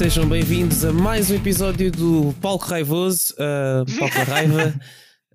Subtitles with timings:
[0.00, 4.74] sejam bem-vindos a mais um episódio do Palco Raivoso, uh, Palco da Raiva.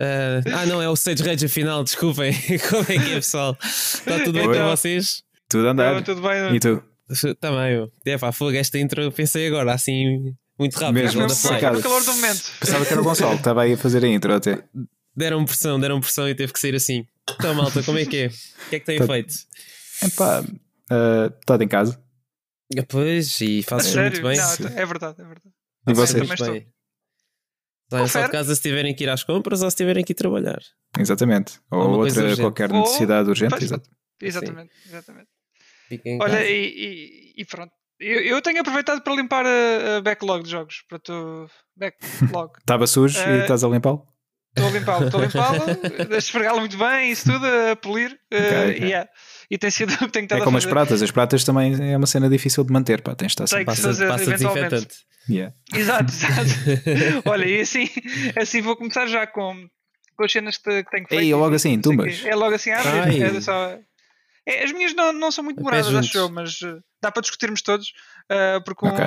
[0.02, 2.34] Uh, ah, não, é o Stage Rage afinal, desculpem.
[2.68, 3.56] Como é que é, pessoal?
[3.64, 5.22] Está tudo bem com Então- vocês?
[5.48, 6.04] Tudo a andar.
[6.04, 6.82] Tudo bem, E tu?
[7.40, 7.92] Também, eu.
[8.08, 10.96] É pá, fogo, esta intro eu pensei agora, assim, muito rápido.
[11.04, 11.78] Mesmo, não cara.
[11.78, 12.42] no calor do momento.
[12.60, 14.64] Pensava que era o Gonçalo que estava aí a fazer a intro até.
[15.16, 17.06] Deram pressão, deram pressão e teve que sair assim.
[17.38, 18.28] Então, malta, como é que é?
[18.30, 19.36] O que é que têm Tá- feito?
[20.04, 22.04] Epá, uh, estado em casa.
[22.78, 24.38] Ah, Pois, e fazes muito bem.
[24.38, 25.54] Não, é verdade, é verdade.
[25.88, 26.28] E vocês?
[26.40, 26.68] Bem.
[27.92, 30.16] Saem só de casa se tiverem que ir às compras ou se tiverem que ir
[30.16, 30.60] trabalhar.
[30.98, 31.60] Exatamente.
[31.70, 32.42] Ou coisa outra urgente.
[32.42, 33.52] qualquer Ou- necessidade urgente.
[33.52, 33.64] Pois.
[33.64, 33.90] Exato.
[34.22, 35.28] Exatamente, exatamente.
[36.04, 37.72] Em Olha, e, e- e pronto.
[38.00, 40.84] Eu, eu tenho aproveitado para limpar a, a backlog de jogos.
[40.90, 41.48] Para tu.
[41.78, 42.54] Backlog.
[42.60, 44.06] Estava sujo e Eh, estás a limpá-lo?
[44.58, 45.64] Estou a limpá-lo, estou a limpá-lo,
[46.14, 48.18] a esfregá-lo muito bem, isso tudo, a polir.
[48.32, 48.80] eh, Ok, ok.
[48.80, 49.10] e yeah.
[49.50, 50.74] E tem sido o que tenho É estado como a as fazer.
[50.74, 51.02] pratas.
[51.02, 53.02] As pratas também é uma cena difícil de manter.
[53.02, 53.66] Pá, tens de estar sempre.
[53.66, 54.70] que Passa, fazer, passa eventualmente.
[54.70, 54.98] desinfetante.
[55.30, 55.56] Yeah.
[55.74, 56.50] Exato, exato.
[57.30, 57.90] Olha, e assim,
[58.40, 59.68] assim vou começar já com,
[60.16, 61.22] com as cenas que, que tenho feito.
[61.24, 62.24] Ei, logo e assim, tumbas.
[62.26, 63.78] É logo assim, ah, é só...
[64.48, 67.22] É, as minhas não, não são muito A demoradas, acho eu, mas eh, dá para
[67.24, 67.92] discutirmos todos.
[68.30, 69.04] eh, porque um, Ok.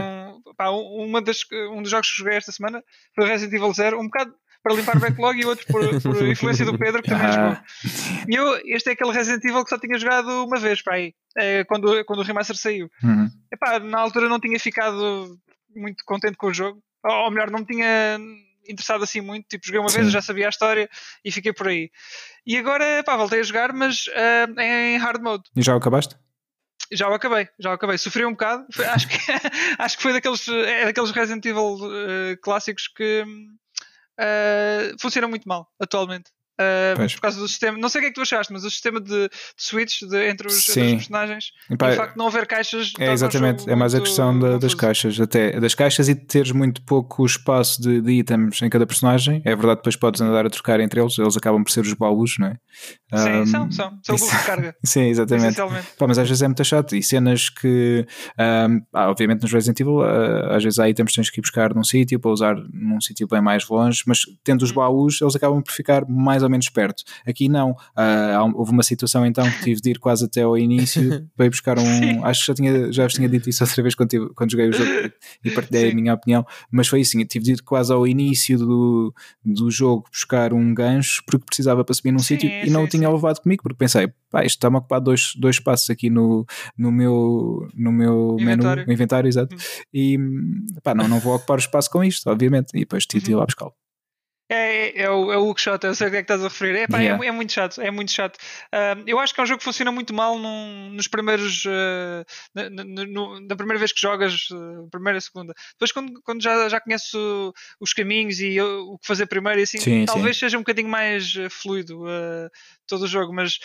[0.56, 1.39] pá, um- uma das,
[1.72, 2.83] um dos jogos que joguei esta semana
[3.14, 4.34] foi o Resident Evil Zero, um bocado
[4.69, 7.50] para limpar o backlog e outro por, por influência do Pedro, que também jogou.
[7.52, 7.64] Ah,
[8.28, 11.14] E eu, este é aquele Resident Evil que só tinha jogado uma vez para aí,
[11.38, 12.91] eh, quando, quando o remaster saiu.
[13.02, 13.28] uhum.
[13.52, 15.38] Epá, na altura não tinha ficado
[15.75, 16.83] muito contente com o jogo.
[17.05, 18.19] Ou, ou melhor, não me tinha
[18.69, 19.47] interessado assim muito.
[19.48, 20.08] Tipo, joguei uma vez, Sim.
[20.08, 20.88] eu já sabia a história
[21.25, 21.91] e fiquei por aí.
[22.47, 25.44] E agora, pá, voltei a jogar, mas ah, em hard mode.
[25.56, 26.14] E já o acabaste?
[26.91, 27.98] Já o acabei, já o acabei.
[27.98, 28.66] Sofri um bocado.
[28.72, 29.19] Foi- acho, que,
[29.78, 33.25] acho que foi daqueles, é daqueles Resident Evil eh, clássicos que
[34.19, 36.31] ah, funcionam muito mal atualmente.
[36.96, 37.14] Pois.
[37.14, 39.00] por causa do sistema, não sei o que é que tu achaste, mas o sistema
[39.00, 42.46] de, de switch de- entre, os, entre personagens E e o facto de não haver
[42.46, 42.92] caixas.
[42.98, 46.50] É exatamente, é mais a questão da- das caixas, até das caixas e de teres
[46.52, 49.41] muito pouco espaço de, de itens em cada personagem.
[49.44, 52.34] É verdade, depois podes andar a trocar entre eles, eles acabam por ser os baús,
[52.38, 52.56] não é?
[53.14, 53.98] Sim, Ahm, são, são.
[54.02, 55.56] São isso- de carga, Sim, exatamente.
[55.98, 58.06] Pá, mas às vezes é muito chato e cenas que,
[58.38, 61.42] ahm, ah, obviamente, nos Resident Evil, ah, às vezes há itens que tens que ir
[61.42, 64.66] buscar num sítio para usar num sítio bem mais longe, mas tendo Uhum.
[64.66, 67.03] os baús, eles acabam por ficar mais ou menos perto.
[67.26, 67.76] Aqui não.
[67.97, 71.50] Um- houve uma situação então que tive de ir quase até ao início para ir
[71.50, 71.84] buscar um.
[71.84, 72.20] Sim.
[72.25, 74.69] Acho que já, tinha, já vos tinha dito isso outra vez quando, tive- quando joguei
[74.69, 74.91] o jogo
[75.44, 75.94] e partilhei a Sim.
[75.97, 79.14] minha opinião, mas foi assim: tive de ir quase ao início do,
[79.44, 82.88] do jogo buscar um gancho porque precisava para subir num Sim, sítio e não o
[82.88, 86.44] tinha levado comigo porque pensei, pá, isto está-me a ocupar dois, dois espaços aqui no,
[86.76, 88.82] no meu, no meu Inventário.
[88.82, 89.54] menu, inventário, exato.
[89.54, 89.58] Hum.
[89.92, 90.19] E
[90.82, 92.70] pá, não, não vou ocupar o espaço com isto, obviamente.
[92.75, 93.41] E depois tive de ir Uhum.
[93.41, 93.72] lá buscá-lo.
[94.50, 96.48] É, é, é o, é o Hookshot, eu sei o que é que estás a
[96.48, 96.78] referir.
[96.78, 97.26] É, pá, é- Yeah.
[97.26, 98.38] é, muito chato, é muito chato.
[98.72, 101.64] Ah, eu acho que é um jogo que funciona muito mal num- nos primeiros.
[101.66, 105.53] ah, na, na- no- na primeira vez que jogas, ah, primeira, segunda.
[105.72, 109.60] Depois, quando, quando já, já conheces o- os caminhos e o, o que fazer primeiro,
[109.60, 112.48] e assim, Sim, talvez seja um bocadinho mais ah, fluido ah,
[112.87, 113.58] todo o jogo, mas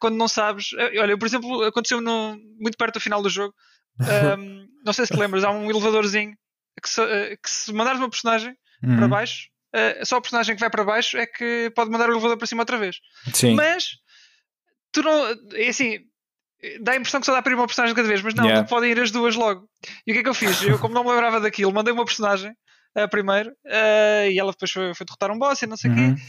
[0.00, 0.68] quando não sabes.
[0.98, 3.54] olha, por exemplo, aconteceu no, muito perto do final do jogo.
[4.00, 4.36] ah,
[4.86, 6.32] não sei se te lembras, há um elevadorzinho
[6.82, 7.02] que se,
[7.42, 9.08] que se mandares uma personagem para Uhum.
[9.10, 12.36] baixo, eh, só o personagem que vai para baixo é que pode mandar o elevador
[12.38, 12.96] para cima outra vez.
[13.32, 13.90] Sim, Mas
[14.92, 15.26] tu não.
[15.54, 15.98] É assim.
[16.80, 18.44] Dá a impressão que só dá para ir uma personagem de cada vez, mas não,
[18.46, 18.66] Yeah.
[18.66, 19.68] tu podem ir as duas logo.
[20.04, 20.60] E o que é que eu fiz?
[20.60, 22.52] Eu, como não me lembrava daquilo, mandei uma personagem
[22.96, 25.94] eh, primeiro eh, e ela depois foi, foi derrotar um boss e não sei o
[25.94, 26.16] Uhum.
[26.16, 26.22] quê.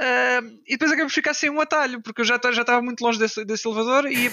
[0.00, 3.02] Eh, e depois acabei por ficar sem um atalho, porque eu já já estava muito
[3.02, 4.28] longe desse, desse elevador e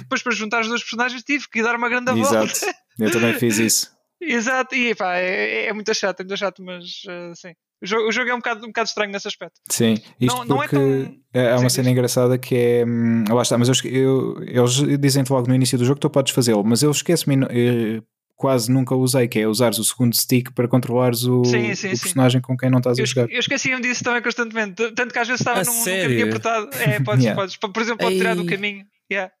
[0.00, 2.42] depois para juntar as duas personagens tive que dar uma grande volta.
[2.42, 2.66] exato.
[2.98, 3.92] Eu também fiz isso.
[4.20, 7.54] Exato, e pá, é, é muito chato, é muito chato, mas eh, sim.
[7.82, 9.60] O jogo, o jogo é um bocado, um bocado estranho nesse aspecto.
[9.68, 11.92] Sim, isto Não- não é porque tão- é, é uma Sim, cena diz.
[11.92, 12.84] engraçada que é.
[12.86, 16.10] hum, Lá está, mas eu, eu- eles dizem-te logo no início do jogo que tu
[16.10, 18.00] podes fazê-lo, mas eu esqueço-me, eh,
[18.36, 21.96] quase nunca usei, que é usares o segundo stick para controlares o, Sim, sim, o
[21.96, 22.02] sim.
[22.02, 23.30] personagem com quem não estás Eu, a jogar.
[23.30, 24.74] eu esquecia-me disso também constantemente.
[24.92, 26.02] Tanto que às vezes estava A num, num sério?
[26.04, 26.68] caminho apertado.
[26.76, 27.40] É, podes, Yeah.
[27.40, 27.56] podes.
[27.56, 28.84] Por exemplo, pode tirar do caminho.
[29.10, 29.32] Yeah.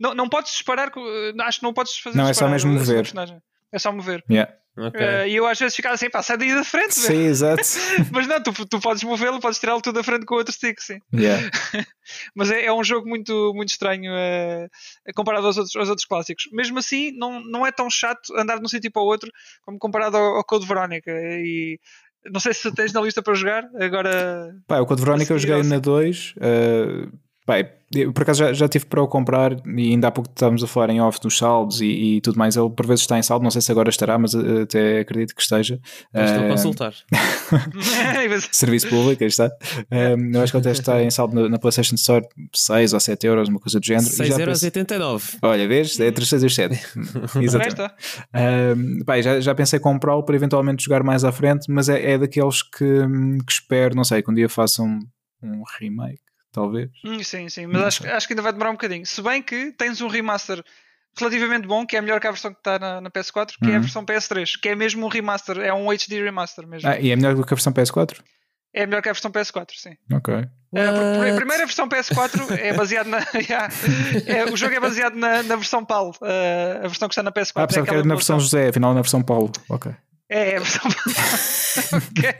[0.00, 0.90] Não, não podes disparar.
[0.90, 1.00] co-
[1.40, 2.96] Acho que não podes fazer Não, é só mesmo mover.
[2.96, 3.38] personagem.
[3.72, 4.24] É só mover.
[4.30, 4.50] Yeah.
[4.78, 5.00] Ok.
[5.00, 6.94] Eh, e eu às vezes ficava assim, pá, sai daí da frente.
[6.94, 7.62] Sim, exato.
[8.12, 10.80] Mas não, tu, tu podes movê-lo, podes tirá-lo tudo da frente com o outro stick,
[10.80, 10.98] sim.
[11.12, 11.50] Yeah.
[12.34, 14.68] Mas é, é um jogo muito, muito estranho eh,
[15.14, 16.44] comparado aos outros, aos outros clássicos.
[16.52, 19.30] Mesmo assim, não, não é tão chato andar de um sítio para o outro
[19.62, 21.10] como comparado ao, ao Code Veronica.
[21.10, 21.78] E
[22.30, 23.68] não sei se tens na lista para jogar.
[23.80, 24.54] Agora.
[24.66, 26.34] Pá, o Code Verónica eu A seguir joguei na 2.
[26.40, 27.08] eh,
[27.48, 27.54] Pá,
[27.94, 30.66] eu, por acaso já, já tive para o comprar e ainda há pouco estávamos a
[30.66, 31.86] falar em off dos saldos e,
[32.16, 32.54] e tudo mais.
[32.58, 35.34] Ele por vezes está em saldo, não sei se agora estará, mas uh, até acredito
[35.34, 35.80] que esteja.
[36.14, 36.92] Estou a Uh, consultar.
[38.52, 39.50] Serviço público, aí está.
[39.90, 43.00] Um, eu acho que ele até está em saldo na, na PlayStation Store 6 ou
[43.00, 44.06] 7 euros, uma coisa do género.
[44.06, 45.38] E já pensei- 6,89€.
[45.42, 45.98] Olha, vês?
[45.98, 46.78] É entre os 6 e os 7.
[47.40, 47.80] Exatamente.
[48.34, 52.18] Um, pá, já, já pensei comprá-lo para eventualmente jogar mais à frente, mas é, é
[52.18, 54.98] daqueles que, hum, que espero, não sei, que um dia façam
[55.42, 56.20] um remake,
[56.58, 56.90] talvez.
[57.04, 59.04] Hum, sim, sim, mas acho, acho que ainda vai demorar um bocadinho.
[59.06, 60.62] Se bem que tens um remaster
[61.18, 63.72] relativamente bom, que é melhor que a versão que está na, na PS4, que é
[63.72, 63.80] a Uhum.
[63.82, 66.88] versão PS3, que é mesmo um remaster, é um HD remaster mesmo.
[66.88, 68.20] Ah, e é melhor do que a versão PS4?
[68.74, 69.94] É melhor que a versão PS4, sim.
[70.12, 70.34] Ok.
[70.74, 73.18] É, a primeira versão PS4 é baseada na.
[73.40, 73.72] yeah,
[74.26, 77.32] é, o jogo é baseado na, na versão PAL, uh, a versão que está na
[77.32, 77.52] PS4.
[77.56, 78.38] Ah, é que era na versão.
[78.38, 79.50] José, afinal na versão Paulo.
[79.70, 79.90] Ok.
[80.28, 81.14] É, é a versão PAL.
[82.10, 82.34] Ok.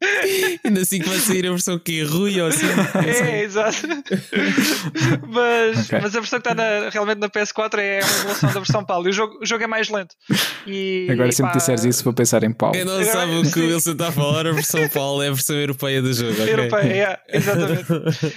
[0.64, 2.66] Ainda assim que vai sair a versão que é Rui ou assim.
[3.06, 3.76] É, exato.
[5.28, 5.98] mas, Ok.
[6.02, 9.06] mas a versão que está na- realmente na PS4 é uma evolução da versão PAL.
[9.06, 10.14] E o jogo, o jogo é mais lento.
[10.66, 12.74] E, Agora sempre pá, disseres isso vou pensar em Paulo.
[12.74, 13.66] Quem não Agora- sabe o que o.
[13.68, 16.32] Wilson está a falar, a versão Paulo é a versão europeia do jogo.
[16.32, 16.50] ok?
[16.52, 17.86] Europeia, yeah, exatamente.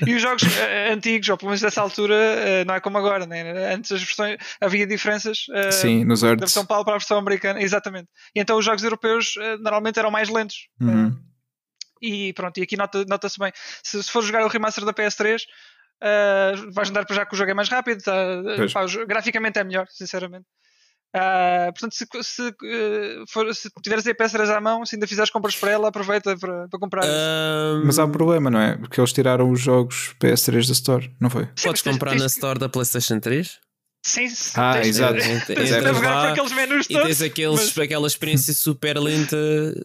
[0.08, 3.26] E os jogos eh, antigos, ou pelo menos dessa altura, eh, não é como agora,
[3.26, 3.74] né?
[3.74, 7.62] Antes as versões havia diferenças eh, Sim, nos da versão PAL para a versão americana,
[7.62, 8.08] exatamente.
[8.36, 10.68] E então os jogos europeus eh, normalmente eram mais lentos.
[10.82, 11.16] Uhum.
[12.04, 13.52] E pronto, e aqui nota- nota-se bem.
[13.82, 15.44] Se, se for jogar o remaster da PS3,
[16.02, 18.14] eh, vais andar para já que o jogo é mais rápido, tá,
[18.74, 20.46] pá, graficamente é melhor, sinceramente.
[21.16, 22.56] Ah, portanto, se, se,
[23.30, 26.68] for- se tiveres a PS3 à mão, se ainda fizeres compras para ela, aproveita para,
[26.68, 27.04] para comprar.
[27.06, 28.76] Ahm, Mas há um problema, não é?
[28.78, 31.44] Porque eles tiraram os jogos PS3 da Store, não foi?
[31.56, 33.60] Sim, Podes tens- comprar tens- na store da PlayStation 3
[34.06, 35.14] Sim, sim, Ah, tens- exato.
[35.14, 37.08] Tens Pois de é, navegar lá por aqueles menus e todos.
[37.08, 39.38] tens aqueles, mas- aquela experiência super lenta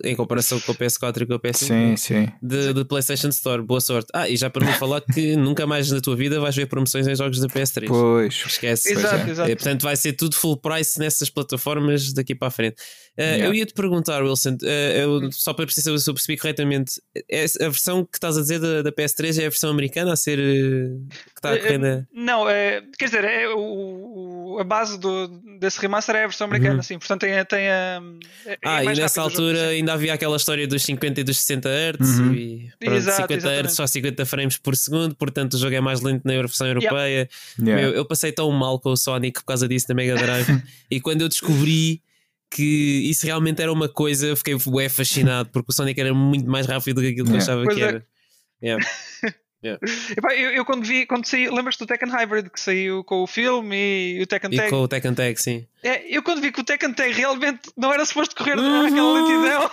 [0.02, 2.28] em comparação com o PS4 e com o PS5 Sim, sim.
[2.42, 3.62] de, de PlayStation Store.
[3.62, 4.08] Boa sorte.
[4.12, 7.06] Ah, e já para não falar que nunca mais na tua vida vais ver promoções
[7.06, 7.86] em jogos da PS3.
[7.86, 8.34] Pois.
[8.44, 8.92] Esquece.
[8.92, 9.30] Exato, é.
[9.30, 9.50] exato.
[9.50, 12.76] Eh, portanto, vai ser tudo full price nessas plataformas daqui para a frente.
[13.16, 13.46] Eh, Yeah.
[13.46, 16.92] Eu ia te perguntar, Wilson, eh, eu- só para perceber se eu percebi corretamente,
[17.30, 20.16] é a versão que estás a dizer da, da PS3 é a versão americana a
[20.16, 22.04] ser eh, que está a correr na.
[22.12, 25.28] Não, é, quer dizer, é o, o- a base do,
[25.58, 26.82] desse remaster é a versão americana, Uhum.
[26.82, 26.98] sim.
[26.98, 28.02] Portanto, tem, a- tem a.
[28.46, 29.64] é- é Ah, e nessa jogo, altura sim.
[29.76, 32.34] ainda havia aquela história dos 50 e dos 60 Hz Uhum.
[32.34, 33.66] e pronto, Exato, 50 exatamente.
[33.66, 37.28] Hz só 50 frames por segundo, portanto o jogo é mais lento na versão europeia.
[37.58, 37.82] Yeah.
[37.82, 40.46] Meu, eu passei tão mal com o Sonic por causa disso na Mega Drive
[40.90, 42.02] e quando eu descobri
[42.50, 46.48] que isso realmente era uma coisa, eu fiquei bué fascinado porque o Sonic era muito
[46.48, 47.52] mais rápido do que aquilo que eu Yeah.
[47.52, 48.76] achava Pois que é.
[49.64, 49.80] Yeah.
[50.16, 53.26] Epá, eu, eu quando vi, quando saí, lembras-te do Tekken Hybrid que saiu com o
[53.26, 54.70] filme e o Tekken E Tag?
[54.70, 55.66] com o Tekken Tag, sim.
[55.82, 58.82] É, eu quando vi que o Tekken Tag realmente não era suposto correr Uhum.
[58.84, 59.70] naquela lentidão,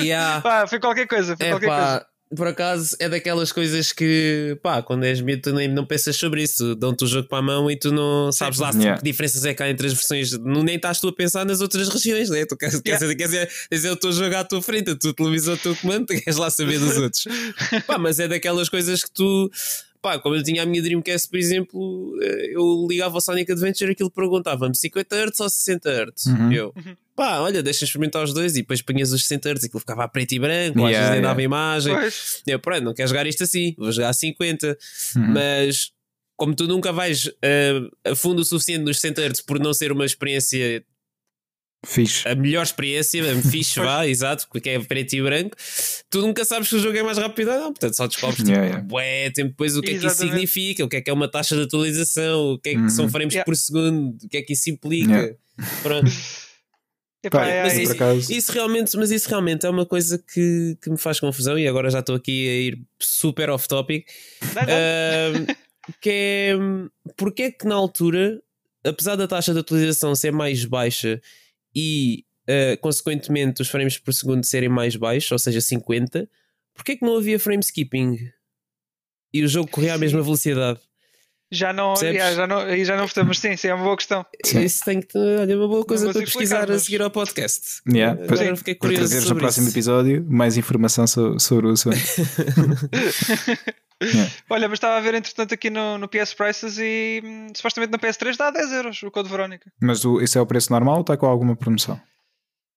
[0.02, 0.40] Yeah.
[0.40, 2.06] pá, foi qualquer coisa, foi qualquer coisa.
[2.34, 6.42] Por acaso é daquelas coisas que, pá, quando és miúdo tu nem não pensas sobre
[6.42, 6.74] isso.
[6.74, 8.98] Dão-te o jogo para a mão e tu não sabes lá Yeah.
[8.98, 10.32] que diferenças é que há entre as versões.
[10.32, 12.44] Não, nem estás tu a pensar nas outras regiões, né?
[12.44, 15.14] Tu queres, queres, queres, queres, queres é o teu jogo à tua frente, a tua
[15.14, 17.24] televisão, o teu comando, tu queres lá saber dos outros.
[17.86, 19.50] pá, mas é daquelas coisas que tu.
[20.06, 23.90] Pá, como eu tinha a minha Dreamcast, por exemplo, eh, eu ligava ao Sonic Adventure
[23.90, 26.26] e aquilo perguntava-me 50 Hz ou 60 Hz.
[26.26, 26.52] Uhum.
[26.52, 26.74] Eu,
[27.16, 30.04] pá, olha, deixa experimentar os dois e depois punhas os 60 Hz e aquilo ficava
[30.04, 31.28] a preto e branco, ou às Yeah, vezes nem yeah.
[31.28, 31.92] dava imagem.
[31.94, 34.78] Pois, Eu, pronto, não quero jogar isto assim, vou jogar a 50,
[35.16, 35.22] Uhum.
[35.32, 35.90] mas
[36.36, 39.90] como tu nunca vais eh, a fundo o suficiente nos 60 Hz por não ser
[39.90, 40.84] uma experiência,
[41.84, 42.26] Fixe.
[42.26, 45.56] a melhor experiência, a fixe, vá, exato, porque é preto e branco,
[46.10, 48.48] tu nunca sabes que o jogo é mais rápido ou não, portanto só descobres tipo,
[48.50, 48.84] Yeah, yeah.
[48.86, 50.32] bué, tempo depois o que é que isso Exatamente.
[50.34, 52.88] significa, o que é que é uma taxa de atualização, o que é que Uhum.
[52.88, 53.44] são frames Yeah.
[53.44, 55.12] por segundo, o que é que isso implica.
[55.12, 55.36] Yeah.
[55.82, 56.10] Pronto.
[57.22, 58.32] epá, Pá, é, mas é, isso- acaso.
[58.32, 61.90] Isso realmente, mas isso realmente é uma coisa que, que me faz confusão e agora
[61.90, 64.06] já estou aqui a ir super off topic.
[64.54, 64.72] Não, não.
[64.72, 65.46] Ahm,
[66.00, 66.52] que é
[67.16, 68.40] porque é que na altura,
[68.84, 71.20] apesar da taxa de atualização ser mais baixa
[71.76, 76.28] e ah, consequentemente os frames por segundo serem mais baixos, ou seja, 50,
[76.74, 78.18] porque é que não havia frame skipping?
[79.34, 80.80] E o jogo corria à mesma velocidade?
[81.48, 84.26] já não, yeah, já não, aí já não mas sim, sim, é uma boa questão.
[84.44, 84.62] Sim.
[84.64, 87.10] Isso tem que olha, é uma boa coisa para explicar, pesquisar a mas- seguir ao
[87.10, 87.82] podcast.
[87.88, 88.56] Yeah, Agora Sim.
[88.56, 89.76] fiquei Para curioso trazeres no sobre próximo isso.
[89.76, 91.96] episódio mais informação so- sobre o assunto.
[94.02, 94.30] Yeah.
[94.50, 97.98] Olha, mas estava a ver entretanto aqui no, no PS Prices e hum, supostamente na
[97.98, 99.72] PS3 dá 10 euros o Code Verónica.
[99.80, 102.00] Mas o, isso é o preço normal ou está com alguma promoção?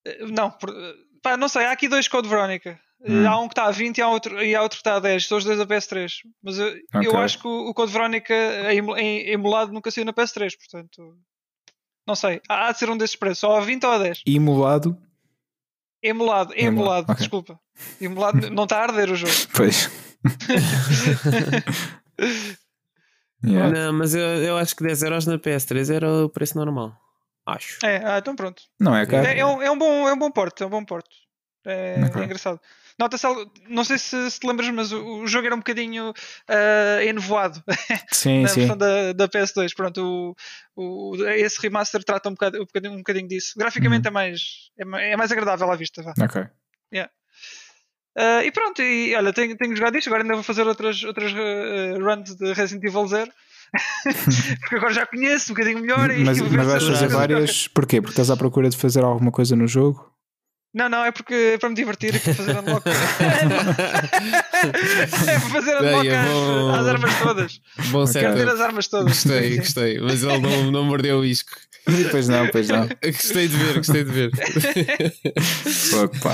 [0.05, 2.71] Eh, Não, por- eh, pá, não sei, há aqui dois Code Verónica.
[2.71, 3.27] Eh, Hum.
[3.27, 4.99] Há um que está a 20 e há outro, e há outro que está a
[4.99, 6.11] 10, são os dois da PS3.
[6.43, 7.15] Mas eu, eu Ok.
[7.15, 8.33] acho que o, o Code Verónica
[8.73, 11.17] em, em- emulado nunca saiu na PS3, portanto.
[12.07, 14.21] Não sei, há, há de ser um desses preços, ou a 20 ou a 10.
[14.25, 14.97] Emulado?
[16.01, 17.15] Emulado, Emulado, emulado, ok.
[17.15, 17.59] desculpa.
[18.01, 19.33] Emulado, não está a arder o jogo.
[19.55, 19.89] Pois.
[23.41, 23.71] Yeah.
[23.71, 26.93] Não, mas eu, eu acho que 10 euros na PS3 era o preço normal.
[27.45, 27.79] Acho.
[27.85, 28.61] É, ah, então pronto.
[28.77, 29.25] Não é caro.
[29.25, 31.09] É, é um, é, um bom, é um bom porto, é um bom porto.
[31.65, 32.21] É, Ok.
[32.21, 32.59] é engraçado.
[32.99, 36.13] Nota-se, algo- não sei se, se te lembras, mas o, o jogo era um bocadinho
[36.49, 37.63] ah, enovoado
[38.11, 38.59] Sim, na sim.
[38.59, 39.73] versão da, da PS2.
[39.73, 40.35] Pronto,
[40.75, 43.53] o, o- esse remaster trata um bocadinho, um bocadinho, um bocadinho disso.
[43.57, 44.09] Graficamente Uhum.
[44.09, 44.41] é, mais,
[44.77, 46.03] é, é mais agradável à vista.
[46.03, 46.13] Vá.
[46.21, 46.45] Ok.
[48.21, 51.31] Ah, e pronto, e olha, tenho, tenho jogado isto, agora ainda vou fazer outras, outras
[51.33, 53.31] ah, runs de Resident Evil 0.
[54.61, 56.09] Porque agora já conheço um bocadinho melhor.
[56.11, 57.67] E Mas, ver mas vais fazer coisas- várias.
[57.67, 58.01] Porquê?
[58.01, 60.11] Porque estás à procura de fazer alguma coisa no jogo?
[60.73, 62.87] Não, não, é porque é para me divertir e para fazer unlock.
[62.87, 62.91] é
[65.39, 66.75] para fazer unlock Bem, é às, bom.
[66.75, 67.61] às armas todas.
[67.91, 69.23] Bom Quero ter as armas todas.
[69.23, 69.99] Gostei, gostei.
[69.99, 71.51] Mas ele não, não mordeu o isco.
[72.11, 72.87] Pois não, pois não.
[73.03, 74.31] Gostei de ver, gostei de ver.
[76.21, 76.33] Pá.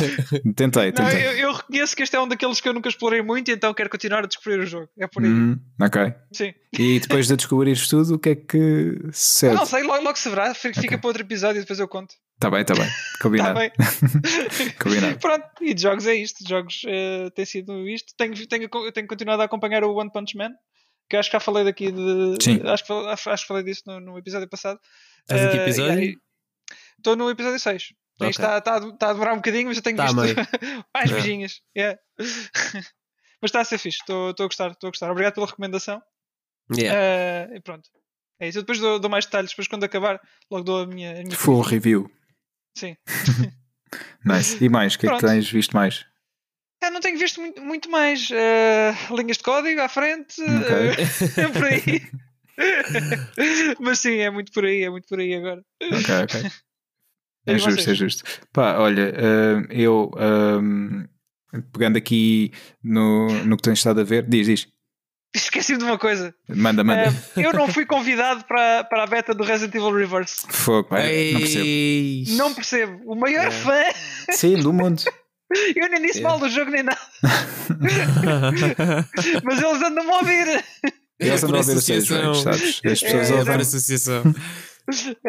[0.55, 1.27] Tentei, Não, tentei.
[1.27, 3.89] eu, eu reconheço que este é um daqueles que eu nunca explorei muito, então quero
[3.89, 4.89] continuar a descobrir o jogo.
[4.99, 5.29] É por aí.
[5.29, 6.13] Hum, ok.
[6.31, 6.53] Sim.
[6.77, 9.55] E depois de descobrires tudo, o que é que serve?
[9.55, 10.53] não sei, logo, logo se verá.
[10.53, 10.97] Fica Ok.
[10.97, 12.13] para outro episódio e depois eu conto.
[12.39, 12.83] Tá bem, tá bem.
[12.85, 13.59] Está Combinado.
[13.59, 13.71] bem.
[14.81, 15.19] Combinado.
[15.19, 16.43] Pronto, e de jogos é isto.
[16.43, 18.13] De jogos eh, tem sido isto.
[18.17, 20.51] Tenho, tenho, tenho continuado a acompanhar o One Punch Man,
[21.09, 22.35] que acho que já falei daqui de.
[22.41, 22.61] Sim.
[22.65, 24.79] Acho que, acho que falei disso no, no episódio passado.
[25.27, 26.21] Estás em que Eh, episódio?
[26.97, 27.83] Estou no episódio 6.
[27.83, 28.29] Isto Ok.
[28.29, 30.15] Está, está, a- está a demorar um bocadinho, mas eu tenho a visto
[30.93, 31.13] mais É.
[31.13, 31.61] beijinhas.
[31.75, 31.99] Yeah.
[33.41, 33.97] mas está a ser fixe.
[33.99, 35.11] Estou, estou a gostar, estou a gostar.
[35.11, 36.01] Obrigado pela recomendação.
[36.75, 36.97] Yeah.
[36.99, 37.89] Eh, e pronto.
[38.39, 38.57] É isso.
[38.59, 39.51] Eu depois dou, dou mais detalhes.
[39.51, 40.19] Depois, quando acabar,
[40.51, 41.11] logo dou a minha.
[41.19, 42.09] A minha Full review.
[42.77, 42.95] Sim.
[44.25, 44.61] Nice.
[44.63, 44.95] E mais?
[44.95, 46.05] O que é que tens visto mais?
[46.83, 50.41] Ah, não tenho visto muito, muito mais eh, linhas de código à frente.
[50.41, 50.75] Ok.
[51.37, 52.01] eh, é por aí.
[53.79, 55.61] Mas sim, é muito por aí, é muito por aí agora.
[55.81, 56.41] Ok, ok.
[56.41, 56.51] E
[57.53, 57.87] É justo, vocês?
[57.89, 58.23] é justo.
[58.51, 60.11] Pá, olha, hum, eu
[60.61, 61.05] hum,
[61.71, 62.51] pegando aqui
[62.83, 64.67] no, no que tens estado a ver, diz, diz.
[65.35, 66.33] Esqueci-me de uma coisa.
[66.49, 67.13] Manda, manda.
[67.35, 70.47] Eh, eu não fui convidado para, para a beta do Resident Evil Reverse.
[70.49, 72.37] Fogo, pá, não percebo.
[72.37, 73.11] Não percebo.
[73.11, 73.51] O maior É.
[73.51, 73.83] fã.
[74.31, 75.03] Sim, do mundo.
[75.75, 76.23] Eu nem disse É.
[76.23, 76.99] mal do jogo nem nada.
[79.43, 80.65] Mas eles andam-me a ouvir.
[81.19, 82.21] Eles andam a ver os associação.
[82.33, 82.81] jogos, sabes?
[82.85, 83.53] As pessoas É, É, ouvem.
[83.53, 84.23] por associação.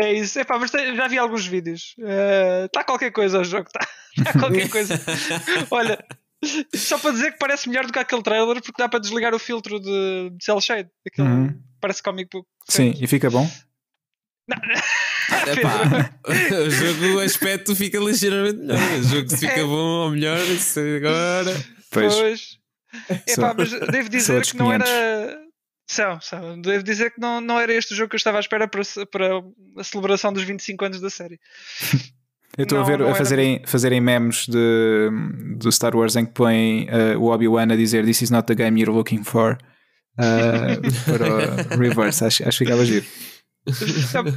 [0.03, 0.39] É isso.
[0.41, 1.95] Epá, mas já vi alguns vídeos.
[2.67, 3.69] Está qualquer coisa o jogo.
[4.17, 5.01] Está qualquer coisa.
[5.71, 6.05] Olha,
[6.75, 9.39] só para dizer que parece melhor do que aquele trailer porque dá para desligar o
[9.39, 10.89] filtro de, de cel shade.
[11.07, 11.61] Aquele Uhum.
[11.81, 12.47] parece comic book.
[12.69, 13.49] Sim, e fica bom?
[15.47, 18.79] Epá, o jogo, o aspecto fica ligeiramente melhor.
[18.99, 21.65] O jogo se fica bom ou melhor, isso agora.
[21.91, 22.15] Pois.
[22.15, 22.59] Pois.
[23.27, 24.91] Epá, mas devo dizer que não 500.
[24.91, 25.46] era.
[25.87, 26.61] São, são.
[26.61, 28.83] Devo dizer que não, não era este o jogo que eu estava à espera para,
[29.11, 29.43] para
[29.79, 31.39] a celebração dos 25 anos da série.
[32.57, 35.11] Eu estou a ver a era fazerem, fazerem memes de,
[35.59, 38.55] do Star Wars em que põem uh, o Obi-Wan a dizer This is not the
[38.55, 39.59] game you're looking for
[40.19, 42.25] uh, para o Reverse.
[42.25, 43.05] Acho, acho que ficava giro.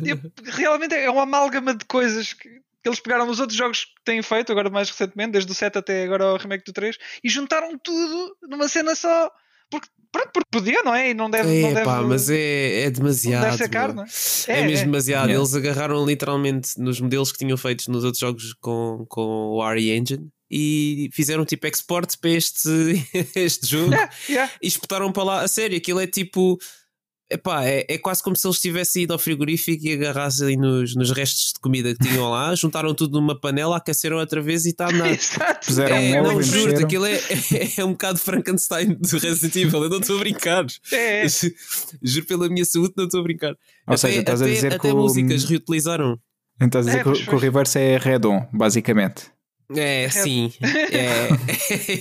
[0.06, 0.20] Eu-
[0.52, 2.50] realmente é uma amálgama de coisas que,
[2.84, 6.04] eles pegaram nos outros jogos que têm feito, agora mais recentemente, desde o 7 até
[6.04, 9.32] agora o remake do 3, e juntaram tudo numa cena só.
[9.70, 11.12] Porque, pronto, porque podia, não é?
[11.12, 11.62] E não deve.
[11.62, 13.44] não É, deve pá, mas é, é demasiado.
[13.44, 14.08] deve ser caro, não é?
[14.48, 15.30] É, mesmo demasiado.
[15.30, 15.34] Yeah.
[15.42, 19.92] Eles agarraram literalmente nos modelos que tinham feitos nos outros jogos com, com o RE
[19.92, 22.70] Engine e fizeram tipo export para este,
[23.36, 24.52] este jogo Yeah, yeah.
[24.62, 25.42] e espetaram para lá.
[25.42, 26.58] A sério, aquilo é tipo.
[27.32, 31.12] Epá, é, é quase como se eles tivessem ido ao frigorífico e agarrassem nos, nos
[31.12, 34.88] restos de comida que tinham lá, juntaram tudo numa panela, aqueceram outra vez e está
[34.88, 34.90] a.
[35.12, 35.68] Exato.
[35.68, 36.86] Puseram É, um não, e juro, mexeram.
[36.86, 37.20] aquilo é,
[37.78, 39.84] é, um bocado Frankenstein do Resident Evil.
[39.84, 40.66] Eu não estou a brincar.
[40.92, 41.28] É, é.
[42.02, 43.56] Juro pela minha saúde, não estou a brincar.
[43.86, 46.20] Ou seja, estás a até, dizer até que o- músicas reutilizaram.
[46.62, 47.38] Então estás a dizer É, que, o- pois, que o.
[47.38, 49.26] Reverse é redon, basicamente.
[49.76, 50.52] É, sim.
[50.64, 51.30] É, é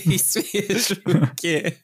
[0.09, 0.97] isso mesmo
[1.35, 1.75] que é.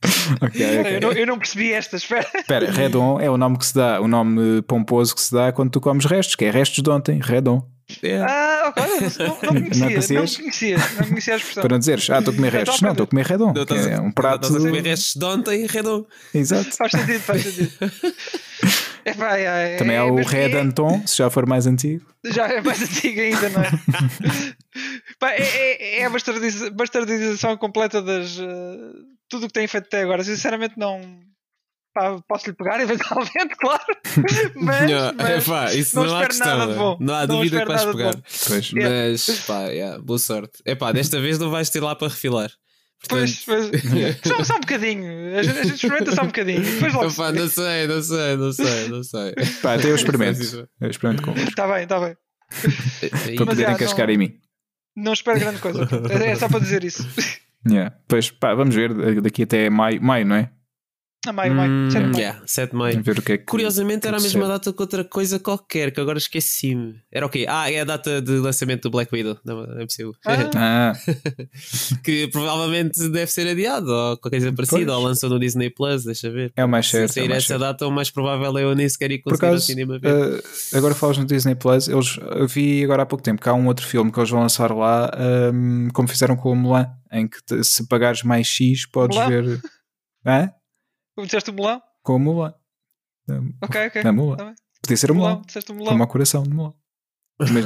[0.41, 0.99] Ok, Eu, ok.
[0.99, 2.27] não, eu não percebi esta, espera.
[2.35, 5.69] Espera, redon é o nome que se dá, o nome pomposo que se dá quando
[5.71, 7.61] tu comes restos, que é restos de ontem, redon.
[8.01, 8.17] é.
[8.19, 10.37] Ah, ok, não, não, não conhecia, não, conhecias?
[10.37, 11.61] conhecia, não conhecia a expressão.
[11.61, 12.81] Para não dizeres, ah, estou a comer Eu restos.
[12.81, 13.53] Não, estou a comer redon.
[13.53, 14.45] Não, é a- um prato.
[14.47, 16.03] Estás a comer restos de ontem, redom.
[16.33, 16.71] Exato.
[16.75, 17.71] Faz sentido, faz sentido.
[19.07, 21.67] É, pá, é, Também é, há o mas Red é- Anton, se já for mais
[21.67, 22.03] antigo.
[22.25, 23.69] Já é mais antigo ainda, não é?
[25.19, 28.37] Pá, é, é, é a bastardiza- bastardização completa das.
[28.39, 28.77] eh,
[29.29, 30.23] tudo o que tem feito até agora.
[30.23, 31.01] Sinceramente, não.
[31.93, 33.83] Pá, posso lhe pegar eventualmente, claro.
[34.55, 36.57] Mas, Não, mas é pá, isso não não, há questão.
[36.57, 36.97] nada de bom.
[36.99, 38.13] Não há Não dúvida que vais pegar.
[38.47, 38.71] Pois.
[38.73, 40.61] Mas pá, yeah, boa sorte.
[40.65, 42.51] É pá, desta vez não vais ter lá para refilar.
[43.07, 45.37] Pois, Portanto, pois, só, só um bocadinho.
[45.37, 46.61] A gente, a gente experimenta só um bocadinho.
[46.61, 47.09] Depois logo.
[47.11, 49.33] Epá, não sei, não sei, não sei, não sei.
[49.61, 50.67] Pá, até eu experimento.
[50.81, 51.49] Eu experimento convosco.
[51.49, 52.15] Está bem, está bem.
[52.49, 54.33] Para Mas, poderem já, cascar não- em mim.
[54.95, 55.87] Não espero grande coisa.
[56.09, 57.07] É, é só para dizer isso.
[57.67, 57.95] Yeah.
[58.07, 60.49] Pois pá, vamos ver daqui até maio, maio não é?
[61.25, 61.71] A maio, maio.
[61.71, 62.17] Hum, 7 de maio.
[62.19, 63.03] yeah, 7 de maio.
[63.03, 65.99] Ver o que é que, Curiosamente era a mesma data que outra coisa qualquer, que
[65.99, 66.95] agora esqueci-me.
[67.11, 67.45] Era o quê?
[67.49, 69.53] Ah, é a data de lançamento do Black Widow da
[69.83, 70.13] MCU.
[70.25, 70.35] Ah.
[70.55, 70.93] Ah,
[72.03, 74.97] que provavelmente deve ser adiado ou qualquer coisa parecida, Pois.
[74.97, 76.51] ou lançam no Disney Plus, deixa ver.
[76.55, 77.11] é o mais Se certo.
[77.11, 77.61] é sair mais essa certo.
[77.61, 80.09] data, o mais provável é eu nem sequer ir conseguir ao acaso, cinema ver.
[80.09, 83.53] eh, agora falas no Disney Plus, eles eu vi agora há pouco tempo que há
[83.53, 87.27] um outro filme que eles vão lançar lá, ehm, como fizeram com o Mulan, em
[87.27, 89.29] que te- se pagares mais X podes Mulan?
[89.29, 89.61] ver.
[90.25, 90.49] Hã?
[91.15, 91.81] Como disseste o melão?
[92.03, 92.53] Com o Mulan.
[93.27, 94.11] Da- Ok, ok.
[94.11, 94.35] Mulan.
[94.35, 94.55] Tá.
[94.81, 95.29] Podia ser o Mulan.
[95.29, 95.89] Melão, disseste o melão.
[95.91, 96.73] Como ao coração de Mulan.
[97.37, 97.65] Mas,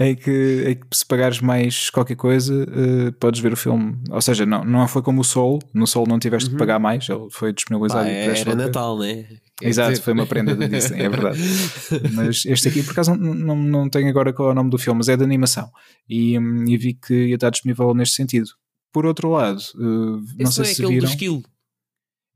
[0.00, 3.96] em, que, em que se pagares mais qualquer coisa, eh, podes ver o filme.
[4.10, 5.60] Ou seja, não, não foi como o Soul.
[5.72, 6.58] No Soul não tiveste de Uhum.
[6.58, 8.54] pagar mais, ele foi disponibilizado Pá, era.
[8.56, 9.24] Natal, né?
[9.56, 11.38] Quer Exato, dizer- foi uma prenda da Disney, é verdade.
[12.14, 14.78] Mas este aqui, por acaso, não, não, não tenho agora qual é o nome do
[14.78, 15.70] filme, mas é de animação.
[16.08, 18.48] E, hum, e vi que ia estar disponível neste sentido.
[18.92, 21.40] Por outro lado, eh, não Esse sei não é se aquele viram.
[21.42, 21.44] do.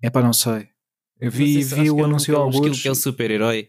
[0.06, 0.68] É pá, não sei.
[1.20, 2.56] Eu Não vi, se- vi o é anúncio alguns.
[2.76, 3.68] Skill que é o super-herói.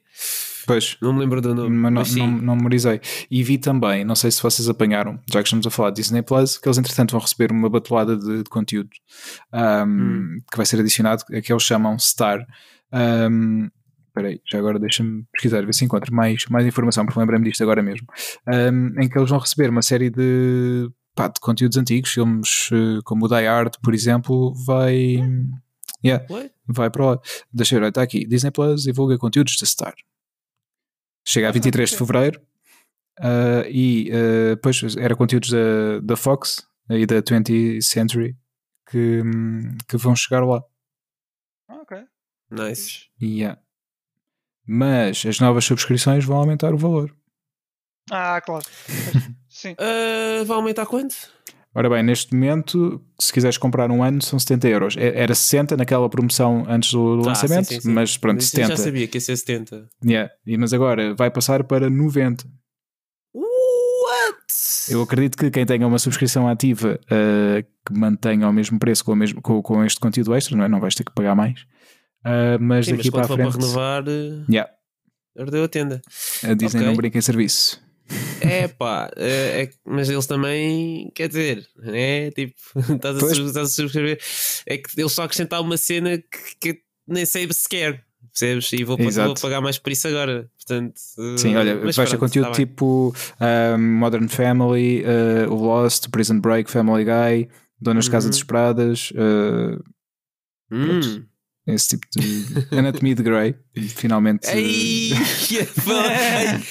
[0.68, 1.70] Pois, Não me lembro do nome.
[1.70, 2.20] mas não, mas sim.
[2.20, 3.00] não, não memorizei.
[3.30, 6.24] E vi também, não sei se vocês apanharam, já que estamos a falar de Disney
[6.24, 8.90] Plus, que eles entretanto vão receber uma batelada de, de conteúdo
[9.54, 10.40] um, Hum.
[10.52, 12.46] que vai ser adicionado, que eles chamam Star.
[12.92, 13.70] Um,
[14.08, 17.62] Espera aí, já agora deixa-me pesquisar, ver se encontro mais, mais informação, porque lembrei-me disto
[17.62, 18.08] agora mesmo.
[18.48, 23.02] Um, em que eles vão receber uma série de, pá, de conteúdos antigos, filmes eh,
[23.04, 25.18] como o Die Hard, por exemplo, vai.
[26.06, 26.54] Yeah, What?
[26.68, 27.20] vai para lá.
[27.52, 28.26] Deixa eu ver, está aqui.
[28.28, 29.96] Disney Plus divulga conteúdos de Star.
[31.28, 32.42] Chega a 23 de fevereiro
[33.20, 38.38] ah, e ah, depois era conteúdos da, da Fox e da 20th Century
[38.90, 40.64] que, hum, que vão chegar lá.
[41.68, 41.98] Ah, ok.
[42.52, 43.10] Nice.
[43.20, 43.60] Yeah.
[44.68, 47.16] Mas as novas subscrições vão aumentar o valor.
[48.12, 48.66] Ah, claro.
[49.50, 49.76] Sim.
[49.80, 51.16] Ah, vai aumentar quanto?
[51.78, 54.96] Ora bem, neste momento, se quiseres comprar um ano, são 70 euros.
[54.96, 57.92] E- Era 60 naquela promoção antes do, Ah, lançamento, sim, sim, sim.
[57.92, 58.68] mas pronto, Mas eu 70.
[58.78, 59.90] Já sabia que ia ser 70.
[60.06, 60.32] Yeah.
[60.48, 62.46] E, mas agora vai passar para 90.
[63.34, 64.92] What?
[64.92, 69.12] Eu acredito que quem tenha uma subscrição ativa uh, que mantenha o mesmo preço com,
[69.12, 70.68] o mesmo, com, com este conteúdo extra, não é?
[70.70, 71.62] Não vais ter que pagar mais.
[72.26, 74.72] Uh, mas Sim, mas daqui para a for para frente, renovar, eh, yeah,
[75.38, 76.02] ardeu a tenda.
[76.44, 76.88] a Disney Ok.
[76.88, 77.84] não brinca em serviço.
[78.42, 82.54] É pá, é, é- mas eles também, quer dizer, é tipo,
[82.96, 84.20] estás a, estás a subscrever.
[84.68, 88.72] É que eles só acrescentaram uma cena que, que nem sei se quer, percebes?
[88.74, 90.50] E vou, vou pagar mais por isso agora.
[90.58, 90.94] Portanto,
[91.38, 96.70] Sim, olha, vais ter conteúdo tá tipo uh, Modern Family, uh, o Lost, Prison Break,
[96.70, 98.32] Family Guy, Donas de Casa Uhum.
[98.32, 99.84] Desesperadas, uh,
[100.72, 101.24] Hum.
[101.68, 103.56] Esse tipo de Anatomia de Grey.
[103.90, 105.12] Finalmente uh, Ei,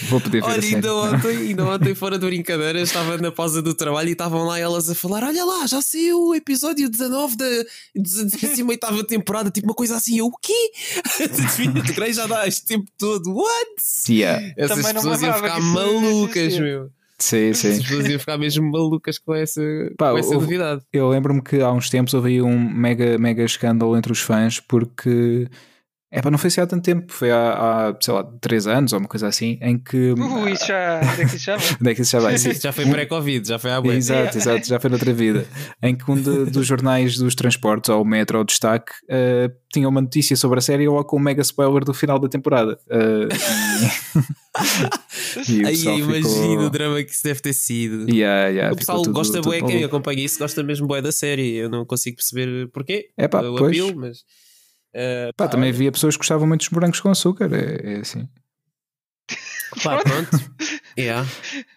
[0.08, 3.74] vou poder ver Olha, ainda ontem, ainda ontem, fora de brincadeira, estava na pausa do
[3.74, 7.46] trabalho e estavam lá elas a falar: Olha lá, já saiu o episódio 19 da
[7.94, 10.18] 18 temporada, tipo uma coisa assim.
[10.18, 10.72] Eu, o quê?
[11.18, 13.34] Desvio de Grey já dá este tempo todo.
[13.34, 13.82] What?
[14.08, 14.54] Yeah.
[14.56, 16.90] Essas Também pessoas iam ficar malucas, meu.
[17.18, 17.68] Sim, sim.
[17.68, 19.62] Essas pessoas iam ficar mesmo malucas com essa,
[19.96, 20.82] Pá, com essa novidade.
[20.92, 24.60] Eu lembro-me que há uns tempos houve aí um mega, mega escândalo entre os fãs
[24.60, 25.48] porque.
[26.16, 28.92] É para não foi assim há tanto tempo, foi há, há, sei lá, 3 anos
[28.92, 30.12] ou uma coisa assim, em que.
[30.12, 31.00] Uh, isso já.
[31.12, 31.66] Onde é que isso já vai?
[31.80, 32.38] Onde é que isso já vai?
[32.38, 32.50] Sim.
[32.50, 33.96] Isso já foi pré-Covid, já foi há bué.
[33.96, 35.44] Exato, exato, já foi noutra vida.
[35.82, 39.50] Em que um de- dos jornais dos transportes, ou o Metro, ou o Destaque, eh,
[39.72, 42.78] tinha uma notícia sobre a série ou com um mega spoiler do final da temporada.
[42.88, 43.28] Eh,
[45.48, 48.08] e, o Aí imagino ficou- o drama que isso deve ter sido.
[48.08, 51.10] Yeah, yeah, o pessoal tudo- gosta tudo bué, quem acompanha isso gosta mesmo bué da
[51.10, 51.56] série.
[51.56, 53.08] Eu não consigo perceber porquê.
[53.18, 53.76] Epá, o pois.
[53.78, 54.18] apelo, mas.
[54.94, 58.00] Eh, Pá, pá, também havia pessoas que gostavam muito dos morangos com açúcar, é, é
[58.00, 58.28] assim.
[59.82, 60.30] pá, pronto.
[60.98, 61.26] yeah.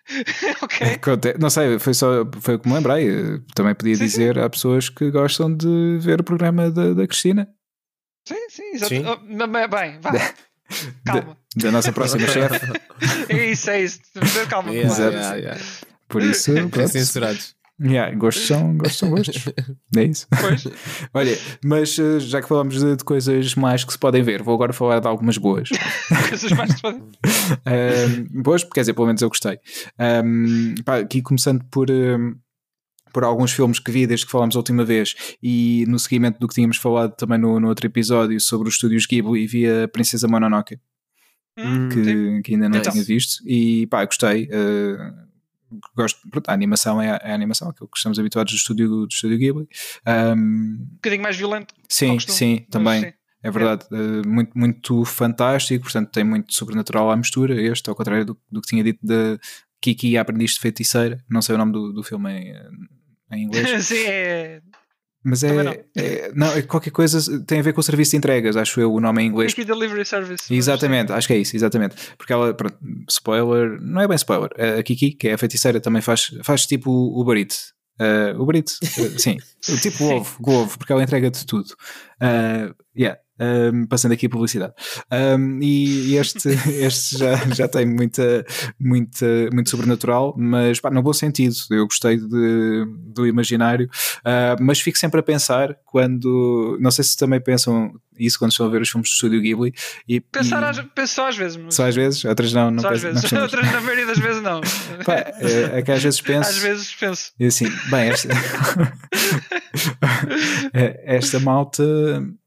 [0.62, 0.88] ok.
[0.94, 3.40] Aconte- Não sei, foi só foi o que me lembrei.
[3.56, 7.48] Também podia Sim, dizer há pessoas que gostam de ver o programa da, da Cristina,
[8.28, 8.90] Sim, sim, exato.
[8.94, 9.04] Sim.
[9.06, 10.12] Oh, bem, vá.
[11.06, 11.38] Calma.
[11.56, 12.60] da nossa próxima chefe.
[13.30, 14.02] É isso, é isso.
[14.50, 14.74] Calma.
[14.74, 15.62] Yeah, yeah, yeah.
[16.10, 16.90] Por isso, pronto.
[16.90, 17.56] censurados.
[17.80, 19.46] Yeah, gostos são, gostos são gostos.
[19.96, 20.28] É isso.
[20.42, 20.68] Pois.
[21.14, 24.56] Olha, mas eh, já que falamos de, de coisas mais que se podem ver, vou
[24.56, 25.70] agora falar de algumas boas.
[26.30, 27.04] Coisas mais que se podem-
[27.66, 29.60] Ahm, boas, porque quer dizer, pelo menos eu gostei.
[30.00, 32.34] Ahm, pá, aqui começando por, ahm,
[33.14, 36.48] por alguns filmes que vi desde que falámos a última vez e no seguimento do
[36.48, 39.88] que tínhamos falado também no, no outro episódio sobre os estúdios Ghibli e vi a
[39.88, 40.80] Princesa Mononoke,
[41.60, 42.92] Hum, que, que ainda não Então.
[42.92, 44.48] tinha visto e pá, gostei.
[44.54, 45.27] ah,
[45.96, 48.88] gosto, pronto, a animação é a, é a animação, aquilo que estamos habituados do estúdio,
[48.88, 49.68] do estúdio Ghibli.
[50.06, 50.38] Ahm,
[50.82, 51.74] Um bocadinho mais violento.
[51.90, 53.02] sim, costume, sim, também.
[53.02, 53.14] sim.
[53.44, 57.62] É verdade, eh, muito, muito fantástico, portanto tem muito sobrenatural à mistura.
[57.62, 59.38] Este, ao contrário do, do que tinha dito da
[59.80, 62.54] Kiki Aprendiz de Feiticeira, não sei o nome do, do filme em,
[63.32, 64.62] em inglês, Sim, é.
[65.30, 65.72] Mas é Também não.
[65.72, 66.32] é.
[66.34, 69.02] Não, é qualquer coisa tem a ver com o serviço de entregas, acho eu, o
[69.02, 69.52] nome em inglês.
[69.52, 70.46] Wiki Delivery Service.
[70.48, 71.96] mas Exatamente, acho que é isso, exatamente.
[72.18, 72.78] Porque ela, pronto,
[73.10, 74.50] spoiler, não é bem spoiler.
[74.80, 77.74] A Kiki, que é a feiticeira, também faz, faz tipo o Uber Eats.
[78.00, 79.38] Uh, Uber Eats, uh, sim.
[79.82, 81.72] tipo ovo, o ovo, porque ela entrega de tudo.
[82.22, 83.20] Uh, yeah.
[83.40, 84.74] Um, passando aqui a publicidade.
[85.12, 86.50] Um, e, este,
[86.84, 88.46] este já, já tem muita,
[88.80, 91.54] muita, muito sobrenatural, mas pá, no bom sentido.
[91.70, 93.88] Eu gostei de, do imaginário,
[94.20, 96.78] uh, mas fico sempre a pensar quando.
[96.80, 99.74] Não sei se também pensam isso quando estão a ver os filmes do Estúdio Ghibli.
[100.10, 101.58] E, Pensar às, penso só às vezes.
[101.58, 102.72] mas- só às vezes, outras não.
[102.72, 103.32] não Só às penso- vezes.
[103.32, 103.42] não.
[103.44, 104.62] Outras, na maioria das vezes, não.
[105.06, 106.50] Pá, é, é que às vezes penso.
[106.50, 107.32] Às vezes penso.
[107.40, 108.30] E assim, bem, esta,
[110.74, 111.84] É, esta malta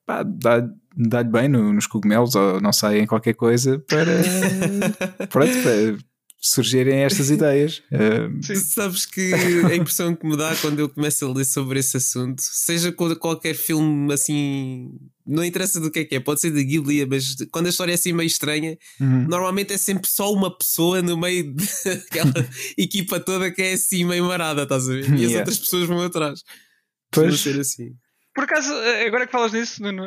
[0.06, 0.68] pá, dá-
[1.08, 4.22] dá-lhe bem no- nos cogumelos ou não sei, em qualquer coisa para,
[5.30, 5.96] pronto, para
[6.42, 7.82] surgirem estas ideias.
[8.64, 12.40] Sabes que a impressão que me dá quando eu começo a ler sobre esse assunto,
[12.40, 14.90] seja qualquer filme assim,
[15.26, 17.92] não interessa do que é que é, pode ser de Ghibli, mas quando a história
[17.92, 19.26] é assim meio estranha, uhum.
[19.28, 22.32] normalmente é sempre só uma pessoa no meio daquela
[22.78, 25.10] equipa toda que é assim meio marada, estás a ver?
[25.10, 25.38] E as Yeah.
[25.40, 26.42] outras pessoas vão atrás.
[27.12, 27.38] Pois.
[27.40, 27.92] Ser assim.
[28.40, 30.02] Por acaso, eh, agora que falas nisso, Nuno,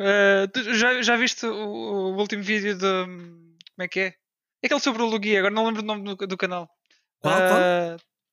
[0.52, 3.06] tu já, já viste o, o último vídeo de.
[3.76, 4.14] Como é que é?
[4.66, 6.68] Aquele sobre o Lugia, agora não lembro o nome do, do canal.
[7.20, 7.60] Qual, qual?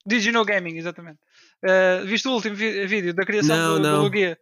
[0.06, 1.18] Did You Know Gaming, exatamente.
[1.62, 4.02] Eh, viste o último vi- vídeo da criação Não, do, do não.
[4.04, 4.38] Lugia?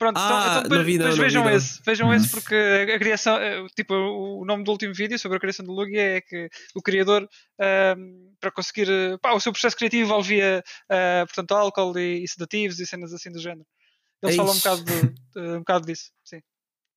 [0.00, 1.50] Pronto, Ah, então, então depois, vi não, depois vi vejam não.
[1.54, 1.80] esse.
[1.86, 2.14] Vejam Uhum.
[2.16, 3.38] esse porque a a criação,
[3.76, 7.28] tipo, o nome do último vídeo sobre a criação do Lugia é que o criador,
[7.60, 8.88] ehm, para conseguir,
[9.20, 13.30] pá, o seu processo criativo envolvia, eh, portanto, álcool e, e sedativos e cenas assim
[13.30, 13.64] do género.
[14.22, 16.40] Eles falam um bocado, de- de- um bocado disso, sim.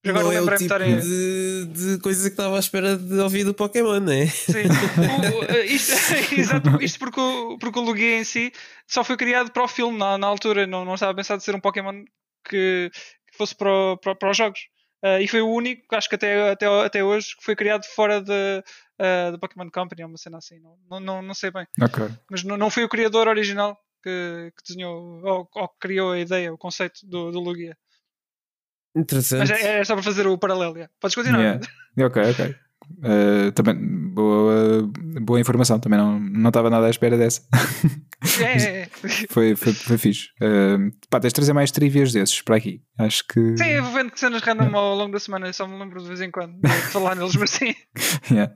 [0.07, 0.99] Agora não é o tipo estarem.
[0.99, 4.27] de, de coisa que estava à espera de ouvir do Pokémon, não é?
[4.27, 4.63] Sim.
[5.33, 5.91] O- eh, isto,
[6.37, 8.51] exato, isto porque, o, porque o Lugia em si
[8.87, 11.59] só foi criado para o filme na, na altura, não, não estava pensado ser um
[11.59, 12.03] Pokémon
[12.47, 12.91] que,
[13.31, 14.59] que fosse para, o- para, para os jogos.
[15.03, 18.21] Eh, e foi o único, acho que até, até, até hoje, que foi criado fora
[18.21, 18.59] da
[18.97, 20.59] de, da Pokémon Company, ou uma cena assim.
[20.89, 21.65] Não, não, não, sei bem.
[21.81, 22.07] Ok.
[22.29, 26.19] Mas não, não foi o criador original que, que desenhou ou, ou que criou a
[26.19, 27.75] ideia, o conceito do, do Lugia.
[28.95, 29.39] Interessante.
[29.39, 30.75] Mas é, é só para fazer o paralelo.
[30.75, 30.93] yeah.
[31.01, 31.41] Podes continuar.
[31.41, 31.61] Yeah.
[31.99, 32.55] Ok, ok.
[33.03, 33.75] Eh, também
[34.13, 34.89] boa,
[35.21, 37.41] boa informação, também não, não estava nada à espera dessa.
[38.39, 38.89] É, é, é.
[39.29, 40.29] foi, foi, foi fixe.
[40.41, 42.81] Uh, pá, tens de trazer mais trivias desses para aqui.
[42.97, 43.57] Acho que.
[43.57, 46.07] Sim, eu vou vendo cenas random ao longo da semana, eu só me lembro de
[46.07, 47.73] vez em quando de falar neles, mas sim.
[48.31, 48.53] Yeah.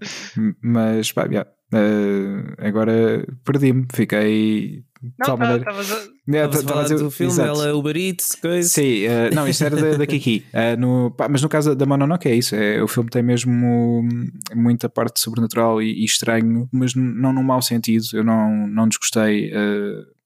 [0.62, 1.50] Mas pá, yeah.
[1.72, 5.60] Uh, agora perdi-me, fiquei Não, tal maneira.
[5.62, 7.50] estavas a- dizer- do filme, exato.
[7.50, 8.68] ela é Uber Eats, coisa.
[8.68, 10.46] Sim, uh, não, isso era da, da Kiki.
[10.54, 12.56] Uh, no, pá, mas no caso da Mononoke é isso.
[12.56, 14.04] É, o filme tem mesmo
[14.54, 18.06] muita parte sobrenatural e, e estranho, mas não num mau sentido.
[18.14, 19.52] Eu não, não desgostei.
[19.54, 20.20] uh,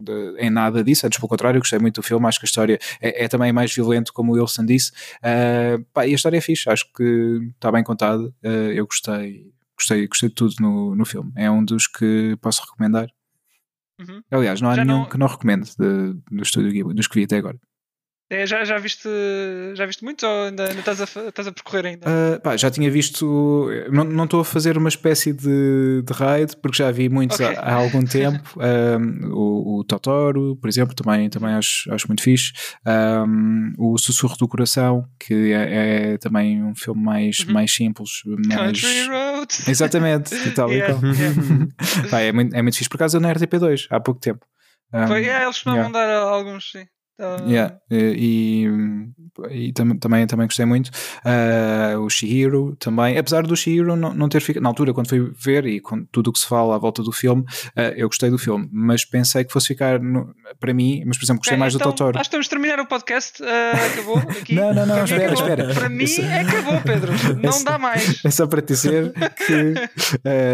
[0.00, 2.24] de- em nada disso, antes pelo contrário, gostei muito do filme.
[2.26, 4.92] Acho que a história é, é também mais violento, como o Wilson disse.
[5.18, 8.22] Uh, pá, e a história é fixe, acho que está bem contada.
[8.44, 11.32] Uh, eu gostei, gostei, gostei de tudo no, no filme.
[11.36, 13.08] É um dos que posso recomendar.
[14.00, 14.22] Uhum.
[14.30, 17.16] Aliás, não há Já nenhum não- que não recomendo de- do estúdio Ghibli, dos que
[17.18, 17.58] vi até agora.
[18.30, 19.08] É, já, já, viste,
[19.74, 22.06] já viste muitos ou ainda, ainda estás, a, estás a percorrer ainda?
[22.06, 23.68] Uh, pá, já tinha visto.
[23.90, 27.56] Não não estou a fazer uma espécie de, de raid, porque já vi muitos Ok.
[27.56, 28.60] há, há algum tempo.
[28.60, 32.52] Um, o, o Totoro, por exemplo, também, também acho, acho muito fixe.
[32.86, 37.52] Um, o Sussurro do Coração, que é, é também um filme mais, Uhum.
[37.54, 38.10] mais simples.
[38.26, 38.56] Mas...
[38.58, 39.68] Country Roads.
[39.68, 41.12] Exatamente, e tal e Yeah, qual.
[41.14, 41.66] yeah.
[42.10, 42.90] Pá, é, muito, é muito fixe.
[42.90, 44.44] Por acaso, eu na RTP2, há pouco tempo.
[44.92, 45.88] Um, Foi, é, eles costumam yeah.
[45.98, 46.84] mandar alguns, sim.
[47.18, 48.64] Tá- Yeah, e,
[49.50, 50.88] e, tam- também, também gostei muito.
[51.24, 55.32] Ah, o Shihiro também, apesar do Shihiro não, não ter ficado na altura, quando fui
[55.44, 58.30] ver e com tudo o que se fala à volta do filme, ah, eu gostei
[58.30, 61.02] do filme, mas pensei que fosse ficar no- para mim.
[61.06, 62.18] Mas, por exemplo, gostei Ok, mais então, do Totoro.
[62.18, 63.42] Acho que temos de terminar o podcast.
[63.42, 64.54] ah, acabou aqui.
[64.54, 65.48] Não, não, não, espera, acabou.
[65.50, 65.74] espera.
[65.74, 66.04] Para mim
[66.40, 67.12] acabou, Pedro.
[67.42, 68.24] Não Isso- dá mais.
[68.24, 69.12] É só para te dizer
[69.46, 69.74] que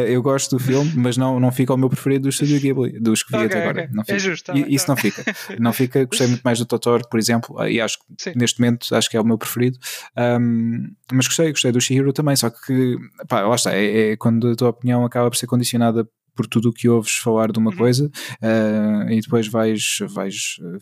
[0.08, 3.22] eu gosto do filme, mas não, não fica o meu preferido do Estúdio Ghibli, dos
[3.22, 3.82] que vi Ok, até agora.
[3.82, 3.94] ok.
[3.94, 4.18] Não É fica.
[4.18, 5.24] justo, tá E- bem, Isso tá não fica.
[5.60, 6.04] Não fica.
[6.06, 8.32] Gostei muito mais do Totoro, por exemplo, ah, e acho que Sim.
[8.36, 9.78] neste momento acho que é o meu preferido.
[10.16, 12.96] Um, mas gostei, gostei do Shihiro também, só que
[13.28, 16.70] pá, lá está, é, é quando a tua opinião acaba por ser condicionada por tudo
[16.70, 17.76] o que ouves falar de uma Uhum.
[17.76, 18.10] coisa
[18.42, 20.34] uh, e depois vais, vais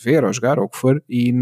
[0.02, 1.32] ver ou jogar ou o que for e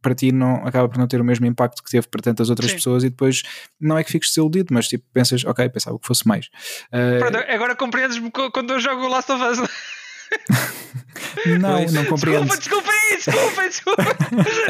[0.00, 2.70] para ti não, acaba por não ter o mesmo impacto que teve para tantas outras
[2.70, 2.76] Sim.
[2.78, 3.42] pessoas e depois
[3.78, 6.46] não é que fiques desiludido, mas tipo pensas, ok, pensava que fosse mais.
[6.92, 9.68] Uh, Pronto, agora compreendes-me co- quando eu jogo Last of Us.
[11.60, 11.92] não, Pois.
[11.92, 12.46] não compreendo.
[12.56, 14.16] Desculpa, desculpa, desculpa, desculpa.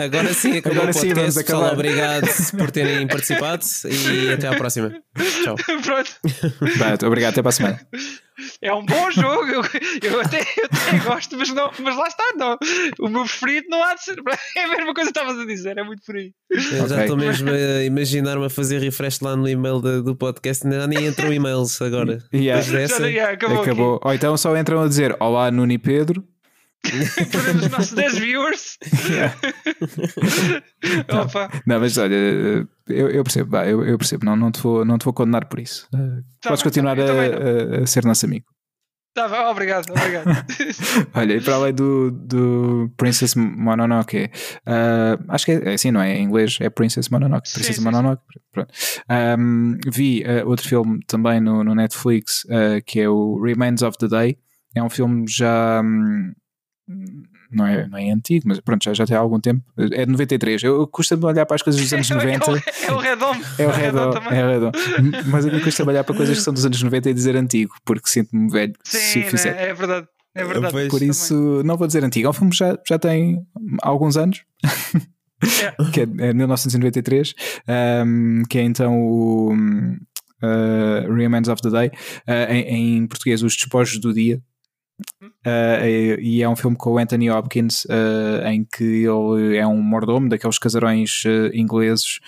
[0.02, 1.20] Agora sim, acabou Agora o sim, podcast.
[1.20, 1.74] vamos Pessoal, acabar.
[1.74, 4.92] obrigado por terem participado e até à próxima.
[5.44, 5.56] Tchau.
[5.82, 6.10] Pronto.
[6.78, 7.80] Bah, obrigado, até para a semana.
[8.62, 9.62] é um bom jogo, eu,
[10.02, 12.58] eu, até, eu até gosto, mas, não, mas lá está, não.
[13.00, 14.16] O meu preferido não há de ser.
[14.56, 16.32] É a mesma coisa que estavas a dizer, é muito por aí.
[16.50, 20.64] Eu já estou mesmo a imaginar-me a fazer refresh lá no e-mail da- do podcast,
[20.66, 22.18] ainda nem entram e-mails agora.
[22.34, 22.60] Yeah.
[22.62, 24.00] Já, já, acabou, Acabou.
[24.02, 26.24] Ou então só entram a dizer Olá, Nuno e Pedro.
[27.30, 28.78] Perdemos os nossos 10 viewers.
[31.08, 32.14] Opa, Não, mas olha,
[32.88, 35.60] eu, eu percebo, eu, eu percebo, não, não, te vou, não te vou condenar por
[35.60, 35.88] isso.
[35.90, 35.98] Tá
[36.50, 38.46] podes bem, continuar tá a, a- a ser nosso amigo.
[39.14, 40.26] tá bem, obrigado, obrigado.
[41.14, 44.30] Olha, e para além do, do Princess Mononoke,
[44.66, 46.16] uh, acho que é, é assim, não é?
[46.16, 47.48] Em inglês é Princess Mononoke.
[47.48, 48.22] Sim, Princess sim, Mononoke.
[48.52, 48.72] Pronto.
[49.38, 53.96] Um, vi uh, outro filme também no, no Netflix uh, que é o Remains of
[53.98, 54.38] the Day.
[54.74, 55.80] É um filme já.
[55.84, 56.32] hum,
[57.50, 59.62] não é, não é antigo, mas pronto, já, já tem há algum tempo.
[59.76, 60.62] É de 93.
[60.62, 62.50] Eu, eu custa-me olhar para as coisas dos anos 90.
[62.86, 63.32] É o Redom.
[63.58, 64.38] É o Redon, também.
[64.38, 64.72] é o Redon.
[65.26, 67.74] Mas a mim custa olhar para coisas que são dos anos 90 e dizer antigo,
[67.84, 69.54] porque sinto-me velho se Sim, o fizer.
[69.54, 69.68] né?
[69.68, 70.06] é verdade.
[70.34, 70.72] É verdade.
[70.72, 70.88] Pois.
[70.88, 71.10] Por Também.
[71.10, 72.26] isso, não vou dizer antigo.
[72.26, 73.44] É um filme que já, já tem
[73.82, 75.84] alguns anos, É.
[75.92, 77.34] que é, é 1993,
[78.06, 79.96] um, que é então o um,
[80.42, 81.88] uh, Remains of the Day,
[82.28, 84.40] uh, em, em português, Os Despojos do Dia.
[85.22, 89.80] Uh, e, é um filme com o Anthony Hopkins uh, em que ele é um
[89.80, 92.20] mordomo daqueles casarões uh, ingleses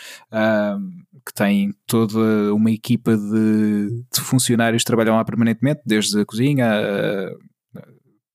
[1.24, 6.68] que tem toda uma equipa de, de funcionários que trabalham lá permanentemente, desde a cozinha,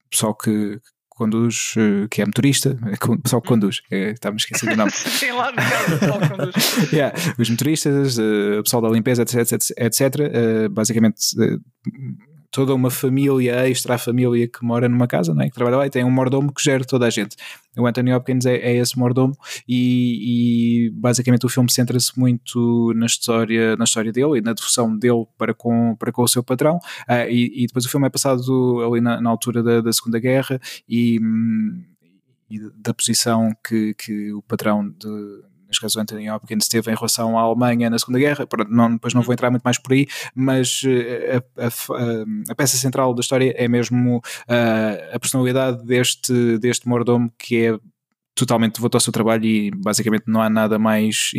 [0.10, 1.73] pessoal que conduz,
[2.10, 2.78] que é motorista,
[3.23, 4.91] pessoal que conduz, estava-me esquecendo do nome.
[4.91, 6.93] Sim, lá o pessoal conduz.
[6.93, 9.52] Yeah, os motoristas, o pessoal da limpeza, etc.
[9.52, 10.69] etc, etc.
[10.71, 11.19] Basicamente,
[12.52, 15.50] toda uma família, extra-família que mora numa casa, não é?
[15.50, 17.36] que trabalha lá e tem um mordomo que gera toda a gente.
[17.78, 23.06] O Anthony Hopkins é, é esse mordomo e, e basicamente o filme centra-se muito na
[23.06, 26.80] história, na história dele e na devoção dele para com, para com o seu patrão.
[27.08, 30.20] Ah, e, e depois o filme é passado ali na, na altura da, da Segunda
[30.20, 31.84] Guerra e, hum,
[32.50, 36.95] e da posição que, que o patrão de neste caso o Anthony Hopkins teve em
[36.95, 40.08] relação à Alemanha na Segunda Guerra, não, depois não vou entrar muito mais por aí,
[40.34, 46.58] mas eh, a, a- a peça central da história é mesmo ah, a personalidade deste,
[46.58, 47.80] deste mordomo que é
[48.36, 51.32] totalmente devoto ao seu trabalho e basicamente não há nada mais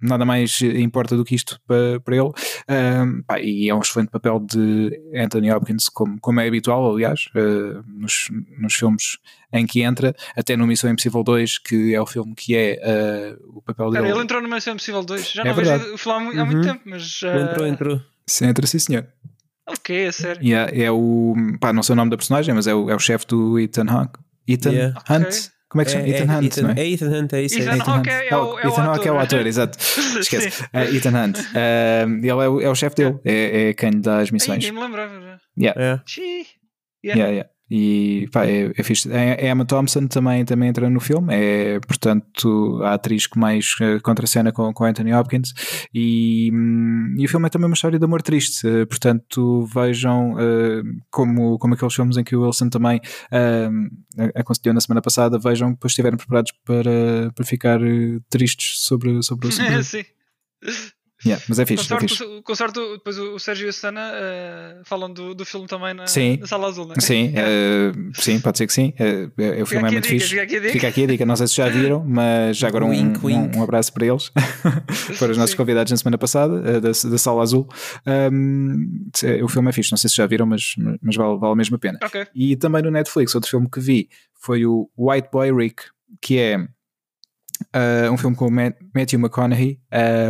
[0.00, 2.30] nada mais importa do que isto para, para ele
[2.70, 7.28] Um, pá, e é um excelente papel de Anthony Hopkins como, como é habitual aliás
[7.34, 9.18] uh, nos, nos filmes
[9.52, 13.58] em que entra, até no Missão Impossível 2 que é o filme que é uh,
[13.58, 15.30] o papel Cara, dele ele entrou no Missão Impossível 2.
[15.32, 15.82] Já É não verdade.
[15.84, 16.62] vejo o filme há mu- há muito Uhum.
[16.74, 17.20] tempo, mas.
[17.24, 18.00] ah, entrou, entrou.
[18.26, 19.06] Sim, entra sim senhor
[19.66, 20.42] Ok, é sério.
[20.42, 22.94] e é, é o, pá, não sei o nome da personagem mas é o, é
[22.94, 24.10] o chefe do Ethan Hunt
[24.46, 24.98] Ethan Yeah.
[25.10, 25.57] Hunt Ok.
[25.68, 26.08] Como é que se chama?
[26.08, 26.80] Ethan Hunt Ethan, não é?
[26.80, 27.58] é Ethan Hunt, é isso.
[27.60, 27.74] Ethan é.
[27.74, 27.88] Hunt.
[27.88, 29.46] Hawke é o- é o Ethan Hawke é o ator.
[29.46, 29.78] exato.
[30.20, 30.62] Esquece.
[30.64, 31.38] Uh, Ethan Hunt.
[31.38, 34.32] Uh, ele é o, é o chefe dele, é, é quem lhe dá as Ai,
[34.32, 34.64] missões.
[34.64, 35.38] nem me lembrava já.
[35.60, 36.00] Yeah, É.
[36.06, 36.46] Xiii.
[37.04, 37.50] yeah, yeah.
[37.70, 39.10] E pá, é, é fixe.
[39.12, 44.00] A Emma Thompson também, também entra no filme, é portanto a atriz que mais uh,
[44.02, 45.52] contracena com, com Anthony Hopkins.
[45.92, 50.32] E, hum, e o filme é também uma história de amor triste, uh, portanto vejam
[50.32, 55.38] uh, como, como aqueles filmes em que o Wilson também uh, aconselhou na semana passada,
[55.38, 57.78] vejam que depois estiverem preparados para, para ficar
[58.30, 59.84] tristes sobre, sobre o assunto.
[59.84, 60.04] Sim.
[61.26, 62.22] Yeah, mas é Com fixe, é sorte, fixe.
[62.22, 65.92] o- com sorte, depois o Sérgio e a Susana eh, falam do, do filme também
[65.92, 66.36] na, Sim.
[66.40, 66.94] na Sala Azul, né?
[67.00, 68.94] Sim, eh, sim, pode ser que sim.
[68.96, 69.28] Eh,
[69.62, 70.28] o filme é muito dica, fixe.
[70.28, 70.72] fica aqui a dica.
[70.72, 73.26] Fica aqui a dica, não sei se já viram, mas já agora um, Wink, um-
[73.26, 73.56] wink.
[73.58, 74.30] um abraço para eles.
[75.18, 75.56] Foram os nossos Sim.
[75.56, 77.68] convidados na semana passada, da, da Sala Azul.
[78.32, 79.08] Um,
[79.42, 81.78] o filme é fixe, não sei se já viram, mas, mas vale, vale mesmo a
[81.78, 81.98] pena.
[82.02, 82.26] Ok.
[82.34, 84.08] E também no Netflix, outro filme que vi
[84.40, 85.82] foi o White Boy Rick,
[86.20, 86.66] que é
[87.74, 89.78] uh, um filme com Matthew McConaughey,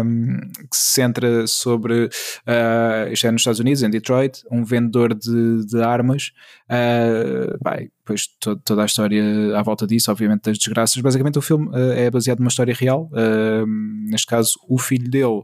[0.05, 0.37] um,
[0.71, 5.65] que se centra sobre, uh, isto é nos Estados Unidos, em Detroit, um vendedor de,
[5.67, 6.33] de armas.
[6.69, 9.23] Uh, pá, e depois to- toda a história
[9.57, 11.01] à volta disso, obviamente das desgraças.
[11.03, 13.11] Basicamente o filme uh, é baseado numa história real.
[13.13, 13.67] Uh,
[14.11, 15.43] neste caso, o filho dele.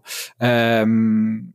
[0.87, 1.47] um,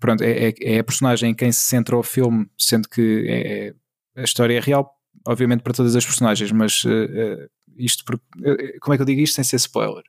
[0.00, 3.66] Pronto, é, é- é a personagem em quem se centra o filme, sendo que é,
[3.68, 3.74] é-
[4.16, 4.90] a história é real,
[5.26, 9.06] obviamente para todas as personagens, mas eh, eh, isto por- eh, como é que eu
[9.06, 10.04] digo isto sem ser spoiler?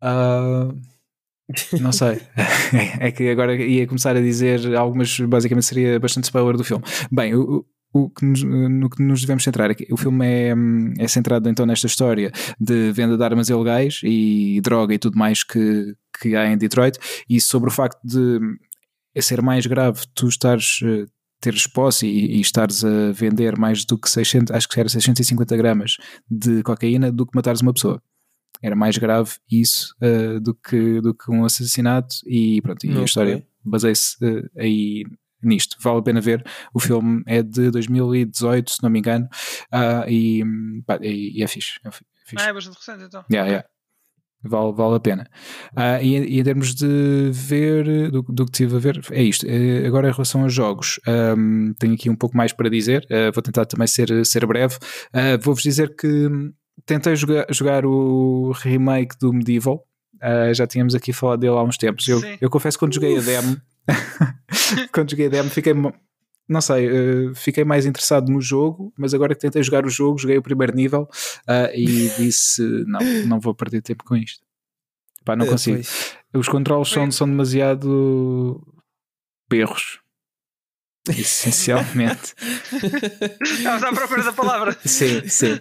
[0.00, 0.68] Ah,
[1.80, 2.20] não sei.
[3.00, 6.84] é que agora ia começar a dizer algumas, basicamente seria bastante spoiler do filme.
[7.10, 10.54] Bem, o, o que nos, no que nos devemos centrar é que o filme é,
[10.98, 15.42] é centrado então nesta história de venda de armas ilegais e droga e tudo mais
[15.42, 18.38] que, que há em Detroit e sobre o facto de
[19.14, 21.06] é ser mais grave tu estares eh,
[21.40, 25.56] teres posse e, e estares a vender mais do que 600, acho que era 650
[25.56, 25.96] gramas
[26.30, 28.02] de cocaína do que matares uma pessoa.
[28.62, 32.92] Era mais grave isso eh, do, que, do que um assassinato e pronto, e a
[32.92, 33.04] Ok.
[33.04, 35.04] história baseia-se eh, aí
[35.42, 35.76] nisto.
[35.80, 36.44] Vale a pena ver.
[36.74, 39.26] O filme é de 2018, se não me engano,
[39.72, 40.44] uh, e,
[40.86, 41.80] pá, e, e, é fixe.
[41.84, 42.04] É fixe.
[42.44, 43.24] Ah, é bastante recente então.
[43.32, 43.68] Yeah, yeah.
[44.42, 45.30] Vale, vale a pena.
[45.76, 49.46] Uh, e, e, em termos de ver, do, do que estive a ver, é isto.
[49.46, 50.98] Uh, agora, em relação aos jogos,
[51.36, 53.06] um, tenho aqui um pouco mais para dizer.
[53.10, 54.76] Uh, vou tentar também ser, ser breve.
[55.42, 56.28] Vou-vos dizer que
[56.86, 59.84] tentei jogar, jogar o remake do Medieval.
[60.54, 62.08] já tínhamos aqui falado dele há uns tempos.
[62.08, 63.56] Eu, eu confesso que quando joguei a demo,
[64.92, 65.74] quando joguei a demo, fiquei
[66.50, 70.18] não sei, uh, fiquei mais interessado no jogo, mas agora que tentei jogar o jogo,
[70.18, 71.08] joguei o primeiro nível
[71.48, 74.44] uh, e disse: não, não vou perder tempo com isto.
[75.24, 75.76] Pá, não é, consigo.
[75.76, 76.16] Pois.
[76.34, 78.60] Os controles são, são demasiado
[79.48, 80.00] perros.
[81.08, 82.34] Essencialmente.
[83.42, 84.76] Estavas à procura da palavra.
[84.84, 85.60] Sim, sim.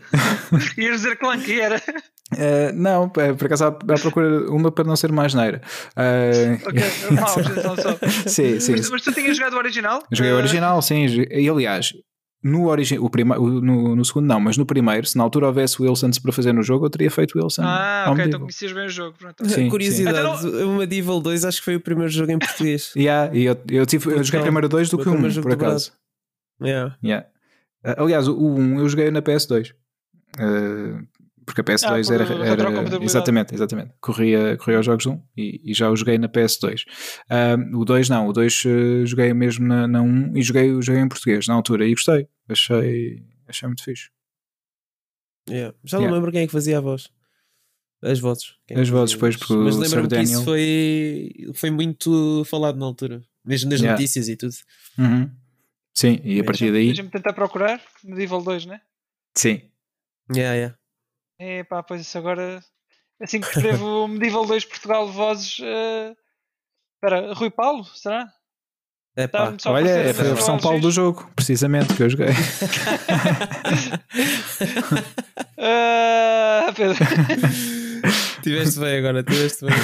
[0.78, 1.82] Ias dizer que era.
[2.33, 5.61] Uh, não, é, por acaso à, procura uma para não ser mais neira.
[5.95, 6.81] Uh, ok,
[7.57, 8.29] então só.
[8.29, 8.73] sim, sim.
[8.73, 10.03] Mas, mas, tu tinhas jogado o original?
[10.11, 10.39] Joguei o uh...
[10.39, 11.05] original, sim.
[11.31, 11.91] E aliás,
[12.41, 15.81] no, origi o prima no, no segundo não, mas no primeiro, se na altura houvesse
[15.81, 17.63] Wilsons para fazer no jogo, eu teria feito Wilson.
[17.63, 19.17] Ah, ok, então conhecias bem o jogo.
[19.17, 19.49] Pronto.
[19.49, 20.63] Sim, Curiosidade, sim.
[20.63, 22.93] o Medieval 2 acho que foi o primeiro jogo em português.
[22.95, 25.91] yeah, e eu, eu, tive, eu joguei primeiro dois do que um, por acaso.
[26.61, 26.95] Yeah.
[27.03, 27.27] Yeah.
[27.83, 29.73] Uh, aliás, o 1 um, eu joguei na PS2.
[30.37, 31.05] Uh,
[31.49, 33.91] porque a PS2 ah, era, era exatamente, exatamente.
[33.99, 36.83] Corria, corria os jogos 1 e, e já o joguei na PS2.
[37.73, 41.01] o 2 não, o 2 uh, eh, joguei mesmo na, na 1 e joguei, joguei
[41.01, 42.27] em português na altura e gostei.
[42.47, 44.12] Achei, achei muito fixe.
[45.49, 45.75] Yeah.
[45.83, 46.15] Já não yeah.
[46.15, 47.09] lembro quem é que fazia a voz.
[48.03, 48.53] As vozes.
[48.71, 53.71] As vozes, depois, por Mas lembro-me que isso foi, foi muito falado na altura, mesmo
[53.71, 53.99] nas yeah.
[53.99, 54.53] notícias e tudo.
[54.99, 55.31] Uhum.
[55.95, 56.85] Sim, e a partir daí.
[56.85, 58.81] Deixa-me tentar procurar Medieval 2, né?
[59.33, 59.63] Sim.
[60.31, 60.78] Yeah, yeah.
[61.39, 62.62] É pá, pois isso agora.
[63.21, 65.60] Assim que escrevo o Medieval 2 Portugal Vozes.
[65.60, 66.15] Uh...
[66.95, 68.30] Espera, Rui Paulo, será?
[69.15, 72.30] É pá, olha, é, foi a versão Paulo do jogo, precisamente, que eu joguei.
[75.58, 76.95] uh, Pedro.
[78.43, 79.75] tiveste bem agora, tiveste bem.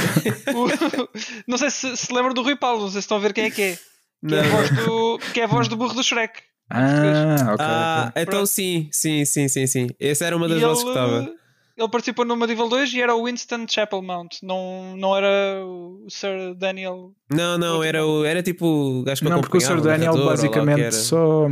[1.47, 3.45] não sei se se lembra do Rui Paulo, não sei se estão a ver quem
[3.45, 3.79] é que é.
[4.27, 6.41] Que, é a, voz do, que é a voz do burro do Shrek.
[6.69, 7.57] Ah, ok.
[7.59, 8.47] Ah, então Pronto.
[8.47, 9.87] sim, sim, sim, sim, sim.
[9.99, 11.35] Essa era uma das e vozes ele, que estava
[11.77, 16.05] ele participou no Medieval 2 e era o Winston Chapel Mount, não, não era o
[16.09, 17.11] Sir Daniel.
[17.29, 20.95] Não, não, era, o, era tipo o gajo que Não, porque o Sir Daniel basicamente
[20.95, 21.47] só.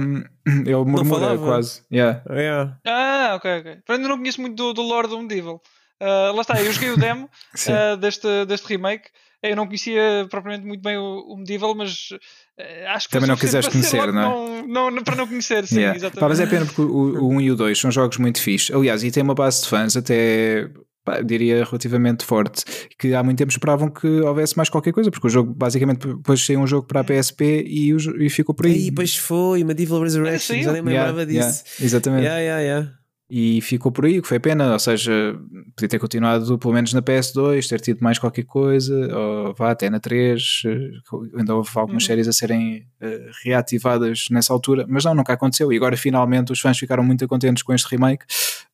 [0.45, 1.83] Ele murmura quase.
[1.91, 2.23] Yeah.
[2.29, 2.77] Yeah.
[2.85, 3.77] Ah, ok, ok.
[3.89, 5.61] Ainda não conheço muito do, do lore do Medieval.
[6.01, 7.29] Uh, lá está, eu joguei o demo
[7.67, 9.09] uh, deste, deste remake.
[9.43, 13.35] Eu não conhecia propriamente muito bem o, o Medieval, mas uh, acho que também não
[13.35, 14.63] quiseste conhecer, não é?
[14.65, 15.97] Não, não, para não conhecer, sim, yeah.
[15.97, 16.21] exatamente.
[16.21, 18.73] Pá, mas é pena porque o, o 1 e o 2 são jogos muito fixos.
[18.73, 20.69] Aliás, e tem uma base de fãs até
[21.03, 22.63] pá, diria relativamente forte,
[22.97, 26.43] que há muito tempo esperavam que houvesse mais qualquer coisa, porque o jogo basicamente depois
[26.43, 28.87] saiu um jogo para a PSP e, o, e ficou por aí.
[28.87, 31.63] E depois foi, Medieval Resurrection, já nem me lembrava yeah, disso.
[31.65, 32.23] Yeah, exatamente.
[32.23, 33.02] Yeah, yeah, yeah
[33.35, 35.35] e ficou por aí, que foi pena, ou seja,
[35.75, 39.89] podia ter continuado pelo menos na PS2, ter tido mais qualquer coisa, ou vá até
[39.89, 42.07] na 3, eh, ainda houve algumas uhum.
[42.07, 46.61] séries a serem uh, reativadas nessa altura, mas não, nunca aconteceu, e agora finalmente os
[46.61, 48.23] fãs ficaram muito contentes com este remake,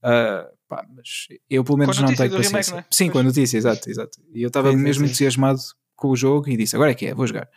[0.03, 2.73] uh, pá, mas eu pelo menos não tenho paciência.
[2.73, 2.93] Remake, é?
[2.93, 3.13] Sim, pois.
[3.13, 4.17] com a notícia, exato, exato.
[4.33, 5.09] E eu estava mesmo sim.
[5.09, 5.59] entusiasmado
[5.95, 7.47] com o jogo e disse, agora é que é, vou jogar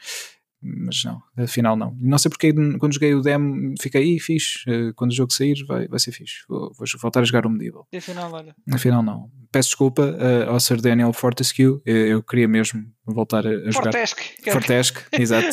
[0.62, 1.96] mas não, afinal não.
[2.00, 4.60] Não sei porque quando joguei o demo fiquei aí, fixe.
[4.66, 6.44] Eh, quando o jogo sair, vai, vai ser fixe.
[6.48, 7.86] Vou, vou voltar a jogar o Medieval.
[7.92, 8.54] E afinal, olha.
[8.72, 9.30] Afinal, não.
[9.50, 13.92] Peço desculpa uh, ao Sir Daniel Fortescue, eu, eu queria mesmo voltar a, a jogar.
[13.92, 14.50] Fortesque.
[14.50, 15.48] Fortesque, exato.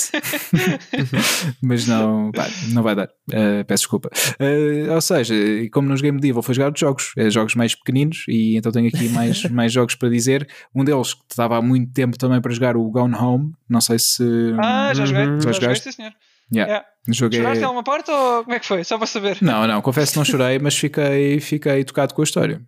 [1.62, 3.10] mas não, pá, não vai dar.
[3.30, 4.10] Uh, peço desculpa.
[4.40, 5.36] Uh, ou seja,
[5.74, 9.10] como não joguei Medieval, foi jogar outros jogos, jogos mais pequeninos, e então tenho aqui
[9.10, 10.48] mais, mais jogos para dizer.
[10.74, 13.52] Um deles que estava há muito tempo também para jogar, o Gone Home.
[13.68, 14.24] Não sei se.
[14.58, 15.26] Ah, já joguei.
[15.26, 16.14] Já, já joguei, sim, senhor.
[16.54, 16.72] Yeah.
[16.72, 16.88] Yeah.
[17.10, 17.40] Joguei...
[17.40, 18.84] Choraste em alguma parte ou como é que foi?
[18.84, 19.38] Só para saber.
[19.42, 22.62] Não, não, confesso que não chorei, mas fiquei, fiquei tocado com a história.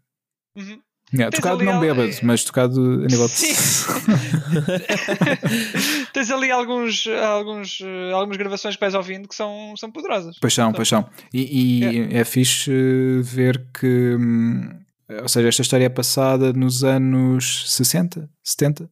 [0.56, 0.80] Uhum.
[1.13, 3.34] Yeah, tocado não bêbado, mas tocado a nível de.
[6.13, 7.80] Tens ali alguns, alguns,
[8.13, 10.39] algumas gravações que vais ouvindo que são, são poderosas.
[10.39, 11.10] Paixão, paixão.
[11.34, 12.20] E, e yeah.
[12.20, 12.72] é fixe
[13.24, 14.15] ver que.
[14.17, 14.70] Hum,
[15.22, 18.90] ou seja, esta história é passada nos anos 60, 70?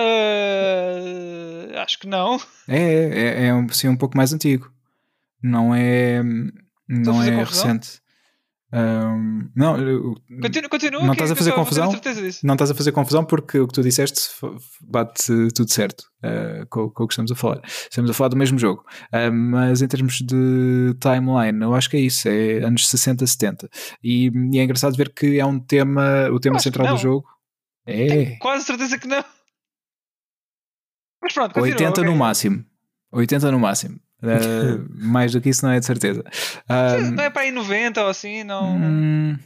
[0.00, 2.40] Uh, acho que não.
[2.68, 4.70] É, é, é, é sim, um pouco mais antigo.
[5.42, 6.22] Não é,
[6.88, 8.00] não é recente.
[8.72, 9.74] Um, não,
[10.42, 11.92] continua, continua não estás a fazer confusão.
[12.42, 14.28] Não estás a fazer confusão porque o que tu disseste
[14.82, 15.24] bate
[15.54, 17.62] tudo certo uh, com, com, o que estamos a falar.
[17.64, 18.84] Estamos a falar do mesmo jogo,
[19.14, 23.70] uh, mas em termos de timeline, eu acho que é isso, é anos 60, 70.
[24.02, 27.26] E, e é engraçado ver que é um tema, o tema central do jogo.
[27.86, 28.06] É.
[28.08, 29.24] Tenho quase certeza que não.
[31.22, 32.04] Mas pronto, continua, 80 okay.
[32.04, 32.64] no máximo.
[33.12, 34.00] 80 no máximo.
[34.22, 36.24] Uh, mais do que isso não é de certeza.
[36.70, 38.76] Um, não é para aí 90 ou assim, não.
[38.76, 39.38] hum,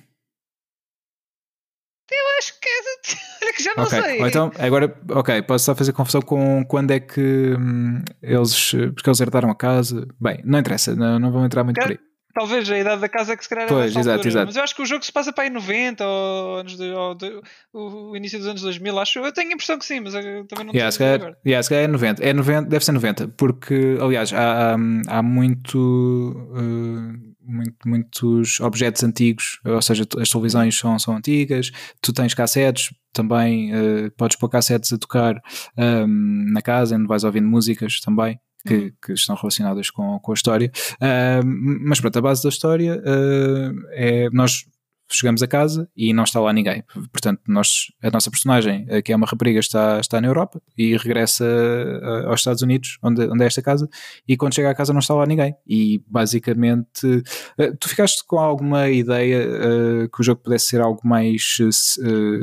[2.11, 3.51] Eu acho que é.
[3.57, 4.21] Que já não ok, sei.
[4.21, 8.71] Ou então, agora, ok, posso só fazer confusão com quando é que hum, eles.
[8.95, 10.07] Porque eles herdaram a casa.
[10.21, 11.99] Bem, não interessa, não, não vão entrar muito por aí.
[12.41, 14.29] Talvez a idade da casa é que se calhar é Pois, exato, altura.
[14.29, 14.47] exato.
[14.47, 17.15] Mas eu acho que o jogo se passa para aí 90 ou, anos de, ou
[17.15, 19.19] de- o, início dos anos 2000, acho.
[19.19, 21.37] Eu tenho a impressão que sim, mas eu também não Yeah, tenho agora.
[21.47, 22.25] yeah, se calhar é 90.
[22.25, 22.69] É 90.
[22.71, 24.77] Deve ser 90, porque, aliás, há, há,
[25.19, 31.71] há muito, uh, muito- muitos objetos antigos, ou seja, as televisões são, são antigas,
[32.01, 35.35] tu tens cassetes, também uh, podes pôr cassetes a tocar
[35.77, 38.39] um, na casa, onde vais ouvindo músicas também.
[38.67, 38.93] Que, Uhum.
[39.03, 43.87] que estão relacionadas com, com a história, Um, mas pronto, a base da história uh,
[43.93, 44.67] é nós
[45.15, 46.83] chegamos a casa e não está lá ninguém.
[47.13, 50.97] Portanto, nós, a nossa personagem, eh, que é uma rapariga, está, está na Europa e
[50.97, 53.89] regressa eh, aos Estados Unidos, onde, onde é esta casa,
[54.27, 55.55] e quando chega à casa não está lá ninguém.
[55.67, 57.23] E basicamente,
[57.59, 61.59] eh, tu ficaste com alguma ideia que o jogo pudesse ser algo mais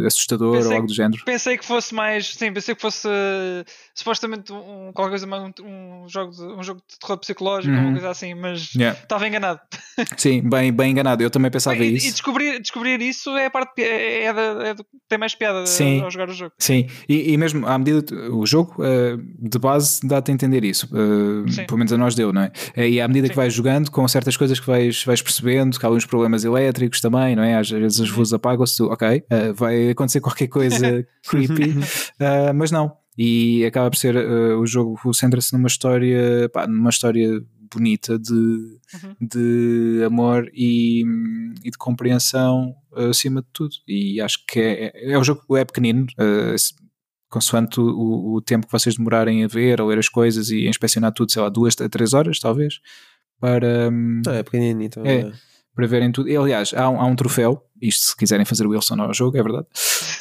[0.05, 1.23] assustador Pensei ou algo do género?
[1.25, 2.33] Pensei que fosse mais.
[2.35, 6.63] Sim, pensei que fosse uh, supostamente um, qualquer coisa mais um, um jogo de, um
[6.63, 7.83] jogo de terror psicológico Uhum.
[7.83, 8.99] uma coisa assim, mas Yeah.
[8.99, 9.59] estava enganado.
[10.17, 11.23] Sim, bem, bem enganado.
[11.23, 12.07] Eu também pensava e, e isso.
[12.59, 16.01] Descobrir, descobrir isso é a parte é, é, é do- tem mais piada Sim.
[16.01, 16.53] ao jogar o jogo.
[16.59, 20.63] Sim, e, e mesmo à medida que o jogo eh, de base dá-te a entender
[20.63, 21.65] isso, eh, Sim.
[21.65, 22.51] pelo menos a nós deu, não é?
[22.75, 23.39] Eh, E à medida que Sim.
[23.41, 27.35] vais jogando, com certas coisas que vais, vais percebendo, que há uns problemas elétricos também,
[27.35, 27.55] não é?
[27.55, 28.05] Às vezes Uhum.
[28.05, 29.23] as luzes apagam-se, tu, ok,
[29.55, 31.75] vai acontecer qualquer coisa creepy,
[32.55, 32.91] mas não.
[33.19, 37.41] E acaba por ser o jogo centra-se numa história, pá, numa história
[37.71, 39.15] bonita de, Uhum.
[39.21, 41.01] de amor e,
[41.63, 43.75] e de compreensão eh, acima de tudo.
[43.87, 46.07] E acho que é, é o jogo é pequenino,
[46.57, 46.73] se-
[47.29, 50.69] consoante o, o tempo que vocês demorarem a ver, a ler as coisas e a
[50.69, 52.79] inspecionar tudo, sei lá, duas a três horas, talvez,
[53.39, 55.05] para, hum, é pequenino, então.
[55.05, 55.19] É.
[55.19, 55.31] é.
[55.75, 56.29] para verem tudo.
[56.29, 59.37] E, aliás, há um, há um troféu, isto se quiserem fazer o Wilson ao jogo,
[59.37, 59.67] é verdade,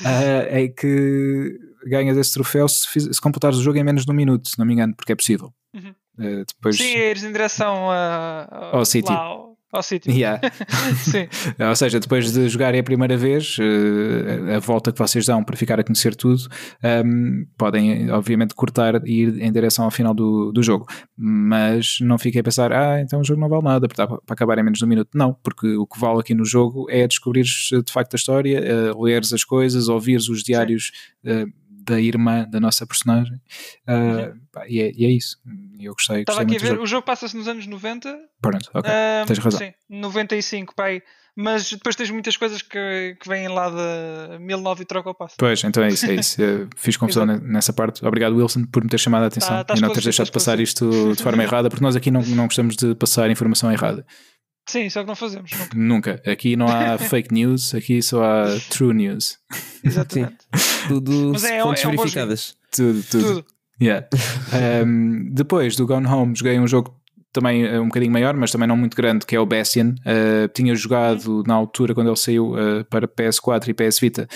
[0.04, 0.20] ah,
[0.50, 4.14] é que ganhas esse troféu se, fiz- se completares o jogo em menos de um
[4.14, 5.54] minuto, se não me engano, porque é possível.
[5.72, 5.94] Uhum.
[6.18, 9.12] Ah, depois, Sim, ires em direção a, a- Ao sítio.
[9.12, 10.10] lá ao, ao sítio.
[10.12, 10.40] Yeah.
[11.04, 11.28] Sim.
[11.68, 15.56] Ou seja, depois de jogarem a primeira vez, eh, a volta que vocês dão para
[15.56, 16.40] ficar a conhecer tudo,
[16.82, 20.86] ehm, podem, obviamente, cortar e ir em direção ao final do, do jogo.
[21.16, 24.56] Mas não fiquem a pensar, ah, então o jogo não vale nada, dá para acabar
[24.58, 25.10] em menos de um minuto.
[25.14, 28.58] Não, porque o que vale aqui no jogo é descobrires eh, de facto a história,
[28.58, 30.92] eh, leres as coisas, ouvires os diários
[31.24, 31.44] eh,
[31.86, 33.40] da irmã da nossa personagem.
[33.86, 35.38] Ah, pá, e, é, e é isso.
[35.78, 36.82] Eu gostei, Estava aqui a ver, jogo.
[36.82, 38.16] o jogo passa-se nos anos 90.
[38.40, 38.90] Pronto, ok.
[38.90, 39.60] Ahm, tens razão.
[39.60, 41.02] Sim, 95, pai.
[41.38, 45.34] Mas depois tens muitas coisas que, que vêm lá de 1009 e troca o passo.
[45.38, 46.40] Pois, então é isso, é isso.
[46.40, 48.04] Eu fiz confusão nessa parte.
[48.06, 50.32] Obrigado, Wilson, por me ter chamado a atenção Tá- tá e não teres deixado tá
[50.32, 54.06] passar isto de forma errada, porque nós aqui não, não gostamos de passar informação errada.
[54.68, 55.50] Sim, só que não fazemos.
[55.52, 55.76] Nunca.
[55.76, 56.22] Nunca.
[56.30, 59.38] Aqui não há fake news, aqui só há true news.
[59.84, 60.38] Exatamente.
[60.88, 62.56] Tudo Mas é- fontes é um bom verificadas.
[62.70, 63.24] Tudo, tudo.
[63.24, 63.46] Tudo.
[63.80, 64.06] Yeah.
[64.84, 66.98] Um, depois do Gone Home, joguei um jogo
[67.32, 69.90] também uh, um bocadinho maior, mas também não muito grande, que é o Bastion.
[70.00, 74.26] Uh, tinha jogado na altura quando ele saiu uh, para PS4 e PS Vita,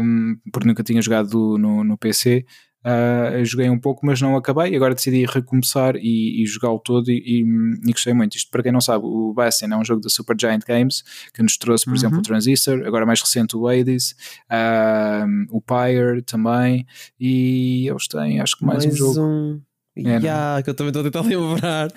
[0.00, 2.44] um, porque nunca tinha jogado no, no PC.
[2.82, 4.74] Uh, joguei um pouco, mas não acabei.
[4.74, 7.10] Agora decidi recomeçar e, e jogá-lo todo.
[7.10, 7.44] E, e,
[7.86, 8.36] e gostei muito.
[8.36, 11.02] Isto, para quem não sabe, o Bastion é um jogo da Supergiant Games
[11.34, 11.96] que nos trouxe, por Uhum.
[11.96, 12.82] exemplo, o Transistor.
[12.86, 14.14] Agora, mais recente, o Hades,
[14.50, 16.86] um, o Pyre também.
[17.18, 19.20] E eles têm, acho que mais, um jogo.
[19.20, 19.60] um.
[19.96, 20.18] É?
[20.20, 21.90] Ya, que eu também estou a tentar lembrar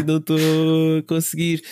[0.00, 0.38] e não estou
[0.98, 1.62] a conseguir.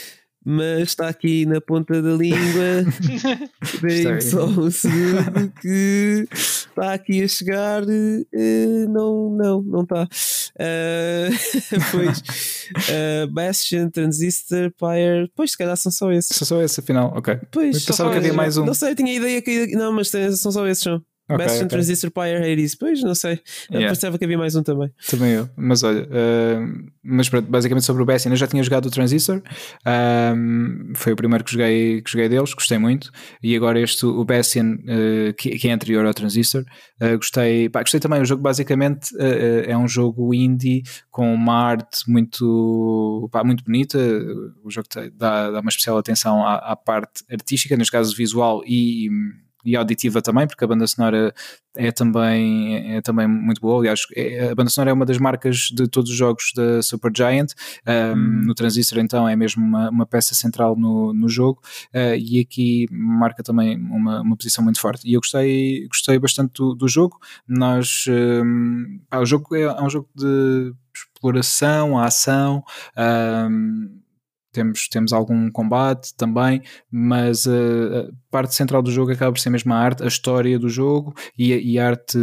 [0.44, 2.84] Mas está aqui na ponta da língua.
[3.82, 7.82] Deem Está só um segundo que está aqui a chegar.
[7.82, 10.08] eh, não, não, não está.
[10.58, 11.28] Eh,
[11.92, 12.22] pois,
[12.88, 15.30] eh, Bastion, Transistor, Pyre.
[15.36, 16.34] Pois, se calhar são só esses.
[16.34, 17.38] Só só esse, afinal, ok.
[17.50, 18.64] Pois, Eu pensava que havia mais um.
[18.64, 19.66] Não sei, tinha ideia que.
[19.76, 20.82] Não, mas tem- são só esses.
[20.84, 21.02] São.
[21.28, 21.68] Ok, Bastion, ok.
[21.68, 22.74] Transistor, Pyre, Hades.
[22.74, 23.40] Pois, não sei.
[23.70, 23.94] Eu Yeah.
[23.94, 24.90] pensava que havia mais um também.
[25.10, 28.86] Também eu, mas olha, uh, mas pronto, basicamente sobre o Bastion, eu já tinha jogado
[28.86, 29.42] o Transistor,
[30.34, 33.10] um, foi o primeiro que joguei, que joguei deles, gostei muito,
[33.42, 36.64] e agora este, o Bastion, uh, que, que é anterior ao Transistor,
[37.02, 42.10] uh, gostei, pá, gostei também, o jogo basicamente é um jogo indie com uma arte
[42.10, 43.98] muito, pá, muito bonita,
[44.62, 49.08] o jogo dá, dá uma especial atenção à, à parte artística, neste caso visual e
[49.68, 51.34] e auditiva também, porque a banda sonora
[51.76, 53.80] é também, é também muito boa.
[53.80, 57.52] Aliás, é- a banda sonora é uma das marcas de todos os jogos da Supergiant.
[57.86, 61.60] Um, No Transistor, então, é mesmo uma, uma peça central no, no jogo
[61.94, 65.06] uh, e aqui marca também uma, uma posição muito forte.
[65.08, 67.18] E eu gostei, gostei bastante do, do jogo.
[67.46, 72.62] Nós, um, pá, o jogo é, é um jogo de exploração, a ação.
[72.96, 73.97] Um,
[74.58, 79.50] temos, temos algum combate também, mas uh, a parte central do jogo acaba por ser
[79.50, 82.18] mesmo a arte, a história do jogo e, e a arte,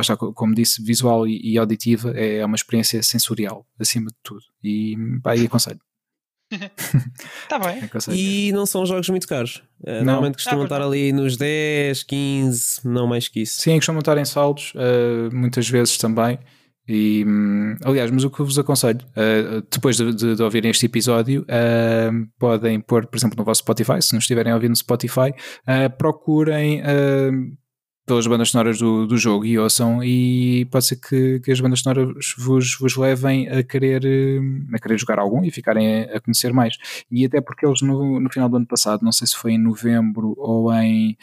[0.00, 4.42] está, como disse, visual e, e auditiva, é uma experiência sensorial, acima de tudo.
[4.62, 4.96] E
[5.36, 5.80] e aconselho.
[6.50, 7.80] Está bem.
[8.12, 9.62] E não são jogos muito caros.
[9.80, 13.60] Uh, normalmente costumam ah, estar ali nos 10, 15, não mais que isso.
[13.60, 16.38] Sim, costumam estar em saldos, uh, muitas vezes também.
[16.86, 20.84] E, hum, aliás, mas o que vos aconselho, uh, depois de, de, de, ouvirem este
[20.86, 25.30] episódio, uh, podem pôr, por exemplo, no vosso Spotify, se não estiverem ouvir no Spotify,
[25.30, 26.82] uh, procurem
[28.06, 31.80] pelas bandas sonoras do, do jogo e ouçam, e pode ser que, que as bandas
[31.80, 34.02] sonoras vos, vos levem a querer,
[34.74, 36.76] a querer jogar algum e ficarem a, a conhecer mais.
[37.10, 39.58] E até porque eles no, no final do ano passado, não sei se foi em
[39.58, 41.16] novembro ou em,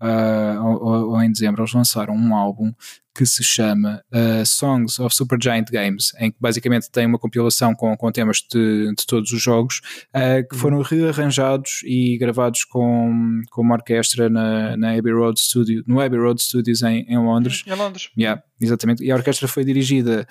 [0.00, 2.72] uh, ou, ou, em dezembro, eles lançaram um álbum
[3.14, 7.96] que se chama uh, Songs of Supergiant Games, em que basicamente tem uma compilação com,
[7.96, 9.80] com temas de, de todos os jogos
[10.14, 10.60] uh, que uhum.
[10.60, 16.18] foram rearranjados e gravados com, com uma orquestra na, na Abbey Road Studio, no Abbey
[16.18, 17.64] Road Studios em, em Londres.
[17.66, 18.10] Em Londres.
[18.18, 19.02] Yeah, exatamente.
[19.02, 20.26] E a orquestra foi dirigida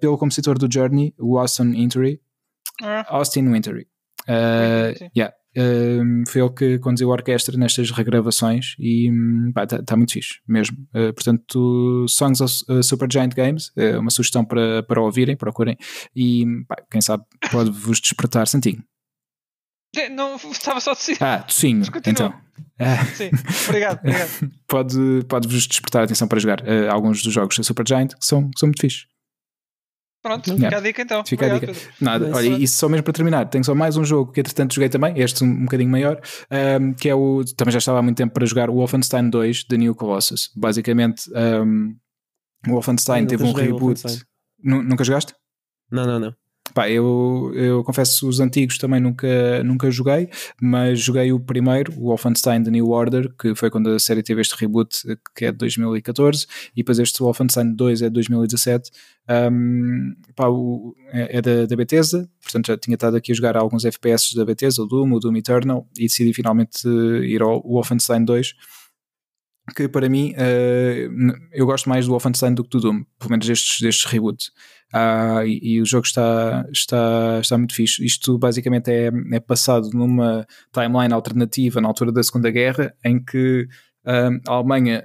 [0.00, 2.20] pelo compositor do Journey, Austin Wintory.
[2.82, 3.06] Ah.
[3.08, 3.86] Austin Wintory.
[4.28, 5.32] Uh, yeah
[6.28, 9.10] foi ele que conduziu a orquestra nestas regravações e
[9.48, 10.76] está tá muito fixe mesmo.
[10.94, 15.76] Uh, portanto, Songs of uh, Super Giant Games é uma sugestão para, para ouvirem, procurem
[16.14, 18.46] e pá, quem sabe pode vos despertar.
[18.46, 18.82] Santinho.
[20.10, 21.16] Não, estava só a tossir.
[21.20, 22.34] Ah, tocinho, então.
[23.14, 23.30] Sim,
[23.66, 24.52] obrigado, obrigado.
[24.68, 28.50] pode, pode despertar a atenção para jogar alguns dos jogos da Super Giant que são,
[28.50, 29.06] que são muito fixes.
[30.26, 30.66] Pronto, yeah.
[30.66, 31.24] fica a dica então.
[31.24, 31.88] Fica Obrigado, a dica.
[32.00, 34.88] Nada, olha, e só mesmo para terminar, tenho só mais um jogo que entretanto joguei
[34.88, 36.20] também, este um, um bocadinho maior,
[36.80, 37.44] um, que é o.
[37.56, 40.50] Também já estava há muito tempo para jogar o Wolfenstein 2 The New Colossus.
[40.56, 41.94] Basicamente, um,
[42.66, 44.02] o Wolfenstein teve um reboot.
[44.62, 45.32] Nunca jogaste?
[45.92, 46.34] Não, não, não.
[46.76, 50.28] Pá, eu, eu confesso os antigos também nunca, nunca joguei,
[50.60, 54.42] mas joguei o primeiro, o Wolfenstein The New Order, que foi quando a série teve
[54.42, 54.94] este reboot,
[55.34, 58.90] que é de 2014, e depois este Wolfenstein 2 é de 2017.
[59.50, 63.56] Um, pá, o, é, é da, da Bethesda, portanto já tinha estado aqui a jogar
[63.56, 68.22] alguns FPS da Bethesda, o Doom, o Doom Eternal, e decidi finalmente ir ao Wolfenstein
[68.22, 68.52] 2
[69.74, 73.46] que para mim uh, eu gosto mais do Wolfenstein do que do Doom, pelo menos
[73.46, 74.52] destes, destes reboots.
[74.94, 78.04] Uh, e, e, o jogo está, está, está muito fixe.
[78.04, 83.68] Isto basicamente é, é passado numa timeline alternativa na altura da Segunda Guerra, em que
[84.06, 85.02] uh, a Alemanha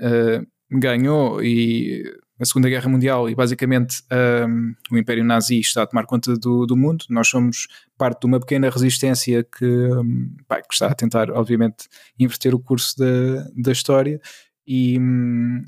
[0.72, 2.04] ganhou e
[2.42, 4.02] a Segunda Guerra Mundial e basicamente
[4.48, 7.06] um, o Império Nazi está a tomar conta do, do mundo.
[7.10, 7.68] Nós somos
[7.98, 12.60] parte de uma pequena resistência que, um, pá, que está a tentar, obviamente, inverter o
[12.60, 14.20] curso da, da história
[14.66, 14.98] e,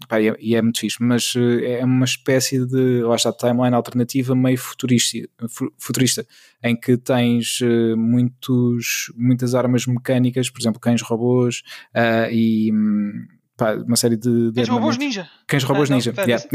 [0.08, 3.34] pá, e, é, e, é, muito fixe, mas eh, é uma espécie de, lá está,
[3.34, 5.18] timeline alternativa meio futurista,
[5.78, 6.26] futurista
[6.64, 11.64] em que tens uh, muitos, muitas armas mecânicas, por exemplo, cães robôs
[11.96, 12.72] uh, e
[13.58, 14.52] pá, uma série de.
[14.52, 15.28] de cães robôs ninja!
[15.48, 16.46] Cães robôs ah, ninja, não, yeah.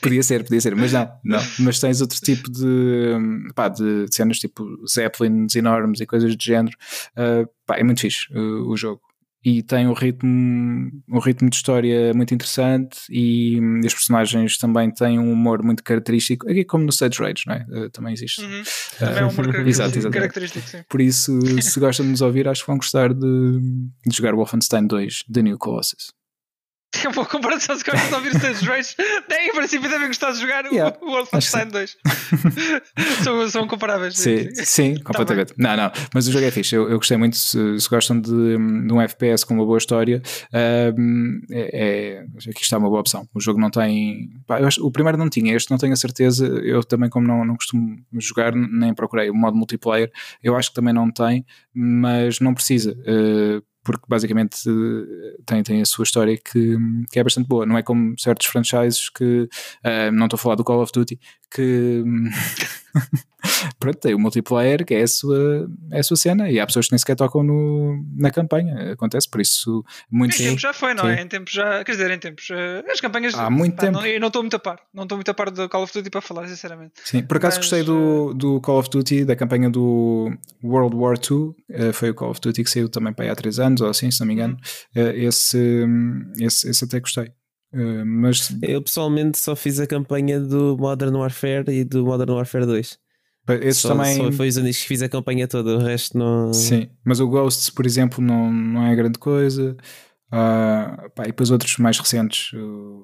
[0.00, 1.40] podia ser, podia ser, mas não, não.
[1.58, 6.76] Mas tens outro tipo de, pá, de cenas tipo Zeppelins enormes e coisas do género.
[7.16, 9.09] Uh, pá, é muito fixe o jogo
[9.44, 14.90] e tem um ritmo, um ritmo de história muito interessante e, e os personagens também
[14.90, 17.66] têm um humor muito característico, aqui como no Sage Rage, não é?
[17.70, 18.42] Uh, também existe.
[18.42, 18.60] Uhum.
[18.60, 20.78] Uh, também é um humor característico, característico sim.
[20.88, 23.60] Por isso, se gostam de nos ouvir, acho que vão gostar de,
[24.06, 26.12] de jogar Wolfenstein 2 The New Colossus.
[26.92, 28.94] É uma boa comparação se gostam de ouvir Stage Rage.
[29.28, 31.96] Nem em princípio devem gostar de jogar yeah, o Wolfenstein 2.
[33.22, 34.18] são, são comparáveis.
[34.18, 35.54] Sim, sim tá completamente.
[35.56, 36.74] Não, não, mas o jogo é fixe.
[36.74, 37.36] Eu, eu gostei muito.
[37.36, 40.20] Se, se gostam de, de, um FPS com uma boa história,
[40.98, 43.24] um, é, é, aqui está uma boa opção.
[43.32, 44.28] O jogo não tem.
[44.44, 46.44] Pá, acho, o primeiro não tinha, este não tenho a certeza.
[46.46, 50.10] Eu também, como não, não costumo jogar, nem procurei o modo multiplayer.
[50.42, 52.92] Eu acho que também não tem, mas não precisa.
[52.92, 53.62] Uh,
[53.98, 54.58] porque basicamente
[55.46, 56.76] tem, tem a sua história que,
[57.10, 57.66] que é bastante boa.
[57.66, 59.48] Não é como certos franchises que
[59.84, 61.18] uh, não estou a falar do Call of Duty
[61.50, 62.04] que
[63.78, 66.86] pronto, tem o multiplayer que é a, sua, é a sua cena e há pessoas
[66.86, 68.92] que nem sequer tocam no, na campanha.
[68.92, 71.20] Acontece, por isso muito Em tempos já foi, não é?
[71.20, 71.22] É?
[71.22, 73.98] Em tempos já, quer dizer, em tempos uh, as campanhas há muito pá, tempo.
[73.98, 75.92] Não, eu não estou muito a par, não estou muito a par do Call of
[75.92, 76.92] Duty para falar, sinceramente.
[77.04, 80.32] Sim, por acaso Mas, gostei do, do Call of Duty, da campanha do
[80.62, 83.34] World War II, uh, foi o Call of Duty que saiu também para aí há
[83.34, 84.56] 3 anos ou assim, se não me engano.
[84.96, 85.86] Uh, esse,
[86.38, 87.32] esse, esse até gostei.
[87.72, 92.66] Uh, mas eu pessoalmente só fiz a campanha do Modern Warfare e do Modern Warfare
[92.66, 92.98] 2.
[93.54, 94.16] Esse só, também...
[94.16, 96.52] só foi os anos que fiz a campanha toda, o resto não.
[96.52, 99.76] Sim, mas o Ghosts, por exemplo, não, não é grande coisa.
[100.32, 103.02] Uh, pá, e depois outros mais recentes, o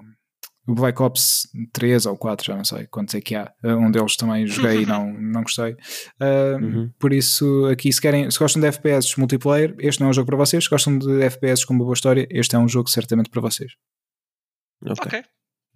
[0.66, 3.52] o Black Ops 3 ou 4, já não sei quantos é que há.
[3.62, 5.72] Uh, um deles também joguei e não, não gostei.
[6.20, 6.92] Uh, uhum.
[6.98, 10.26] Por isso, aqui, se, querem, se gostam de FPS multiplayer, este não é um jogo
[10.26, 10.64] para vocês.
[10.64, 13.72] Se gostam de FPS com uma boa história, este é um jogo certamente para vocês.
[14.84, 15.20] Ok.
[15.20, 15.24] Está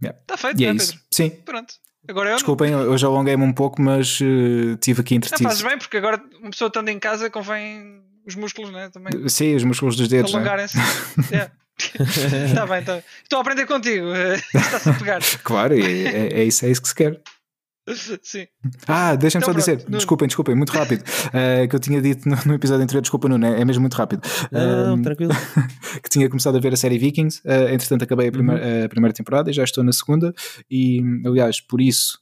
[0.02, 0.36] yeah.
[0.36, 0.92] feito, e é né, isso.
[0.92, 1.06] Pedro?
[1.12, 1.30] Sim.
[1.44, 1.74] Pronto.
[2.08, 2.80] Agora eu Desculpem, não.
[2.88, 5.42] hoje alonguei-me um pouco, mas uh, tive aqui entretido.
[5.42, 8.88] Não fazes bem, porque agora uma pessoa estando em casa convém os músculos, né?
[8.90, 9.28] Também.
[9.28, 10.32] Sim, os músculos dos dedos.
[10.32, 10.38] Né?
[10.38, 10.78] Alongarem-se.
[11.30, 11.50] yeah.
[12.46, 13.02] Está bem, tá.
[13.22, 14.06] estou a aprender contigo.
[14.54, 15.20] Está-se a pegar.
[15.42, 17.20] Claro, é, é, é, isso, é isso que se quer.
[18.22, 18.46] Sim.
[18.86, 19.96] Ah, deixem-me então, só dizer, Nuno.
[19.96, 21.02] desculpem, desculpem, muito rápido.
[21.02, 23.94] Uh, que eu tinha dito no, no, episódio anterior, desculpa, Nuno, é, é mesmo muito
[23.94, 24.22] rápido.
[24.50, 25.32] Não, uh, tranquilo.
[26.02, 28.84] que tinha começado a ver a série Vikings, uh, entretanto acabei a primeira, uhum.
[28.84, 30.32] a primeira temporada e já estou na segunda.
[30.70, 32.18] E aliás, por isso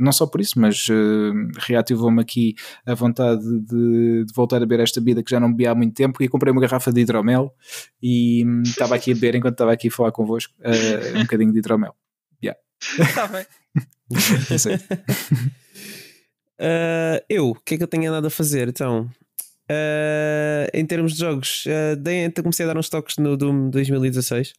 [0.00, 4.80] não só por isso, mas uh, reativou-me aqui a vontade de, de, voltar a beber
[4.80, 7.54] esta bebida que já não bebia há muito tempo e comprei uma garrafa de hidromel
[8.02, 11.52] e hum, estava aqui a beber enquanto estava aqui a falar convosco uh, um bocadinho
[11.52, 11.94] de hidromel.
[12.98, 13.46] Está bem.
[16.60, 19.10] Uh, eu, o que é que eu tenho andado a fazer então?
[19.70, 24.52] Uh, em termos de jogos, uh, dei, comecei a dar uns toques no Doom 2016.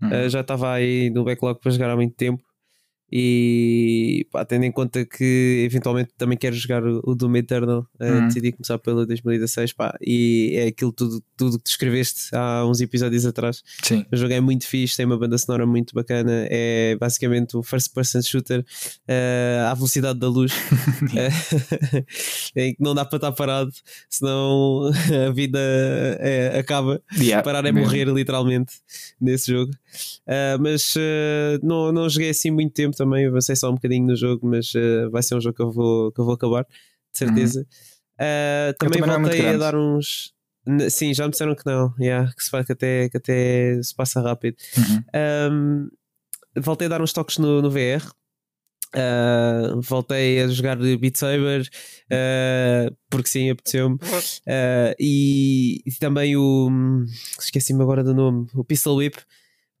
[0.00, 0.28] Uhum.
[0.28, 2.42] já estava aí no backlog para jogar há muito tempo.
[3.14, 8.52] E pá, tendo em conta que eventualmente também quero jogar o Doom Eternal, uh, decidi
[8.52, 13.62] começar pelo 2016 pá, e é aquilo tudo, tudo que descreveste há uns episódios atrás.
[13.82, 14.06] Sim.
[14.10, 17.92] O jogo é muito fixe, tem uma banda sonora muito bacana, é basicamente o first
[17.92, 20.52] person shooter uh, à velocidade da luz,
[22.56, 23.72] em que não dá para estar parado,
[24.08, 24.90] senão
[25.28, 25.58] a vida
[26.18, 27.02] é, acaba.
[27.18, 27.86] Yeah, Parar é mesmo.
[27.86, 28.72] morrer literalmente
[29.20, 29.72] nesse jogo.
[30.26, 30.94] Uh, mas
[31.62, 35.10] não, não joguei assim muito tempo também, avancei só um bocadinho no jogo, mas uh,
[35.10, 37.60] vai ser um jogo que eu vou, que eu vou acabar, de certeza.
[37.60, 37.64] Uhum.
[38.14, 40.32] Uh, também, também voltei é a dar uns.
[40.90, 43.94] Sim, já me disseram que não, yeah, que, se faz, que, até, que até se
[43.94, 44.56] passa rápido.
[44.78, 45.50] Uhum.
[45.52, 48.06] Um, voltei a dar uns toques no, no VR.
[48.94, 53.96] Uh, voltei a jogar Beat Saber uh, porque sim, apeteceu-me.
[53.96, 56.70] Uh, e, e, também o
[57.40, 59.16] esqueci-me agora do nome, o Pistol Whip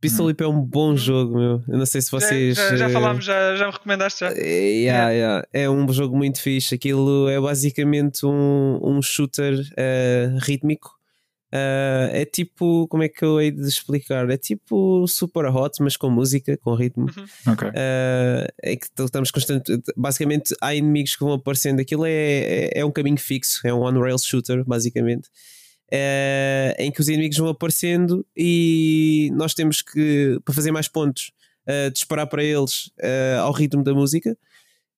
[0.02, 0.96] Pistol Whip é um bom uhum.
[0.96, 1.62] jogo, meu.
[1.68, 2.56] Eu não sei se vocês.
[2.56, 4.32] Já, já, já falámos, já, já me recomendaste já.
[4.32, 5.46] É, yeah, yeah.
[5.52, 6.74] É um jogo muito fixe.
[6.74, 10.90] Aquilo é basicamente um, um shooter uh, rítmico.
[11.54, 14.28] Uh, é tipo, como é que eu hei de explicar?
[14.28, 17.06] É tipo super hot, mas com música, com ritmo.
[17.16, 17.52] Uhum.
[17.52, 17.68] Okay.
[17.68, 19.84] Uh, é que estamos constantemente.
[19.96, 21.78] Basicamente, há inimigos que vão aparecendo.
[21.78, 25.28] Aquilo é, é, é um caminho fixo, é um on-rail shooter, basicamente
[25.92, 31.32] uh, em que os inimigos vão aparecendo e nós temos que, para fazer mais pontos,
[31.68, 34.36] uh, disparar para eles uh, ao ritmo da música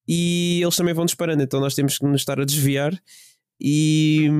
[0.07, 2.93] e eles também vão disparando, então nós temos que nos estar a desviar
[3.61, 4.31] e.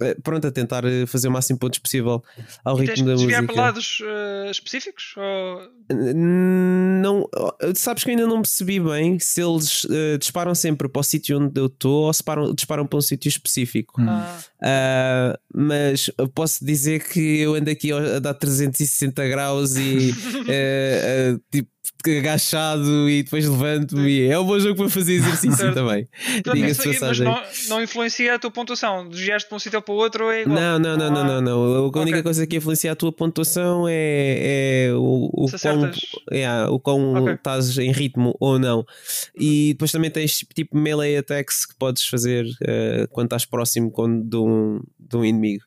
[0.00, 2.22] Eh, pronto, a tentar eh, fazer o máximo pontos possível
[2.62, 3.42] ao e ritmo da música.
[3.42, 5.14] para lados uh, específicos?
[5.16, 5.62] Ou...
[6.14, 7.26] Não,
[7.74, 11.38] sabes que eu ainda não percebi bem se eles uh, disparam sempre para o sítio
[11.38, 14.00] onde eu estou ou se param, disparam para um sítio específico.
[14.00, 14.06] Hum.
[14.06, 20.12] Uh, mas posso dizer que eu ando aqui a dar 360 graus e
[21.50, 21.70] tipo
[22.06, 24.26] agachado e depois levanto-me.
[24.26, 26.08] É um bom jogo para fazer exercício também.
[27.00, 29.08] mas não, não, influencia a tua pontuação.
[29.08, 30.56] Desviaste para um sítio para o outro é igual.
[30.56, 31.64] Não, não, não, não, não, não.
[31.76, 32.22] A única okay.
[32.22, 35.90] coisa que influencia a tua pontuação é, é o, o quão,
[36.30, 37.34] é, o quão okay.
[37.34, 38.84] estás em ritmo ou não.
[39.34, 43.92] E depois também tens tipo melee attacks que podes fazer uh, quando estás próximo
[44.24, 45.64] de um, de um inimigo.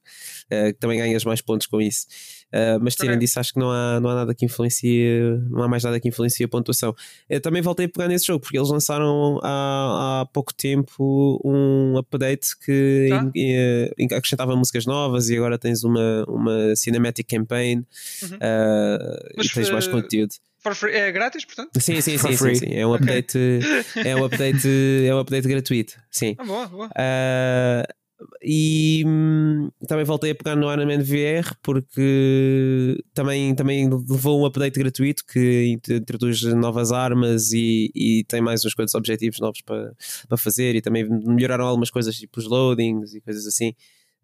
[0.51, 2.07] Uh, que também ganhas mais pontos com isso.
[2.53, 5.19] Uh, mas tirando isso, acho que não há, não há nada que influencie,
[5.49, 6.95] não há mais nada que influencie a pontuação.
[7.29, 11.97] Eu também voltei a pegar nesse jogo porque eles lançaram há, há pouco tempo um
[11.97, 13.29] update que ah.
[13.35, 17.85] in, in, acrescentava músicas novas e agora tens uma, uma cinematic campaign
[18.23, 18.29] uhum.
[18.29, 20.33] uh, mas, e tens mais conteúdo.
[20.73, 21.69] Free, é grátis, portanto?
[21.79, 24.11] Sim, sim, sim, sim, sim, É um update, okay.
[24.11, 24.67] é um update,
[25.07, 25.97] é um update gratuito.
[26.11, 26.35] Sim.
[26.37, 26.87] Ah, boa, boa.
[26.87, 27.98] Uh,
[28.41, 34.45] e hum, também voltei a pegar no Iron Man VR porque também, também levou um
[34.45, 39.93] update gratuito que introduz novas armas e, e tem mais uns quantos objetivos novos para,
[40.27, 43.73] para fazer e também melhoraram algumas coisas tipo os loadings e coisas assim.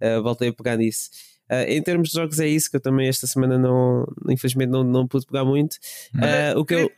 [0.01, 1.09] Uh, voltei a pegar nisso.
[1.49, 4.83] Uh, em termos de jogos é isso que eu também esta semana não infelizmente não,
[4.83, 5.75] não pude pegar muito.
[6.15, 6.89] Uh, o que eu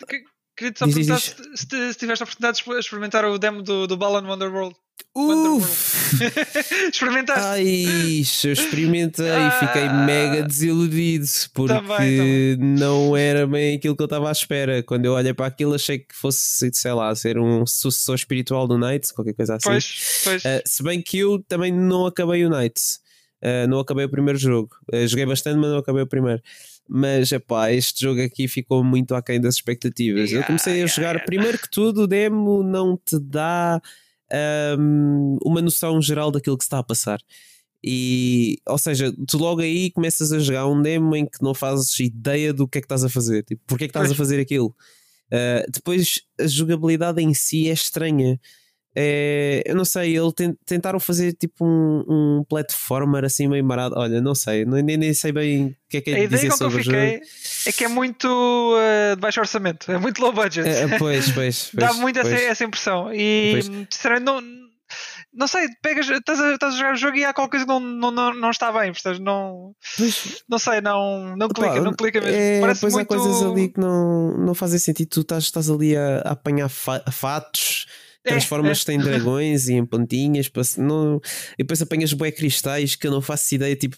[0.57, 3.95] Queria-te só perguntar se, se, se, tiveste a oportunidade de experimentar o demo do, do
[3.95, 4.75] Balan Wonderworld.
[5.15, 6.15] Uff!
[6.91, 7.43] Experimentaste?
[7.43, 9.93] Ai, eu experimentei e fiquei ah.
[10.05, 14.81] mega desiludido porque não era bem aquilo que eu estava à espera.
[14.81, 18.79] Quando eu olhei para aquilo, achei que fosse, sei lá, ser um sucessor espiritual do
[18.79, 19.69] Knights, qualquer coisa assim.
[19.69, 20.43] Pois, pois.
[20.43, 22.99] Uh, se bem que eu também não acabei o Knights,
[23.43, 24.75] uh, não acabei o primeiro jogo.
[24.91, 26.41] Uh, joguei bastante, mas não acabei o primeiro.
[26.89, 30.29] Mas epá, este jogo aqui ficou muito aquém das expectativas.
[30.29, 31.25] Yeah, eu comecei a yeah, jogar, yeah.
[31.25, 33.81] primeiro que tudo, o demo não te dá
[34.79, 37.19] hum, uma noção geral daquilo que se está a passar.
[37.83, 41.99] E, ou seja, tu logo aí começas a jogar um demo em que não fazes
[41.99, 44.39] ideia do que é que estás a fazer, tipo, porque é que estás a fazer
[44.39, 44.75] aquilo.
[45.27, 48.39] Uh, depois a jogabilidade em si é estranha.
[48.95, 50.33] É, eu não sei, eles
[50.65, 52.03] tentaram fazer tipo um,
[52.39, 53.93] um platformer assim meio marado.
[53.97, 56.49] Olha, não sei, nem, nem- sei bem o que é que é A de ideia
[56.49, 57.21] com que eu fiquei
[57.67, 60.67] é que é muito uh, de baixo orçamento, é muito low budget.
[60.67, 62.41] É, é, pois, pois, Dá pois, muito essa, pois.
[62.41, 63.13] essa impressão.
[63.13, 63.61] E
[63.91, 64.41] sinceramente não,
[65.33, 67.71] não sei, pegas, estás, a, estás a jogar o jogo e há qualquer coisa que
[67.71, 69.75] não, não, não, não está bem, portanto, não,
[70.49, 72.35] não sei, não, não clica, não clica mesmo.
[72.35, 73.13] É, Parece pois muito.
[73.13, 75.09] há coisas ali que não, não fazem sentido.
[75.09, 77.85] Tu estás, estás ali a, a apanhar fa- fatos,
[78.27, 81.19] transformas-te em dragões e em pontinhas, não,
[81.53, 83.97] e depois apanhas bué cristais que eu não faço ideia, tipo,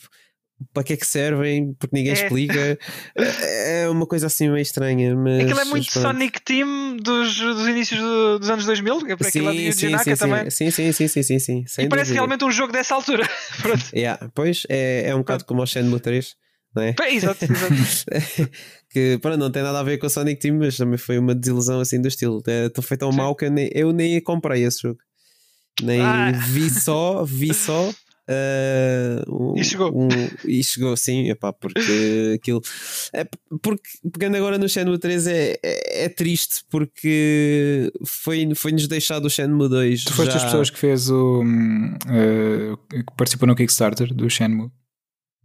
[0.73, 2.15] para que é que servem, porque ninguém É.
[2.15, 2.77] explica.
[3.15, 5.15] É uma coisa assim meio estranha.
[5.15, 6.07] Mas, Aquilo é muito pronto.
[6.07, 9.71] Sonic Team dos, dos inícios do- dos anos 2000, que é por aquilo lá de
[9.71, 10.49] Sim, sim, sim, também.
[10.49, 12.13] sim, sim, sim, sim, sim, sim, E parece dúvida.
[12.13, 13.27] realmente um jogo dessa altura.
[13.61, 13.85] Pronto.
[13.95, 16.35] Yeah, pois é, é um bocado como o Shenmue 3,
[16.75, 16.95] não é?
[17.09, 18.51] Exato, exato.
[18.91, 21.35] que para não tem nada a ver com o Sonic Team, mas também foi uma
[21.35, 22.41] desilusão assim do estilo.
[22.45, 23.17] Estou foi tão Sim.
[23.17, 24.99] mau que eu nem, eu nem comprei esse jogo.
[25.81, 26.31] Nem Ah.
[26.31, 27.89] vi só, vi só.
[28.29, 29.91] ah, um- E chegou.
[29.95, 30.07] um-
[30.45, 32.61] e chegou, sim, epá, porque aquilo.
[33.13, 33.25] É,
[33.61, 39.29] porque pegando agora no Shenmue 3 é, é, é triste porque foi- foi-nos deixado o
[39.29, 40.03] Shenmue 2.
[40.03, 40.33] Tu foste já...
[40.35, 41.43] das pessoas que fez o.
[42.09, 44.69] eh, que participou no Kickstarter do Shenmue.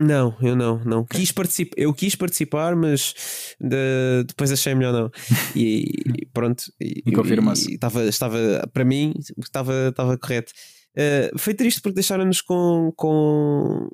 [0.01, 1.05] Não, eu não, não.
[1.05, 3.14] Quis participar, eu quis participar, mas
[3.61, 5.11] de- depois achei melhor não.
[5.55, 5.84] E,
[6.22, 6.64] e pronto.
[6.80, 7.70] E confirma-se.
[7.70, 10.53] e Estava, estava, para mim, estava, estava correto.
[10.97, 13.88] Eh, foi triste porque deixaram-nos com, com,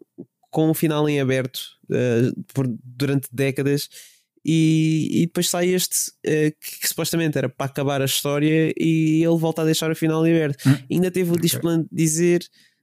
[0.51, 1.61] com um final em aberto
[1.93, 3.89] eh, por, durante décadas.
[4.43, 9.23] E, e depois sai este eh, que, que supostamente era para acabar a história e
[9.23, 10.67] ele volta a deixar o final em aberto.
[10.67, 10.77] Hum.
[10.91, 12.43] Ainda teve o displante de dizer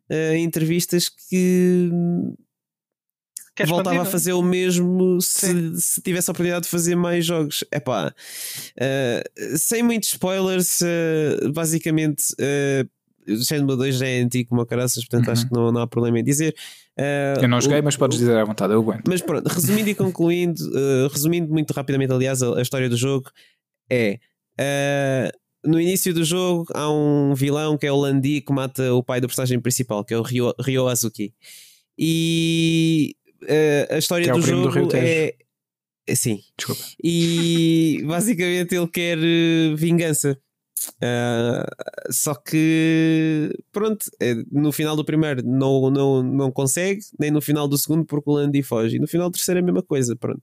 [0.09, 1.89] em entrevistas que
[3.57, 7.25] Queres voltava a expandir, fazer o mesmo se, se tivesse a oportunidade de fazer mais
[7.25, 7.63] jogos.
[7.73, 8.13] Epá,
[8.79, 9.23] eh,
[9.57, 12.23] sem muitos spoilers, eh, basicamente.
[12.39, 12.87] Uh,
[13.29, 15.33] o Shenmue 2 já é antigo como a caraças, portanto Uhum.
[15.33, 16.55] acho que não, não há problema em dizer.
[16.97, 19.03] Eh, Eu não joguei, o- mas podes dizer à vontade, eu aguento.
[19.05, 23.29] mas pronto, resumindo e concluindo, eh, resumindo muito rapidamente, aliás, a, a história do jogo
[23.89, 24.19] é.
[24.57, 25.29] eh,
[25.65, 29.19] no início do jogo há um vilão que é o Landi que mata o pai
[29.19, 31.33] do personagem principal, que é o Ryo, Ryo Azuki.
[31.99, 33.13] E
[33.47, 35.05] eh, a história é do do jogo Tejo.
[35.05, 35.33] é.
[36.07, 36.39] é- Sim.
[36.57, 36.81] Desculpa.
[37.03, 40.37] E basicamente ele quer eh, vingança.
[41.01, 41.65] Ah,
[42.11, 47.67] só que pronto, eh, no final do primeiro não, não, não consegue, nem no final
[47.67, 50.15] do segundo, porque o Landi foge, e no final do terceiro é a mesma coisa.
[50.15, 50.41] Pronto.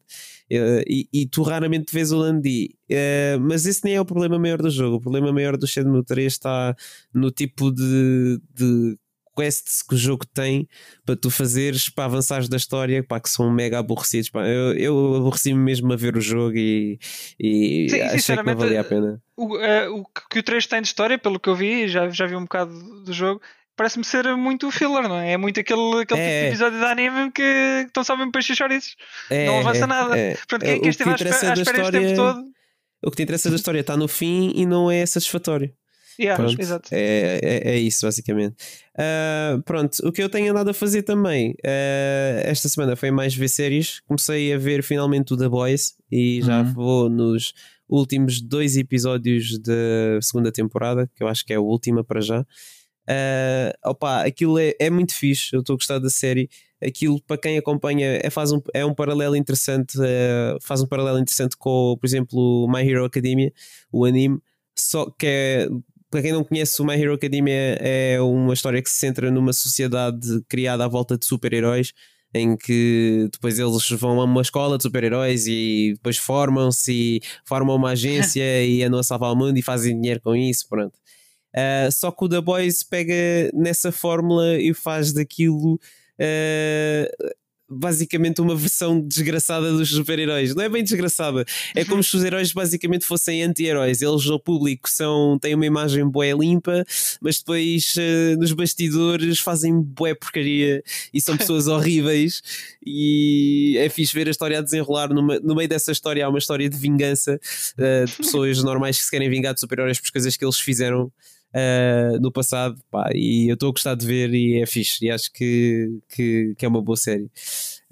[0.51, 4.39] Eh, e, e tu raramente vês o Landi, Eh, mas esse nem é o problema
[4.39, 4.97] maior do jogo.
[4.97, 6.77] O problema maior do Shenmue 3 está
[7.15, 8.99] no tipo de, de
[9.37, 10.69] quests que o jogo tem
[11.05, 14.31] para tu fazeres para avançares da história pá, que são mega aborrecidos.
[14.31, 14.47] Pá.
[14.47, 16.99] Eu, eu aborreci-me mesmo a ver o jogo e,
[17.39, 19.23] e Sim, achei que não sinceramente, valia a pena.
[19.37, 22.27] O, eh, o que- o 3 tem de história, pelo que eu vi, já, já
[22.27, 22.73] vi um bocado
[23.03, 23.41] do jogo,
[23.77, 25.33] parece-me ser muito filler, não é?
[25.33, 26.41] É muito aquele, aquele É, tipo é.
[26.43, 28.95] de episódio de anime que estão só mesmo para chouriços.
[29.29, 30.17] É, não avança é, nada.
[30.19, 30.35] é.
[30.37, 32.55] Portanto, É, quem é o que esteve à espera, à espera este tempo história- todo?
[33.07, 35.71] O que te interessa da história está no fim e não é satisfatório.
[36.19, 36.89] Yeah, Pronto, exato.
[36.93, 38.55] É, é, é isso, basicamente.
[38.97, 43.35] Ah, pronto, o que eu tenho andado a fazer também ah, esta semana foi mais
[43.35, 44.01] ver séries.
[44.07, 46.73] Comecei a ver finalmente o The Boys e já Uhum.
[46.73, 47.53] vou nos
[47.89, 52.47] últimos dois episódios da segunda temporada, que eu acho que é a última para já.
[53.09, 56.49] Ah, opa, aquilo é, é muito fixe, eu estou a gostar da série.
[56.83, 59.97] Aquilo para quem acompanha é, faz um, é um paralelo interessante,
[60.61, 63.53] faz um paralelo interessante com, por exemplo, o My Hero Academia,
[63.91, 64.39] o anime,
[64.77, 65.69] só que é
[66.15, 69.53] para quem não conhece, o My Hero Academia é uma história que se centra numa
[69.53, 71.93] sociedade criada à volta de super-heróis,
[72.33, 77.75] em que depois eles vão a uma escola de super-heróis e depois formam-se e formam
[77.75, 80.97] uma agência e andam a salvar o mundo e fazem dinheiro com isso, pronto.
[81.53, 85.81] Ah, só que o The Boys pega nessa fórmula e faz daquilo
[86.21, 87.35] ah,
[87.75, 90.55] basicamente uma versão desgraçada dos super-heróis.
[90.55, 91.45] Não é bem desgraçada,
[91.75, 94.01] é como se os heróis basicamente fossem anti-heróis.
[94.03, 96.85] Eles ao público são, têm uma imagem bué limpa,
[97.21, 102.41] mas depois eh, nos bastidores fazem bué porcaria e são pessoas horríveis.
[102.87, 105.09] E é fixe ver a história a desenrolar.
[105.13, 107.39] Numa- no meio dessa história há uma história de vingança
[107.79, 111.11] eh, de pessoas normais que se querem vingar de super-heróis por coisas que eles fizeram.
[112.21, 115.33] No passado, pá, e eu estou a gostar de ver e é fixe, e acho
[115.33, 117.31] que, que, que é uma boa série.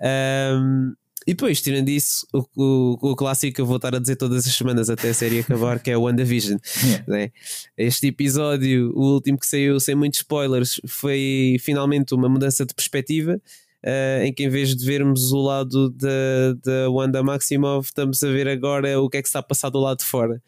[0.01, 0.95] Ahm,
[1.27, 4.47] e depois, tirando isso, o, o, o, clássico que eu vou estar a dizer todas
[4.47, 6.59] as semanas até a série acabar, que é o WandaVision.
[6.85, 7.05] Yeah.
[7.13, 7.31] Né?
[7.77, 13.41] Este episódio, o último que saiu sem muitos spoilers, foi finalmente uma mudança de perspectiva.
[13.85, 18.31] Uh, em que em vez de vermos o lado da, da Wanda Maximoff, estamos a
[18.31, 20.41] ver agora o que é que está a passar do lado de fora.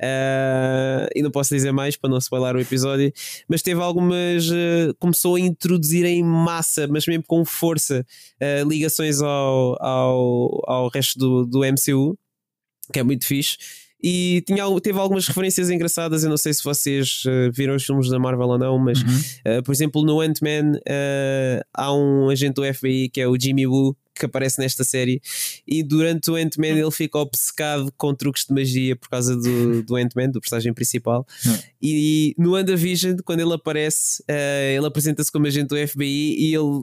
[0.00, 3.12] Uh, e não posso dizer mais para não spoiler o episódio,
[3.46, 4.48] mas teve algumas.
[4.48, 8.04] Uh, começou a introduzir em massa, mas mesmo com força,
[8.40, 12.18] uh, ligações ao, ao, ao resto do, do MCU,
[12.90, 13.58] que é muito fixe.
[14.02, 16.24] E tinha, teve algumas referências engraçadas.
[16.24, 17.22] Eu não sei se vocês
[17.52, 19.62] viram os filmes da Marvel ou não, mas uhum.
[19.62, 20.72] por exemplo, no Ant-Man
[21.74, 25.20] há um agente do FBI que é o Jimmy Woo que aparece nesta série
[25.66, 29.96] e durante o Ant-Man ele fica obcecado com truques de magia por causa do, do
[29.96, 31.26] Ant-Man, do personagem principal.
[31.80, 36.82] E no WandaVision quando ele aparece uh, ele apresenta-se como agente do FBI e ele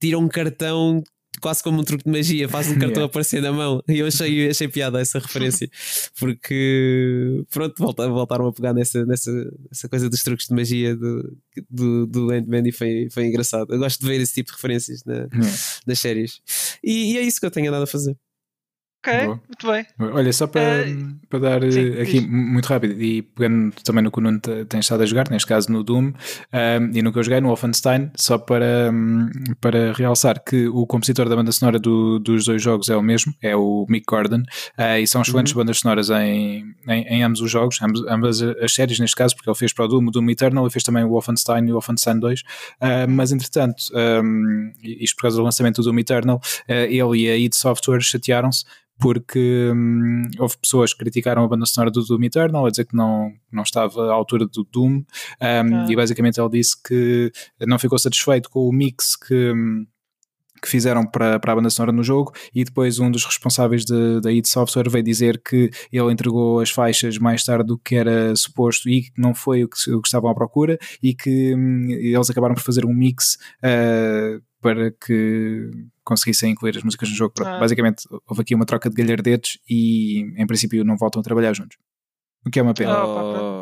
[0.00, 1.02] tira um cartão
[1.40, 3.04] quase como um truque de magia, faz um cartão yeah.
[3.04, 3.82] aparecer na mão.
[3.88, 5.68] E eu achei, achei piada essa referência,
[6.18, 9.30] porque pronto, voltaram a pegar nessa, nessa,
[9.70, 11.36] nessa coisa dos truques de magia do,
[11.70, 13.72] do, do Ant-Man e foi, foi engraçado.
[13.72, 15.58] Eu gosto de ver esse tipo de referências na, yeah.
[15.86, 16.40] nas séries.
[16.82, 18.16] E, e, é isso que eu tenho andado a fazer.
[19.06, 19.40] Ok, Boa.
[19.48, 19.86] muito bem.
[20.12, 22.28] Olha, só para, uh, para dar sim, eh, aqui diz.
[22.28, 25.70] muito rápido e pegando também no que o Nuno tem estado a jogar, neste caso
[25.70, 26.12] no Doom, um,
[26.52, 29.30] eh, e no que eu joguei no Wolfenstein, só para, um,
[29.60, 33.32] para realçar que o compositor da banda sonora do, dos dois jogos é o mesmo,
[33.40, 34.42] é o Mick Gordon,
[34.76, 35.60] uh, e são excelentes uhum.
[35.60, 39.48] bandas sonoras em, em, em, ambos os jogos, ambos, ambas as séries neste caso, porque
[39.48, 41.74] ele fez para o Doom, o Doom Eternal, e fez também o Wolfenstein e o
[41.74, 42.44] Wolfenstein 2, uh,
[43.08, 43.84] mas entretanto,
[44.24, 48.64] um, isto por causa do lançamento do Doom Eternal, ele e a id Software chatearam-se
[48.98, 52.96] porque hum, houve pessoas que criticaram a banda sonora do Doom Eternal a dizer que
[52.96, 55.04] não, não estava à altura do Doom, um,
[55.40, 55.86] ah.
[55.88, 57.30] e basicamente ele disse que
[57.66, 59.52] não ficou satisfeito com o mix que.
[59.52, 59.86] Hum,
[60.62, 64.32] que fizeram para, para a banda sonora no jogo e depois um dos responsáveis da
[64.32, 68.88] id Software veio dizer que ele entregou as faixas mais tarde do que era suposto
[68.88, 72.30] e que não foi o que, o que estavam à procura e que hum, eles
[72.30, 75.70] acabaram por fazer um mix uh, para que
[76.06, 77.34] conseguissem incluir as músicas no jogo.
[77.40, 77.58] Ah.
[77.58, 81.76] Basicamente, houve aqui uma troca de galhardetes e, em princípio, não voltam a trabalhar juntos.
[82.46, 83.04] O que é uma pena.
[83.04, 83.55] Oh,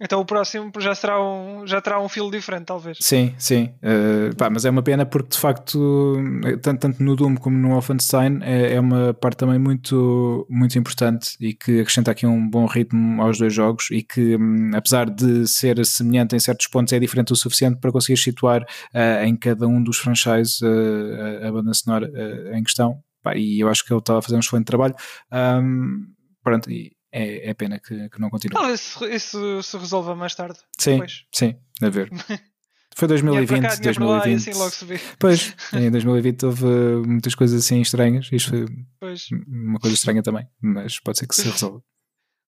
[0.00, 2.98] então o próximo já, será um, já terá um filo diferente, talvez.
[3.00, 3.74] Sim, sim.
[3.82, 6.16] Uh, pá, mas é uma pena porque de facto,
[6.62, 11.36] tanto, tanto no Doom como no Wolfenstein, é, é, uma parte também muito, muito importante
[11.40, 15.46] e que acrescenta aqui um bom ritmo aos dois jogos e que, um, apesar de
[15.46, 19.66] ser semelhante em certos pontos, é diferente o suficiente para conseguir situar uh, em cada
[19.66, 22.10] um dos franchises uh, a, banda sonora
[22.52, 23.00] em questão.
[23.22, 24.94] Pá, e eu acho que ele está a fazer um excelente trabalho.
[25.32, 26.04] Um,
[26.44, 28.54] pronto, e é, é pena que, que não continue.
[28.54, 30.58] Talvez isso, isso se resolva mais tarde.
[30.78, 31.24] Sim, depois.
[31.32, 32.10] sim, a ver.
[32.94, 34.36] Foi 2020, cá, 2020.
[34.36, 34.72] Assim logo
[35.18, 36.64] Pois, em 2020 houve
[37.06, 38.26] muitas coisas assim estranhas.
[38.32, 38.66] Isto foi
[38.98, 39.26] pois.
[39.46, 41.82] uma coisa estranha também, mas pode ser que se resolva.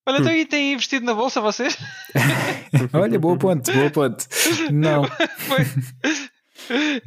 [0.07, 1.77] Olha, então aí têm investido na bolsa vocês?
[2.93, 4.27] Olha, boa ponte, boa ponte.
[4.71, 5.03] Não.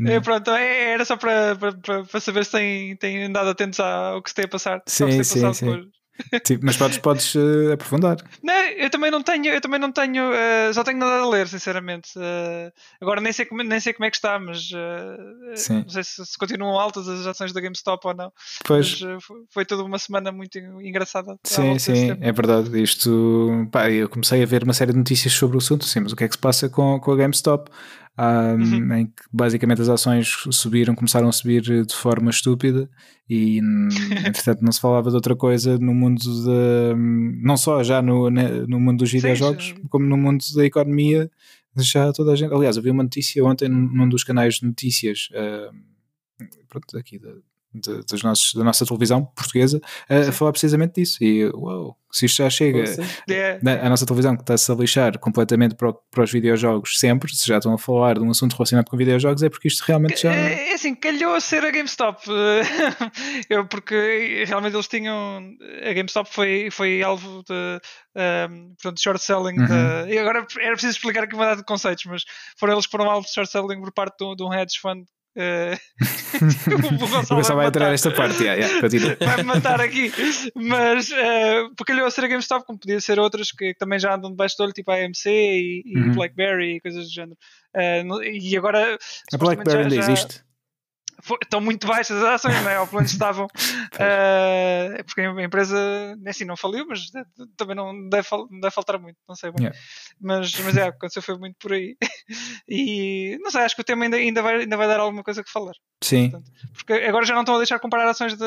[0.06, 4.22] É, pronto, é, era só para, para, para saber se têm, têm andado atentos ao
[4.22, 4.82] que se tem a passar.
[4.86, 5.90] Sim, sim, sim.
[6.44, 8.16] Tipo, mas podes, podes uh, aprofundar.
[8.42, 11.48] Não, eu também não tenho, eu também não tenho, uh, só tenho nada a ler,
[11.48, 12.10] sinceramente.
[12.16, 16.24] Uh, agora nem sei, como, nem sei como é que está, mas não sei se,
[16.26, 18.32] se, continuam altas as ações da GameStop ou não.
[18.64, 19.00] Pois.
[19.00, 21.38] Mas, foi, foi toda uma semana muito engraçada.
[21.44, 22.82] Sim, sim, é verdade.
[22.82, 26.12] Isto, pá, eu comecei a ver uma série de notícias sobre o assunto, sim, mas
[26.12, 27.70] o que é que se passa com, com a GameStop?
[28.18, 28.94] Um, uhum.
[28.94, 32.90] em que basicamente as ações subiram, começaram a subir de forma estúpida
[33.28, 33.58] e
[34.26, 36.94] entretanto não se falava de outra coisa no mundo de,
[37.42, 41.30] não só já no, no mundo dos videojogos, como no mundo da economia,
[41.78, 42.52] já toda a gente.
[42.52, 45.28] Aliás, vi uma notícia ontem num dos canais de notícias.
[45.30, 45.74] Uh,
[46.68, 47.32] pronto, aqui da,
[47.74, 51.22] de, dos nossos, da nossa televisão portuguesa a, a falar precisamente disso.
[51.22, 52.84] E uau, se isto já chega,
[53.30, 53.58] é.
[53.64, 57.46] a, a nossa televisão que está-se a lixar completamente para, para, os videojogos sempre, se
[57.46, 60.34] já estão a falar de um assunto relacionado com videojogos, é porque isto realmente já.
[60.34, 62.22] É, é assim, calhou a ser a GameStop.
[63.48, 65.40] Eu, porque realmente eles tinham.
[65.88, 67.80] A GameStop foi, foi alvo de.
[68.14, 69.58] Um, portanto, short selling.
[69.58, 69.66] Uhum.
[69.66, 72.24] De, e agora era preciso explicar aqui uma data de conceitos, mas
[72.58, 75.06] foram eles que foram alvo de short selling por parte de, de um hedge fund
[75.34, 75.74] Uh,
[77.32, 80.12] o Gonçalo vai entrar nesta parte, yeah, yeah, vai-me matar aqui,
[80.54, 84.30] mas uh, porque ele ser a GameStop, como podia ser outras que também já andam
[84.30, 86.12] debaixo do olho, tipo a AMC e, e uhum.
[86.12, 87.38] Blackberry e coisas do género.
[87.74, 88.98] Uh, e agora
[89.32, 90.02] a Blackberry ainda já...
[90.02, 90.44] existe.
[91.42, 92.74] Estão muito baixas as ações, não é?
[92.84, 93.46] Pelo menos estavam.
[93.98, 95.76] É porque a empresa,
[96.24, 97.10] é assim, não faliu, mas
[97.56, 99.64] também não deve, não deve faltar muito, não sei bem.
[99.66, 99.78] Yeah.
[100.20, 101.96] Mas, mas é, aconteceu foi muito por aí.
[102.68, 105.42] E não sei, acho que o tema ainda, ainda, vai, ainda vai dar alguma coisa
[105.44, 105.74] que falar.
[106.02, 106.32] Sim,
[106.72, 108.44] Porque agora já não estão a deixar comprar ações de,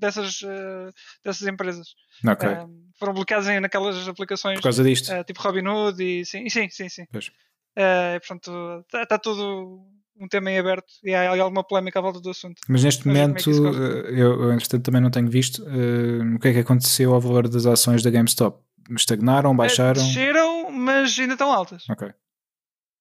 [0.00, 0.90] dessas, eh,
[1.24, 1.94] dessas empresas.
[2.26, 2.48] ok.
[2.48, 2.66] Eh,
[2.98, 5.12] foram bloqueadas em- naquelas aplicações Por causa disto.
[5.12, 6.88] eh, tipo Robinhood e sim, sim, sim.
[6.88, 7.04] sim.
[7.12, 7.30] Pois.
[7.76, 9.86] Eh, portanto, está tudo
[10.20, 12.60] um tema em aberto e há alguma polémica à volta do assunto.
[12.68, 16.48] Mas neste é momento, eh, eu, eu entretanto também não tenho visto eh, o que
[16.48, 18.58] é que aconteceu ao valor das ações da GameStop.
[18.96, 20.02] Estagnaram, Eh, baixaram?
[20.06, 22.08] Desceram, mas ainda estão altas, Ok.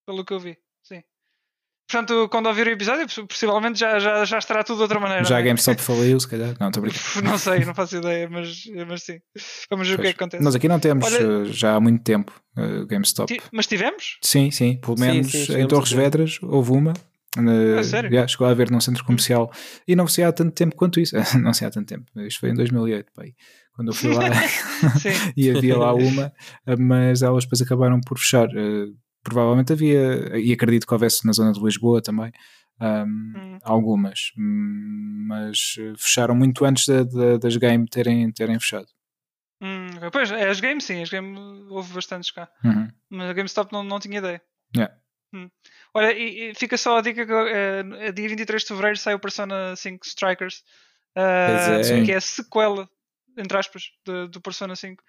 [0.05, 0.57] pelo que eu vi.
[0.84, 1.01] Sim.
[1.89, 5.24] Portanto, quando ouvir o episódio, poss- possivelmente já, já, já estará tudo de outra maneira.
[5.24, 5.43] Já a é?
[5.43, 6.55] GameStop faliu, se calhar.
[6.59, 7.24] Não, estou a brincar.
[7.24, 9.20] Não sei, não faço ideia, mas, mas sim.
[9.72, 10.43] Vamos ver o que é que acontece.
[10.43, 13.41] Nós aqui não temos Olha- já há muito tempo eh, GameStop.
[13.51, 14.20] Mas tivemos?
[14.22, 15.91] Sim, sim, pelo Sim, menos sim, em chegamos Torres.
[15.91, 16.93] Vedras houve uma.
[17.38, 18.11] Eh, Ah, sério?
[18.11, 19.51] já, chegou a haver num centro comercial
[19.88, 21.13] e não se há tanto tempo quanto isso.
[21.41, 22.05] não se há tanto tempo.
[22.21, 23.34] Isto foi em 2008, pai.
[23.73, 24.23] quando eu fui lá
[25.38, 26.32] e havia lá uma,
[26.65, 28.47] eh, mas elas depois acabaram por fechar.
[28.55, 28.88] Eh,
[29.23, 32.32] provavelmente havia, e acredito que houvesse na zona de Lisboa também.
[32.80, 33.57] ahm, Hum.
[33.63, 38.88] Algumas, Hum, mas fecharam muito antes da- da- das game terem, terem fechado.
[39.61, 41.38] Hum, pois, é, as games sim, as games
[41.69, 42.47] houve bastantes cá.
[42.63, 42.88] Uhum.
[43.09, 44.41] Mas a GameStop não, não tinha ideia.
[44.75, 44.95] Yeah.
[45.34, 45.49] Hum.
[45.93, 49.19] Olha, e, e fica só a dica que a dia 23 de Fevereiro sai o
[49.19, 50.63] Persona 5 Strikers,
[51.13, 52.03] Pois é.
[52.05, 52.87] que é a sequela,
[53.37, 55.03] entre aspas, de- do Persona 5.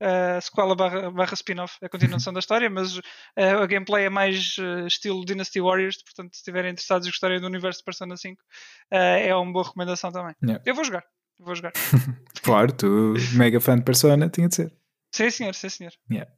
[0.00, 2.98] Eh, sequela barra, barra spin-off, é a continuação da história, mas
[3.36, 7.40] eh, a gameplay é mais eh, estilo Dynasty Warriors, portanto, se estiverem interessados em gostarem
[7.40, 8.42] do universo de Persona 5,
[8.90, 10.34] eh, é uma boa recomendação também.
[10.42, 10.62] Yeah.
[10.66, 11.04] Eu vou jogar,
[11.38, 11.72] eu vou jogar.
[12.42, 14.72] Claro, tu, mega fã de Persona, tinha de ser.
[15.12, 15.92] Sim, senhor, sim, senhor.
[16.10, 16.30] Yeah.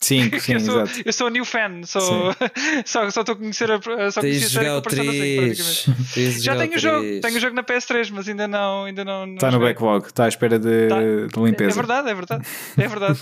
[0.00, 0.36] 5.
[0.36, 1.02] Sim, sim, eu, sou, exato.
[1.06, 2.34] eu sou new fan, sou,
[2.84, 3.80] só só estou a conhecer a,
[4.10, 5.56] só Tens conheci de a série jogar com o a Persona 5, 3.
[5.56, 6.40] praticamente.
[6.42, 7.20] Já tenho o jogo, 3.
[7.22, 8.84] tenho o jogo na PS3, mas ainda não.
[8.84, 11.00] Ainda não, não Está no backlog, está à espera de, Tá.
[11.00, 11.74] de É limpeza.
[11.74, 12.46] verdade, é verdade.
[12.76, 13.18] É verdade.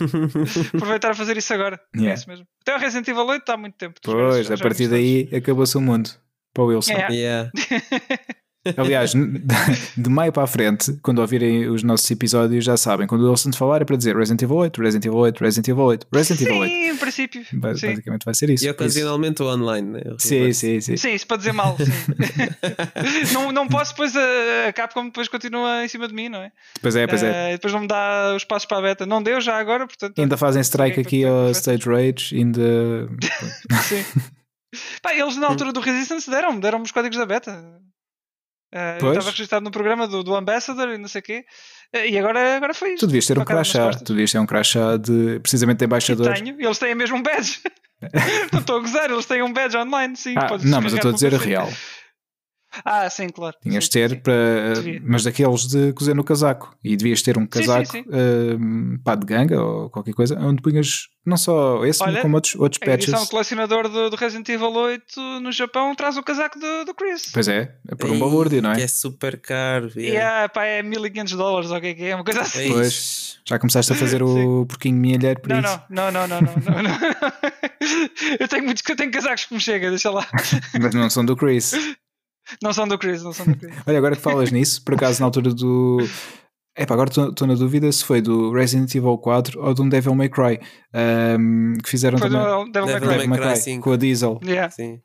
[0.74, 1.80] Aproveitar a fazer isso agora.
[1.94, 2.14] É Yeah.
[2.20, 2.46] isso mesmo.
[2.62, 4.00] Até o Resident Evil 8 está há muito tempo.
[4.02, 6.10] Pois, a partir daí acabou-se o mundo
[6.52, 6.92] para o Wilson.
[6.92, 7.14] Yeah.
[7.14, 7.50] Yeah.
[8.76, 9.12] Aliás,
[9.96, 13.50] de maio para a frente, quando ouvirem os nossos episódios, já sabem, quando o Wilson
[13.50, 16.40] te falar é para dizer Resident Evil 8, Resident Evil 8, Resident Evil 8, Resident.
[16.40, 16.70] Evil 8.
[16.72, 17.42] Sim, em princípio.
[17.54, 17.88] Ba- Sim.
[17.88, 18.64] Basicamente vai ser isso.
[18.64, 20.00] E isso- ocasionalmente o online, né?
[20.18, 20.96] Sim, sim, sim.
[20.96, 21.76] Sim, isso para dizer mal.
[21.76, 21.84] Sim.
[23.34, 26.50] não, não posso, depois a, Capcom depois continua em cima de mim, não é?
[26.80, 27.50] Pois é, pois é.
[27.50, 29.04] Eh, depois não me dá os passos para a beta.
[29.06, 30.18] Não deu já agora, portanto.
[30.18, 33.08] Ainda fazem strike aqui com- ao Stage Rage, ainda.
[33.82, 34.04] Sim.
[35.02, 37.62] Pá, eles na altura do Resistance deram-me, deram-me os códigos da beta.
[38.74, 41.44] Eh, eu estava registrado no programa do, do Ambassador e não sei o quê.
[41.92, 43.06] Eh, e agora, agora foi Tu isto.
[43.06, 46.34] devias ter um crachá, tu devias ter um crachá de precisamente de embaixador.
[46.34, 47.60] Tenho, eles têm mesmo um badge.
[48.52, 50.34] não estou a gozar, eles têm um badge online, sim.
[50.36, 51.72] Ah, não, mas eu estou a dizer a real.
[52.84, 53.56] Ah, sim, claro.
[53.62, 54.16] Tinhas de Sim, ter sim.
[54.16, 54.72] para.
[54.74, 55.02] Devia.
[55.04, 56.74] Mas daqueles de cozer no casaco.
[56.82, 58.04] E devias ter um sim, casaco sim.
[58.58, 62.34] hum, pá, de ganga ou qualquer coisa, onde punhas não só esse, Olha, mas como
[62.36, 63.18] outros, outros A patches.
[63.22, 67.30] de colecionador do, do Resident Evil 8 no Japão traz o casaco do, do Chris.
[67.32, 68.84] Pois é, é por um balúrdio, não Que é?
[68.84, 69.90] é super caro.
[69.96, 70.42] E yeah.
[70.42, 72.08] é, pá, é 1500 dólares ou o que é que é?
[72.10, 72.68] É Uma coisa assim.
[72.70, 73.38] Pois.
[73.46, 75.80] Já começaste a fazer o porquinho milheiro por Não, isso.
[75.88, 76.98] não, não, não, não, não, não, não.
[78.40, 80.26] eu tenho muitos eu tenho casacos que me chega, deixa lá.
[80.80, 81.72] Mas não são do Chris.
[82.62, 83.74] Não são do Chris, não são do Chris.
[83.86, 85.98] Olha, agora que falas nisso, por acaso na altura do.
[86.76, 90.14] Epá, agora estou na dúvida se foi do Resident Evil 4 ou de um Devil
[90.14, 90.58] May Cry
[91.38, 92.42] um, que fizeram Foi também.
[92.44, 93.08] do Devil May Devil Cry.
[93.16, 93.82] Devil May Cry Cry, 5.
[93.84, 94.40] com a Diesel.
[94.44, 94.70] Yeah.
[94.70, 95.00] Sim.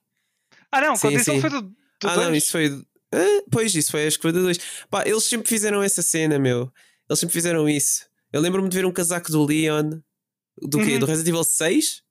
[0.72, 1.42] Ah, não, Sim, quando isso sim.
[1.42, 1.74] foi do, do
[2.06, 2.44] Ah, não, dois.
[2.44, 2.82] isso foi.
[3.14, 4.58] Ah, pois, isso foi a escolha 2.
[4.90, 6.72] Pá, eles sempre fizeram essa cena, meu.
[7.08, 8.06] Eles sempre fizeram isso.
[8.34, 9.90] Eu lembro-me de ver um casaco do Leon.
[10.62, 10.94] Do quê?
[10.94, 11.00] Uhum.
[11.00, 12.02] Do Resident Evil 6?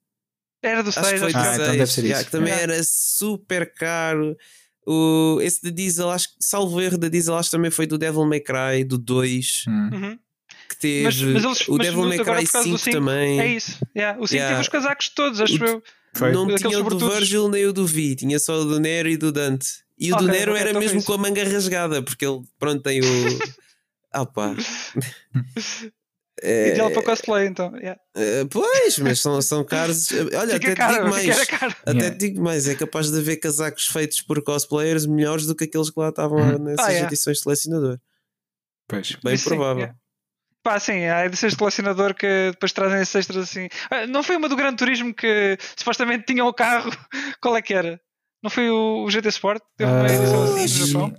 [0.63, 1.63] Era do Acho que 6, foi acho do que Ah, era.
[1.63, 2.25] então deve ser yeah, isso.
[2.25, 2.73] que também Yeah.
[2.73, 4.35] era super caro.
[4.85, 7.97] O, esse de Diesel, acho que, salvo erro da Diesel, acho que também foi do
[7.97, 9.89] Devil May Cry, do 2, Hum.
[9.93, 10.19] Uhum.
[10.69, 12.97] que teve Mas- mas eles- o mas Devil May Cry por causa do 5 cinco,
[12.97, 13.39] também.
[13.39, 13.77] É isso.
[13.95, 14.19] Yeah.
[14.19, 14.49] O 5 Yeah.
[14.55, 15.83] teve os casacos todos, acho eu.
[16.13, 16.31] Foi?
[16.31, 17.09] Não Aqueles tinha o do.
[17.09, 19.67] Virgil nem o do Vi, tinha só o do Nero e do Dante.
[19.99, 21.07] E o do Ok, Nero era então foi mesmo isso.
[21.07, 23.03] com a manga rasgada, porque ele, pronto, tem o.
[24.11, 24.55] ah pá.
[26.41, 27.75] É, Ideal para cosplay, então.
[27.75, 27.99] Yeah.
[28.15, 30.09] é, pois, mas são, são caros.
[30.11, 31.45] Olha, Fica até te caro, digo mais.
[31.45, 31.75] caro.
[31.81, 32.11] Até Yeah.
[32.11, 35.89] te digo mais, é capaz de haver casacos feitos por cosplayers melhores do que aqueles
[35.89, 36.59] que lá estavam Uhum.
[36.59, 37.07] nessas Ah, yeah.
[37.07, 37.99] edições de selecionador.
[38.87, 39.15] Pois.
[39.23, 39.77] Bem Sim, provável.
[39.81, 39.95] yeah.
[40.61, 43.69] Pá, sim, há edições de colecionador que depois trazem esses extras assim.
[43.89, 46.91] Ah, Não foi uma do Gran Turismo que supostamente tinha o carro.
[47.41, 47.99] Qual é que era?
[48.43, 49.61] Não foi o, GT Sport?
[49.77, 50.85] Teve uma Ah, edição assim no sim.
[50.91, 51.13] Japão?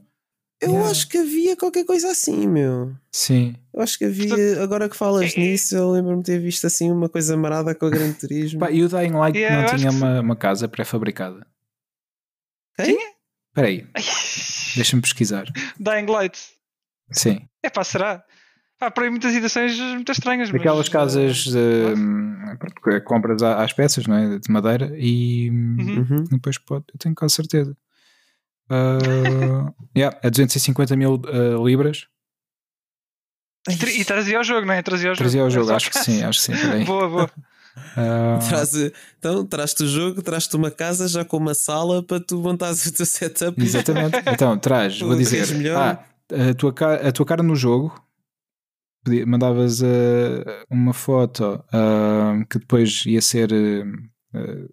[0.62, 0.90] Eu Yeah.
[0.90, 2.94] acho que havia qualquer coisa assim, meu.
[3.10, 3.56] Sim.
[3.72, 6.90] Eu acho que havia, agora que falas é- nisso, eu lembro-me de ter visto assim
[6.92, 8.60] uma coisa marada com a Gran Turismo.
[8.60, 11.46] Pá, e o Dying Light Yeah, não tinha uma, uma casa pré-fabricada.
[12.76, 12.96] Quem?
[13.48, 13.86] Espera aí,
[14.76, 15.46] deixa-me pesquisar.
[15.78, 16.38] Dying Light.
[17.10, 17.40] Sim.
[17.62, 18.22] É pá, será?
[18.80, 20.50] Há por aí muitas edições muito estranhas.
[20.50, 24.38] mas, Daquelas eh, casas eh, pronto, que compras às peças, não é?
[24.38, 26.06] De madeira e Uhum.
[26.10, 26.24] Uhum.
[26.30, 27.76] depois pode, eu tenho quase certeza.
[28.70, 32.06] Ah, yeah, é 250 mil ah, libras.
[33.68, 34.82] E tra- E trazia ao jogo, não é?
[34.82, 35.22] Trazia ao jogo.
[35.24, 36.52] Trazia ao É jogo, acho que sim, acho que sim.
[36.52, 36.84] peraí.
[36.86, 37.30] Boa, boa.
[37.96, 38.74] Ah, Traz,
[39.18, 42.92] então, traz-te o jogo, traz-te uma casa já com uma sala para tu montares o
[42.92, 43.60] teu setup.
[43.62, 44.16] Exatamente.
[44.32, 45.44] Então, traz, vou dizer.
[45.76, 46.02] Ah,
[46.50, 46.72] a tua,
[47.08, 47.92] a tua cara no jogo.
[49.26, 49.86] Mandavas ah,
[50.70, 53.50] uma foto ah, que depois ia ser
[54.34, 54.66] ah,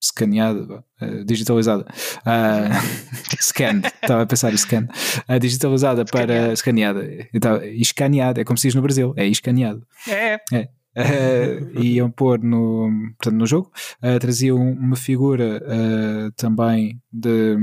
[0.00, 1.86] escaneada, vá, ah, digitalizada.
[2.24, 2.68] Ah,
[3.40, 4.86] scanned, estava a pensar em scan.
[5.26, 7.04] Ah, digitalizada para escaneada.
[7.32, 9.86] Estava- escaneada, é como se diz no Brasil, é escaneado.
[10.08, 10.68] É, é.
[10.98, 12.88] Uh, iam pôr no,
[13.18, 13.70] portanto, no jogo,
[14.02, 17.54] uh, traziam uma figura uh, também de,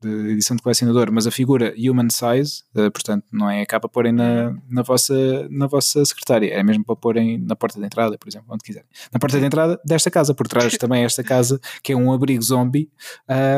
[0.00, 3.88] de edição de colecionador, mas a figura human size, uh, portanto, não é cá para
[3.88, 8.16] porem na, na, vossa, na vossa secretária, é mesmo para porem na porta de entrada,
[8.16, 8.88] por exemplo, onde quiserem.
[9.12, 12.42] Na porta de entrada desta casa, por trás também esta casa, que é um abrigo
[12.42, 12.90] zombie,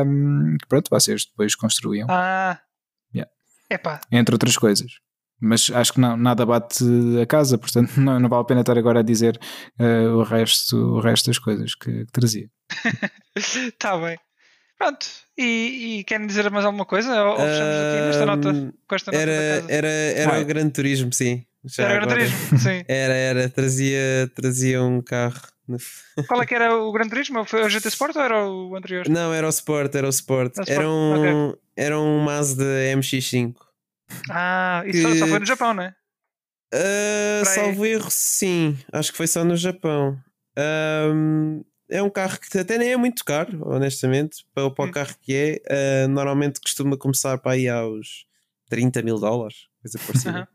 [0.07, 2.61] um, que pronto, vocês depois construíam, Ah.
[3.15, 3.31] Yeah.
[3.69, 4.01] É pá.
[4.11, 4.93] entre outras coisas.
[5.41, 6.85] Mas acho que não, nada bate
[7.21, 9.41] a casa, portanto não, não vale a pena estar agora a dizer
[9.81, 12.51] uh, o, resto, o resto das coisas que, que trazia.
[13.35, 14.19] Está bem.
[14.81, 15.07] Pronto.
[15.37, 17.23] E, e querem dizer mais alguma coisa?
[17.23, 18.75] Ou, fechamos aqui nesta nota?
[18.89, 21.45] Com esta nota Era, era, era o Gran Turismo, sim.
[21.63, 22.19] Já Era Gran agora.
[22.19, 22.59] Turismo?
[22.59, 22.85] Sim.
[22.89, 23.49] Era, era.
[23.51, 25.43] Trazia, trazia um carro.
[26.27, 27.45] Qual é que era o Gran Turismo?
[27.45, 29.07] Foi o GT Sport ou era o anterior?
[29.09, 30.55] Não, era o Sport, era o Sport.
[30.67, 32.65] Era o Era Sport, um, era um Mazda
[32.97, 33.55] MX5.
[34.31, 35.95] Ah, isso só, só foi no Japão, não é?
[36.75, 38.79] Uh, salvo erro, sim.
[38.91, 40.19] Acho que foi só no Japão.
[40.57, 44.89] Ahm, é um carro que até nem é muito caro, honestamente, para, para Hum.
[44.89, 45.35] o carro que
[45.69, 46.05] é.
[46.07, 48.27] Uh, normalmente costuma começar para aí aos
[48.69, 50.31] 30 mil dólares, coisa parecida.
[50.31, 50.47] Aham.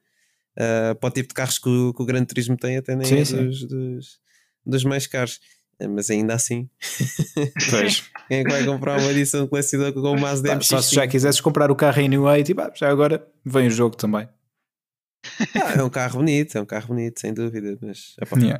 [0.57, 3.05] Uh, para o tipo de carros que o, que o Gran Turismo tem, até nem
[3.05, 3.45] Sim, é sim.
[3.45, 4.19] dos, dos,
[4.65, 5.39] dos mais caros.
[5.81, 6.69] Uh, Mas ainda assim,
[7.69, 8.03] Pois.
[8.29, 10.67] quem é que vai comprar uma edição de colecionador com o Mazda Pá, MX?
[10.67, 13.97] só se já quisesses comprar o carro anyway, tipo, ah, já agora vem o jogo
[13.97, 14.29] também.
[15.55, 17.77] Ah, é um carro bonito, é um carro bonito, sem dúvida.
[17.81, 18.59] Mas, Yeah.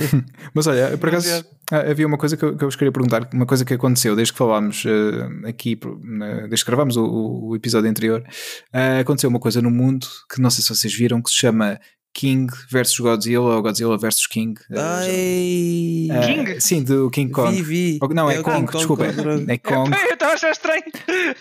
[0.54, 3.28] mas olha, por acaso ah, havia uma coisa que eu, que eu vos queria perguntar,
[3.32, 7.04] uma coisa que aconteceu desde que falámos ah, aqui, na- desde que gravámos o,
[7.48, 8.24] o episódio anterior,
[8.72, 11.80] ah, aconteceu uma coisa no mundo que não sei se vocês viram, que se chama
[12.12, 14.54] King versus Godzilla ou Godzilla versus King.
[14.76, 16.60] Ah, Ai, ah, King?
[16.60, 17.54] Sim, do King Kong.
[17.54, 17.98] Vi, vi.
[18.02, 19.06] Oh, Não, é, o Kong, King desculpa.
[19.12, 19.90] contra- É Kong.
[20.08, 20.82] Eu estava a achar estranho.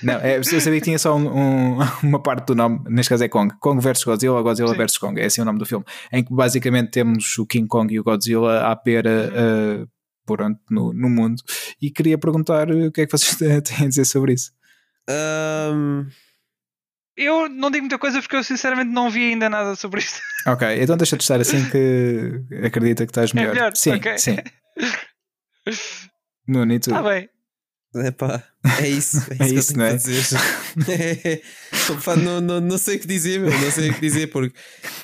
[0.04, 3.24] Não, é, eu sabia que tinha só um- um- uma parte do nome, neste caso
[3.24, 3.54] é Kong.
[3.60, 4.78] Kong versus Godzilla ou Godzilla Sim.
[4.78, 5.84] versus Kong, é assim o nome do filme.
[6.14, 9.84] Em que basicamente temos o King Kong e o Godzilla à pera Uhum.
[9.84, 9.88] uh,
[10.26, 11.42] por onde, no, no mundo.
[11.82, 14.52] E queria perguntar uh, o que é que vocês têm a dizer sobre isso.
[15.10, 16.06] Ahm,
[17.22, 20.20] Eu não digo muita coisa porque eu sinceramente não vi ainda nada sobre isto.
[20.48, 23.54] Ok, então deixa de estar assim que acredita que estás melhor.
[23.54, 24.18] melhor, Sim, ok.
[24.18, 24.38] sim.
[26.48, 26.90] Nuno, e tu?
[26.90, 27.30] Está bem.
[28.06, 28.44] epá,
[28.82, 29.18] é isso.
[29.32, 29.98] É É isso, isso, que não eu é?
[29.98, 31.44] tenho para dizer.
[31.92, 34.56] Epá, não, não, não sei o que dizer, meu, não sei o que dizer, porque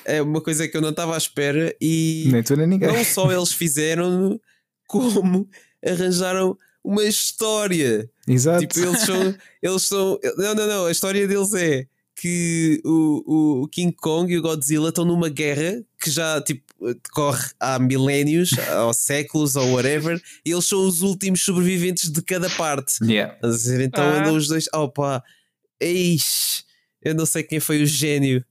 [0.06, 2.88] é uma coisa que eu não estava à espera e Nem tu nem ninguém.
[2.88, 4.40] não só eles fizeram,
[4.88, 5.48] como
[5.86, 8.08] arranjaram uma história.
[8.26, 8.66] Exato.
[8.66, 10.18] Tipo, eles são, eles são.
[10.38, 10.86] Não, não, não.
[10.86, 11.86] A história deles é
[12.18, 16.64] que o, o King Kong e o Godzilla estão numa guerra que já tipo
[17.04, 18.50] decorre há milénios,
[18.84, 22.94] ou séculos, ou whatever, e eles são os últimos sobreviventes de cada parte.
[23.04, 23.34] Yeah.
[23.34, 23.80] Estás a dizer?
[23.82, 24.18] Então Ah.
[24.20, 24.64] andam os dois.
[24.74, 25.22] Opa,
[25.80, 26.64] eis,
[27.02, 28.44] eu não sei quem foi o gênio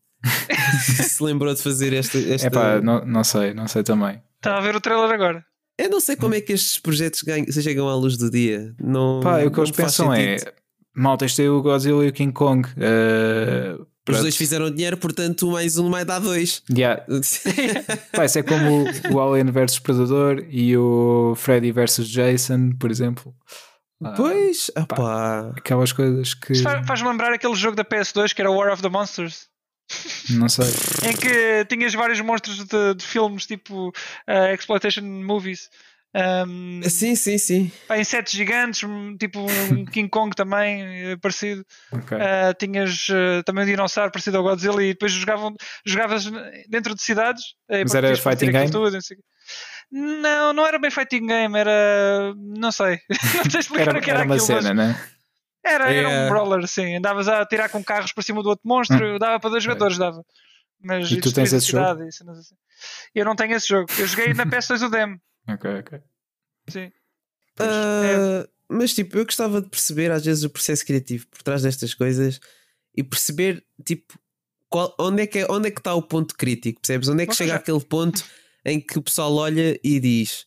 [0.85, 2.17] que se lembrou de fazer esta.
[2.17, 2.47] esta...
[2.47, 4.21] Epá, não, não sei, não sei também.
[4.37, 5.45] Está a ver o trailer agora.
[5.77, 8.73] Eu não sei como é que estes projetos ganham, se chegam à luz do dia.
[8.81, 10.47] Não, Pá, o que eles pensam sentido.
[10.49, 10.53] é.
[10.95, 12.67] Malta, este é o Godzilla e o King Kong.
[12.69, 14.21] Uh, Os pronto.
[14.21, 16.63] dois fizeram dinheiro, portanto, um mais um mais dá dois.
[16.71, 17.03] Yeah.
[18.13, 22.89] Pá, isso é como o, o Alien versus Predador e o Freddy versus Jason, por
[22.91, 23.33] exemplo.
[24.03, 25.51] Ah, pois, opá.
[25.57, 26.53] Aquelas coisas que.
[26.53, 29.47] Isto faz- Faz-me lembrar aquele jogo da PS2 que era War of the Monsters.
[30.31, 30.65] Não sei.
[31.09, 35.69] em que tinhas vários monstros de, de filmes tipo uh, exploitation movies.
[36.47, 37.71] Um, Sim, sim, sim.
[37.89, 38.87] pá, insetos gigantes,
[39.19, 40.81] tipo um King Kong também
[41.11, 41.65] eh, parecido.
[41.91, 42.17] Ok.
[42.17, 45.53] Uh, tinhas uh, também um dinossauro parecido ao Godzilla e depois jogavam,
[45.85, 46.23] jogavas
[46.69, 47.43] dentro de cidades.
[47.69, 48.71] eh, Mas era fighting game?
[48.71, 48.91] tudo,
[49.91, 50.21] não.
[50.21, 52.33] Não, não era bem fighting game, era.
[52.37, 52.99] Não sei.
[53.43, 54.53] não sei explicar Era, o que era, era uma aquilo.
[54.55, 55.05] mas- cena, né?
[55.65, 56.25] era, era É.
[56.25, 56.95] um brawler, sim.
[56.95, 60.23] Andavas a tirar com carros para cima do outro monstro, dava para dois jogadores, dava.
[60.81, 62.55] Mas E tu tens esse cidade e cenas assim.
[63.13, 63.87] Eu não tenho esse jogo.
[63.97, 65.19] Eu joguei na PS2 o demo.
[65.47, 66.01] Ok, ok.
[66.69, 66.91] Sim.
[67.59, 71.93] Ah, mas tipo, eu gostava de perceber às vezes o processo criativo por trás destas
[71.93, 72.39] coisas
[72.95, 74.17] e perceber tipo
[74.69, 77.07] qual, onde, é que é, onde é que está o ponto crítico, percebes?
[77.07, 78.23] Onde é que chega já- aquele ponto
[78.65, 80.45] em que o pessoal olha e diz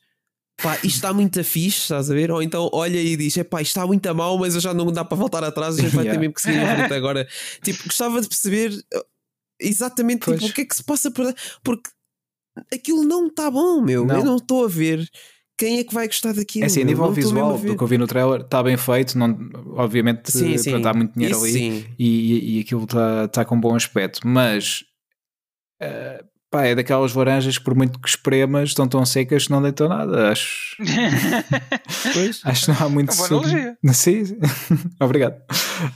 [0.60, 2.30] pá, isto está muito fixe, estás a ver?
[2.32, 4.90] Ou então olha e diz, pá, isto está muito a mal, mas eu já não
[4.92, 6.20] dá para voltar atrás, a gente vai ter Yeah.
[6.20, 7.28] mesmo que seguir em frente agora.
[7.62, 9.04] tipo, gostava de perceber uh,
[9.60, 11.88] exatamente tipo, o que é que se passa por porque
[12.72, 14.04] aquilo não está bom, meu.
[14.04, 14.16] Não.
[14.18, 15.06] Eu não estou a ver
[15.56, 16.64] quem é que vai gostar daquilo.
[16.64, 19.18] É assim, a nível Não visual do que eu vi no trailer, está bem feito.
[19.18, 19.36] Não,
[19.76, 20.70] obviamente, Sim, eh, sim.
[20.70, 21.84] pronto, há muito dinheiro Isso ali sim.
[21.98, 24.84] e, e aquilo está tá com bom aspecto, mas
[25.80, 29.60] eh, pá, é daquelas laranjas que, por muito que espremas, estão tão secas que não
[29.60, 30.30] deitam nada.
[30.30, 30.76] Acho,
[32.14, 32.40] Pois.
[32.44, 33.40] acho que não há muito É sumo.
[33.44, 33.78] analogia.
[33.92, 34.38] Sim, sim.
[35.00, 35.36] obrigado.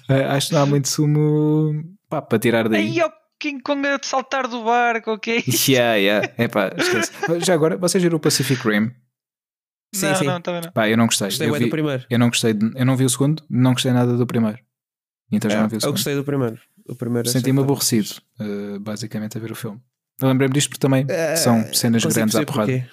[0.08, 2.96] Eh, acho que não há muito sumo pá, para tirar daí.
[3.42, 5.42] King Kong a saltar do barco, ok?
[5.68, 6.32] Yeah, yeah.
[6.38, 7.12] Epá, esquece.
[7.44, 8.90] Já agora, vocês viram o Pacific Rim?
[9.94, 10.24] Sim, não, sim.
[10.26, 10.72] não, também não.
[10.72, 11.28] Pá, eu não gostei.
[11.28, 12.04] Gostei eu, vi- do primeiro.
[12.08, 12.54] eu não gostei.
[12.54, 14.58] de- eu não vi o segundo, não gostei nada do primeiro.
[15.30, 15.94] Então já É, não vi o eu segundo.
[15.96, 16.58] gostei do primeiro.
[16.88, 18.08] O primeiro achei Senti-me aborrecido,
[18.40, 19.80] eh, basicamente, a ver o filme.
[20.20, 22.70] Eu lembrei-me disto porque também Eh, são cenas grandes à porrada.
[22.72, 22.86] porquê.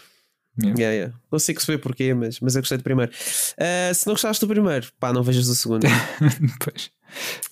[0.61, 0.77] Yeah.
[0.81, 1.13] Yeah, yeah.
[1.29, 3.11] Consigo perceber porquê, mas, mas eu gostei do primeiro.
[3.57, 5.85] Eh, se não gostaste do primeiro, pá, não vejas o segundo.
[6.59, 6.91] pois.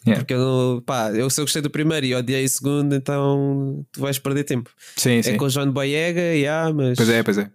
[0.06, 0.22] Yeah.
[0.24, 4.02] Porque eu, pá, eu se eu gostei do primeiro e odiei o segundo, então tu
[4.02, 4.70] vais perder tempo.
[4.96, 5.32] Sim, sim.
[5.32, 6.96] É com o John Boyega, yeah, mas.
[6.98, 7.50] Pois é, pois é.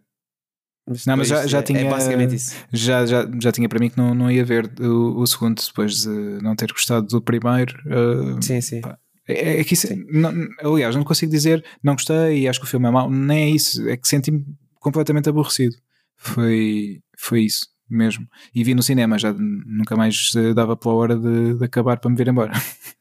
[0.87, 2.55] mas Não, mas já- já é, tinha- É basicamente isso.
[2.73, 6.03] Já, já, já tinha para mim que não, não ia ver o, o segundo depois
[6.03, 6.09] de
[6.43, 7.75] não ter gostado do primeiro.
[7.87, 8.81] eh, Sim, sim.
[8.81, 8.99] pá,
[9.29, 12.69] É, é que isso, não- aliás, não consigo dizer não gostei e acho que o
[12.69, 14.45] filme é mau, nem é isso, é que senti-me
[14.81, 15.77] completamente aborrecido.
[16.17, 18.27] Foi, foi isso mesmo.
[18.55, 22.11] E vi no cinema, já nunca mais eh, dava pela hora de, de acabar para
[22.11, 22.53] me vir embora.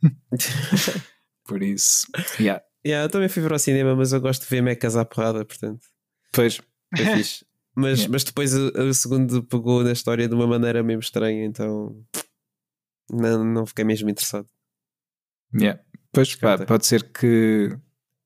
[1.46, 2.08] Por isso,
[2.40, 2.62] yeah.
[2.86, 5.46] Yeah, eu também fui ver ao cinema, mas eu gosto de ver mecas à porrada,
[5.46, 5.86] portanto.
[6.32, 6.60] Pois,
[6.98, 7.46] É fixe.
[7.76, 8.12] Mas, Yeah.
[8.12, 11.96] mas depois o, o segundo pegou na história de uma maneira mesmo estranha, então
[13.10, 14.48] não, não fiquei mesmo interessado.
[15.58, 15.82] yeah.
[16.12, 17.78] pois pá, pode ser que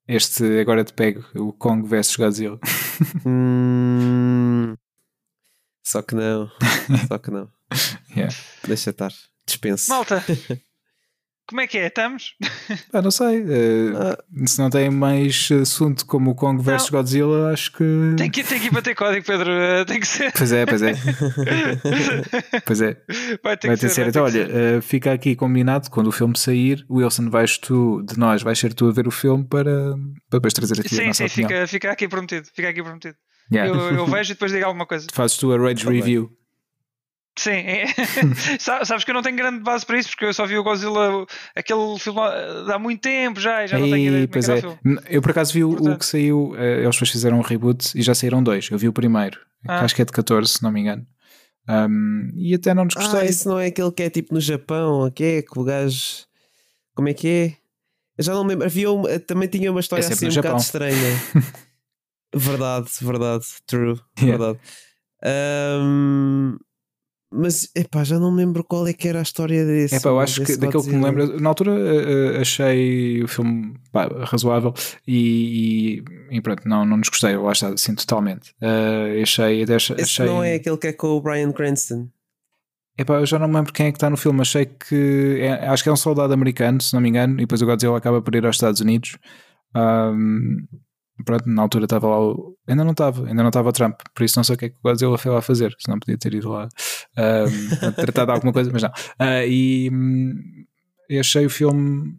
[0.07, 2.59] este agora te pegue o Kong vs Godzilla.
[3.25, 4.75] Hum,
[5.85, 6.49] só que não,
[7.07, 7.47] só que não.
[8.15, 8.33] Yeah.
[8.67, 9.11] Deixa estar,
[9.45, 9.89] dispenso.
[9.89, 10.23] Malta,
[11.47, 11.87] como é que é?
[11.87, 12.33] Estamos?
[12.91, 13.43] Ah, não sei.
[13.95, 14.17] Ah,
[14.47, 16.89] se não tem mais assunto como o Kong vs.
[16.89, 17.83] Godzilla, acho que.
[18.17, 19.51] Tem que, tem que ir bater código, Pedro.
[19.51, 20.31] eh, Tem que ser.
[20.31, 20.93] Pois é, pois é.
[22.65, 22.97] pois é.
[23.43, 23.89] Vai ter Vai que ter ser.
[23.89, 24.07] ser.
[24.07, 24.55] Então, olha, ser.
[24.55, 26.85] eh, fica aqui combinado quando o filme sair.
[26.89, 29.91] Wilson, vais tu, de nós, vais ser tu a ver o filme para,
[30.29, 31.49] para depois trazer aqui a Sim, nossa sim, opinião.
[31.49, 32.47] fica, fica aqui prometido.
[32.55, 33.15] Fica aqui prometido.
[33.51, 33.71] Yeah.
[33.73, 35.07] Eu, eu vejo e depois digo alguma coisa.
[35.13, 35.91] Fazes tu a Rage Tá.
[35.91, 36.31] Review.
[37.37, 37.85] Sim, é.
[38.59, 40.63] Sa- sabes que eu não tenho grande base para isso porque eu só vi o
[40.63, 44.27] Godzilla, aquele filme eh, há muito tempo já e já não tenho Ei, ideia de
[44.27, 45.17] como pois é é.
[45.17, 47.91] Eu por acaso vi o, o Portanto- que saiu, eh, eles depois fizeram um reboot
[47.93, 48.69] e já saíram dois.
[48.71, 49.81] Eu vi o primeiro, que Ah.
[49.81, 51.05] acho que é de 14, se não me engano.
[51.67, 53.25] Um, e até não nos ah, gostei.
[53.27, 55.41] esse não é aquele que é tipo no Japão, o que é?
[55.41, 56.23] Que o gajo.
[56.93, 57.53] Como é que é?
[58.17, 58.65] Eu já não me lembro.
[58.65, 60.57] Havia uma- também tinha uma história É assim um no bocado Japão.
[60.57, 61.21] estranha.
[62.35, 63.45] verdade, verdade.
[63.65, 63.99] True.
[64.19, 64.37] Yeah.
[64.37, 64.59] Verdade.
[65.23, 66.57] Ahm,
[67.31, 69.95] mas epá, já não me lembro qual é que era a história desse.
[69.95, 73.27] É pá, eu acho que daquele que me lembro, na altura eh, eh, achei o
[73.27, 74.73] filme pá, razoável
[75.07, 75.97] e,
[76.31, 78.53] e- e pronto, não, não desgostei, lá está, assim, totalmente.
[78.61, 80.25] Eh, achei, até ach- Esse achei.
[80.27, 82.07] não é aquele que é com o Brian Cranston.
[82.97, 85.67] Epá, eu já não me lembro quem é que está no filme, achei que é-
[85.67, 88.21] acho que é um soldado americano, se não me engano, e depois o Godzilla acaba
[88.21, 89.17] por ir aos Estados Unidos.
[89.73, 90.65] Ahm,
[91.23, 92.57] pronto, na altura estava lá o...
[92.67, 94.69] ainda não estava, ainda não estava o Trump, por isso não sei o que é
[94.69, 96.67] que o Godzilla foi lá fazer, se não podia ter ido lá
[97.17, 98.91] ahm, tratar de alguma coisa, mas não.
[99.19, 100.33] Ah, e hum,
[101.09, 102.13] eu achei o filme,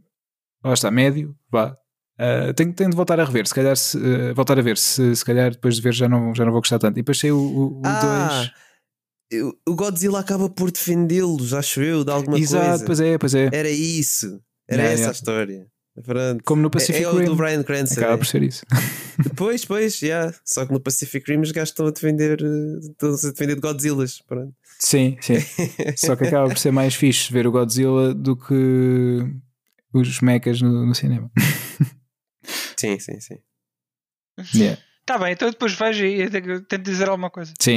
[0.64, 1.76] lá está, médio, vá.
[2.18, 5.14] Ah, tenho, tenho de voltar a rever, se calhar se, ah, voltar a ver, se,
[5.14, 6.94] se calhar depois de ver já não, já não vou gostar tanto.
[6.98, 7.84] E depois saiu o 2.
[7.84, 8.50] Ah,
[9.30, 12.84] eu- o Godzilla acaba por defendê-los, acho eu, de alguma Exato, coisa.
[12.86, 13.50] pois é, pois é.
[13.52, 14.40] Era isso.
[14.68, 15.08] Era Yeah, essa yeah.
[15.08, 15.66] a história.
[16.04, 16.44] Pronto.
[16.44, 17.24] Como no É, Pacific é o Rim.
[17.24, 18.00] do Brian Cranston.
[18.00, 18.16] Acaba é.
[18.18, 18.64] por ser isso.
[19.34, 20.34] Pois, pois, yeah.
[20.44, 23.60] só que no Pacific Rim os gajos estão a defender, eh, estão a defender de
[23.62, 24.20] Godzillas.
[24.20, 24.54] Pronto.
[24.78, 25.36] Sim, sim.
[25.96, 29.24] Só que acaba por ser mais fixe ver o Godzilla do que
[29.94, 31.30] os mechas no, no cinema.
[32.78, 33.38] Sim, sim, sim.
[34.54, 34.80] Yeah.
[35.06, 37.54] Tá bem, então depois vejo e eu tenho- tento dizer alguma coisa.
[37.58, 37.76] Sim.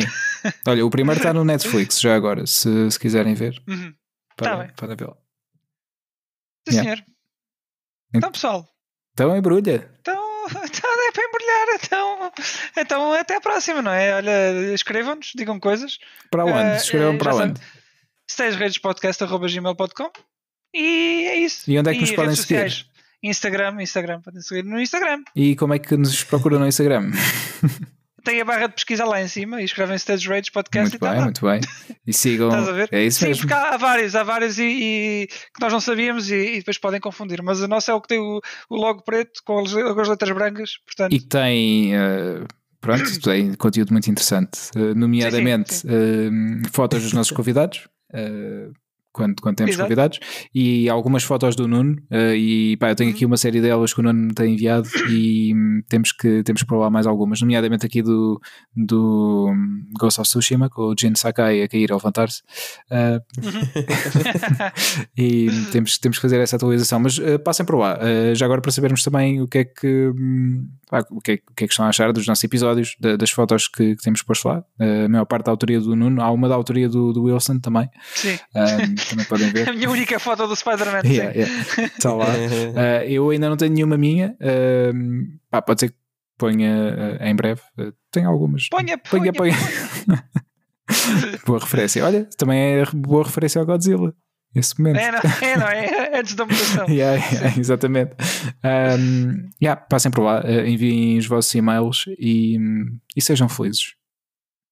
[0.68, 3.62] Olha, o primeiro está no Netflix já agora, se, se quiserem ver.
[3.68, 3.94] Uhum.
[4.36, 4.74] Para, Tá bem.
[4.76, 5.18] para vê-lo.
[6.68, 6.96] Sim, Yeah.
[6.98, 7.09] senhor.
[8.14, 8.68] Então, pessoal,
[9.14, 9.90] Então embrulha.
[9.99, 11.68] então, então é para embrulhar.
[11.84, 12.31] Então,
[12.77, 14.15] então até a próxima, não é?
[14.15, 15.98] Olha, escrevam-nos, digam coisas.
[16.31, 16.53] Para onde?
[16.57, 17.61] Eh, Escrevam eh, para onde?
[18.30, 20.11] Stagredespodcast.gmail.com
[20.73, 21.69] E é isso.
[21.69, 22.69] E onde é que nos podem redes seguir?
[22.72, 22.86] sociais?
[23.22, 25.23] Instagram, Instagram, podem seguir no Instagram.
[25.36, 27.11] E como é que nos procura no Instagram?
[28.24, 31.00] tem a barra de pesquisa lá em cima e escrevem Stage Rage Podcast Muito e
[31.00, 31.24] tá bem, lá.
[31.26, 31.62] muito bem.
[32.06, 32.50] E sigam.
[32.50, 32.90] Estás a ver?
[32.91, 33.41] É isso Sim, mesmo.
[33.41, 36.78] porque há, há vários, há vários e, e que nós não sabíamos e, e depois
[36.78, 37.41] podem confundir.
[37.44, 38.40] Mas o nosso é o que tem o,
[38.70, 41.14] o logo preto com as, com as letras brancas, portanto.
[41.14, 41.96] E que tem.
[41.96, 42.44] eh,
[42.82, 47.88] Pronto, tem conteúdo muito interessante, eh, nomeadamente sim, eh, fotos dos nossos convidados,
[49.11, 49.86] quando, quando temos Exato.
[49.86, 50.19] convidados,
[50.53, 51.95] e algumas fotos do Nuno.
[52.11, 53.15] eh, e pá, eu tenho Uhum.
[53.15, 56.61] aqui uma série delas que o Nuno me tem enviado e hum, temos que, temos
[56.61, 58.40] que provar mais algumas, nomeadamente aqui do,
[58.76, 62.41] do hum, Ghost of Tsushima, com o Jin Sakai a cair a levantar-se.
[62.91, 63.19] Eh,
[65.18, 66.99] e temos, temos que fazer essa atualização.
[66.99, 67.98] Mas eh, passem por lá.
[68.34, 71.53] Já agora para sabermos também o que é que, hum, pá, o que, é, o
[71.56, 74.22] que é que estão a achar dos nossos episódios, da- das fotos que, que temos
[74.22, 74.64] posto lá.
[74.80, 77.90] A maior parte da autoria do Nuno, há uma da autoria do, do Wilson também.
[78.15, 78.38] Sim.
[78.56, 79.68] Ahm, também podem ver.
[79.70, 81.02] A minha única foto do Spider-Man.
[81.06, 81.64] Yeah, yeah.
[81.84, 82.28] Está lá.
[82.76, 84.36] Ah, eu ainda não tenho nenhuma minha.
[84.42, 85.96] Ahm, pá, pode ser que
[86.38, 87.62] ponha ah, em breve.
[87.78, 88.70] Ah, tenho algumas.
[88.70, 89.54] Ponha, Ponha, ponha.
[89.54, 90.24] ponha.
[91.46, 92.04] boa referência.
[92.06, 94.14] Olha, também é boa referência ao Godzilla.
[94.56, 94.98] Esse momento.
[94.98, 96.88] É, não, é, não, é antes da mutação.
[96.90, 98.16] Yeah, yeah, exatamente.
[98.64, 102.58] Um, yeah, passem por lá, uh, enviem os vossos e-mails e,
[103.16, 103.94] e sejam felizes.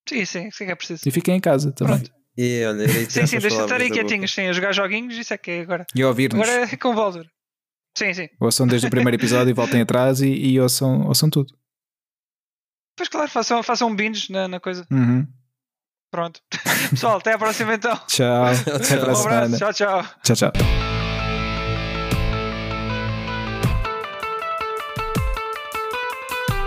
[0.10, 1.02] Sim, sim, sim é preciso.
[1.06, 2.00] E fiquem em casa também.
[2.00, 2.17] Pronto.
[2.38, 5.50] E olha, Sim, sim, deixa de estarem quietinhos, sim, a jogar joguinhos, isso é que
[5.50, 5.86] é agora.
[5.96, 6.48] E a ouvir-nos.
[6.48, 7.26] Agora é com o Baldur.
[7.98, 8.30] Sim, sim.
[8.40, 11.52] Ouçam desde o primeiro episódio e voltem atrás e, e ouçam, ouçam tudo.
[12.96, 14.86] Pois claro, façam, façam um binge na, na coisa.
[14.92, 15.26] Uhum.
[16.12, 16.40] Pronto.
[16.92, 17.96] Pessoal, até à próxima então.
[18.08, 18.46] Tchau.
[18.74, 19.58] Até a Um abraço.
[19.58, 20.06] Tchau, tchau.
[20.24, 20.97] Tchau, tchau.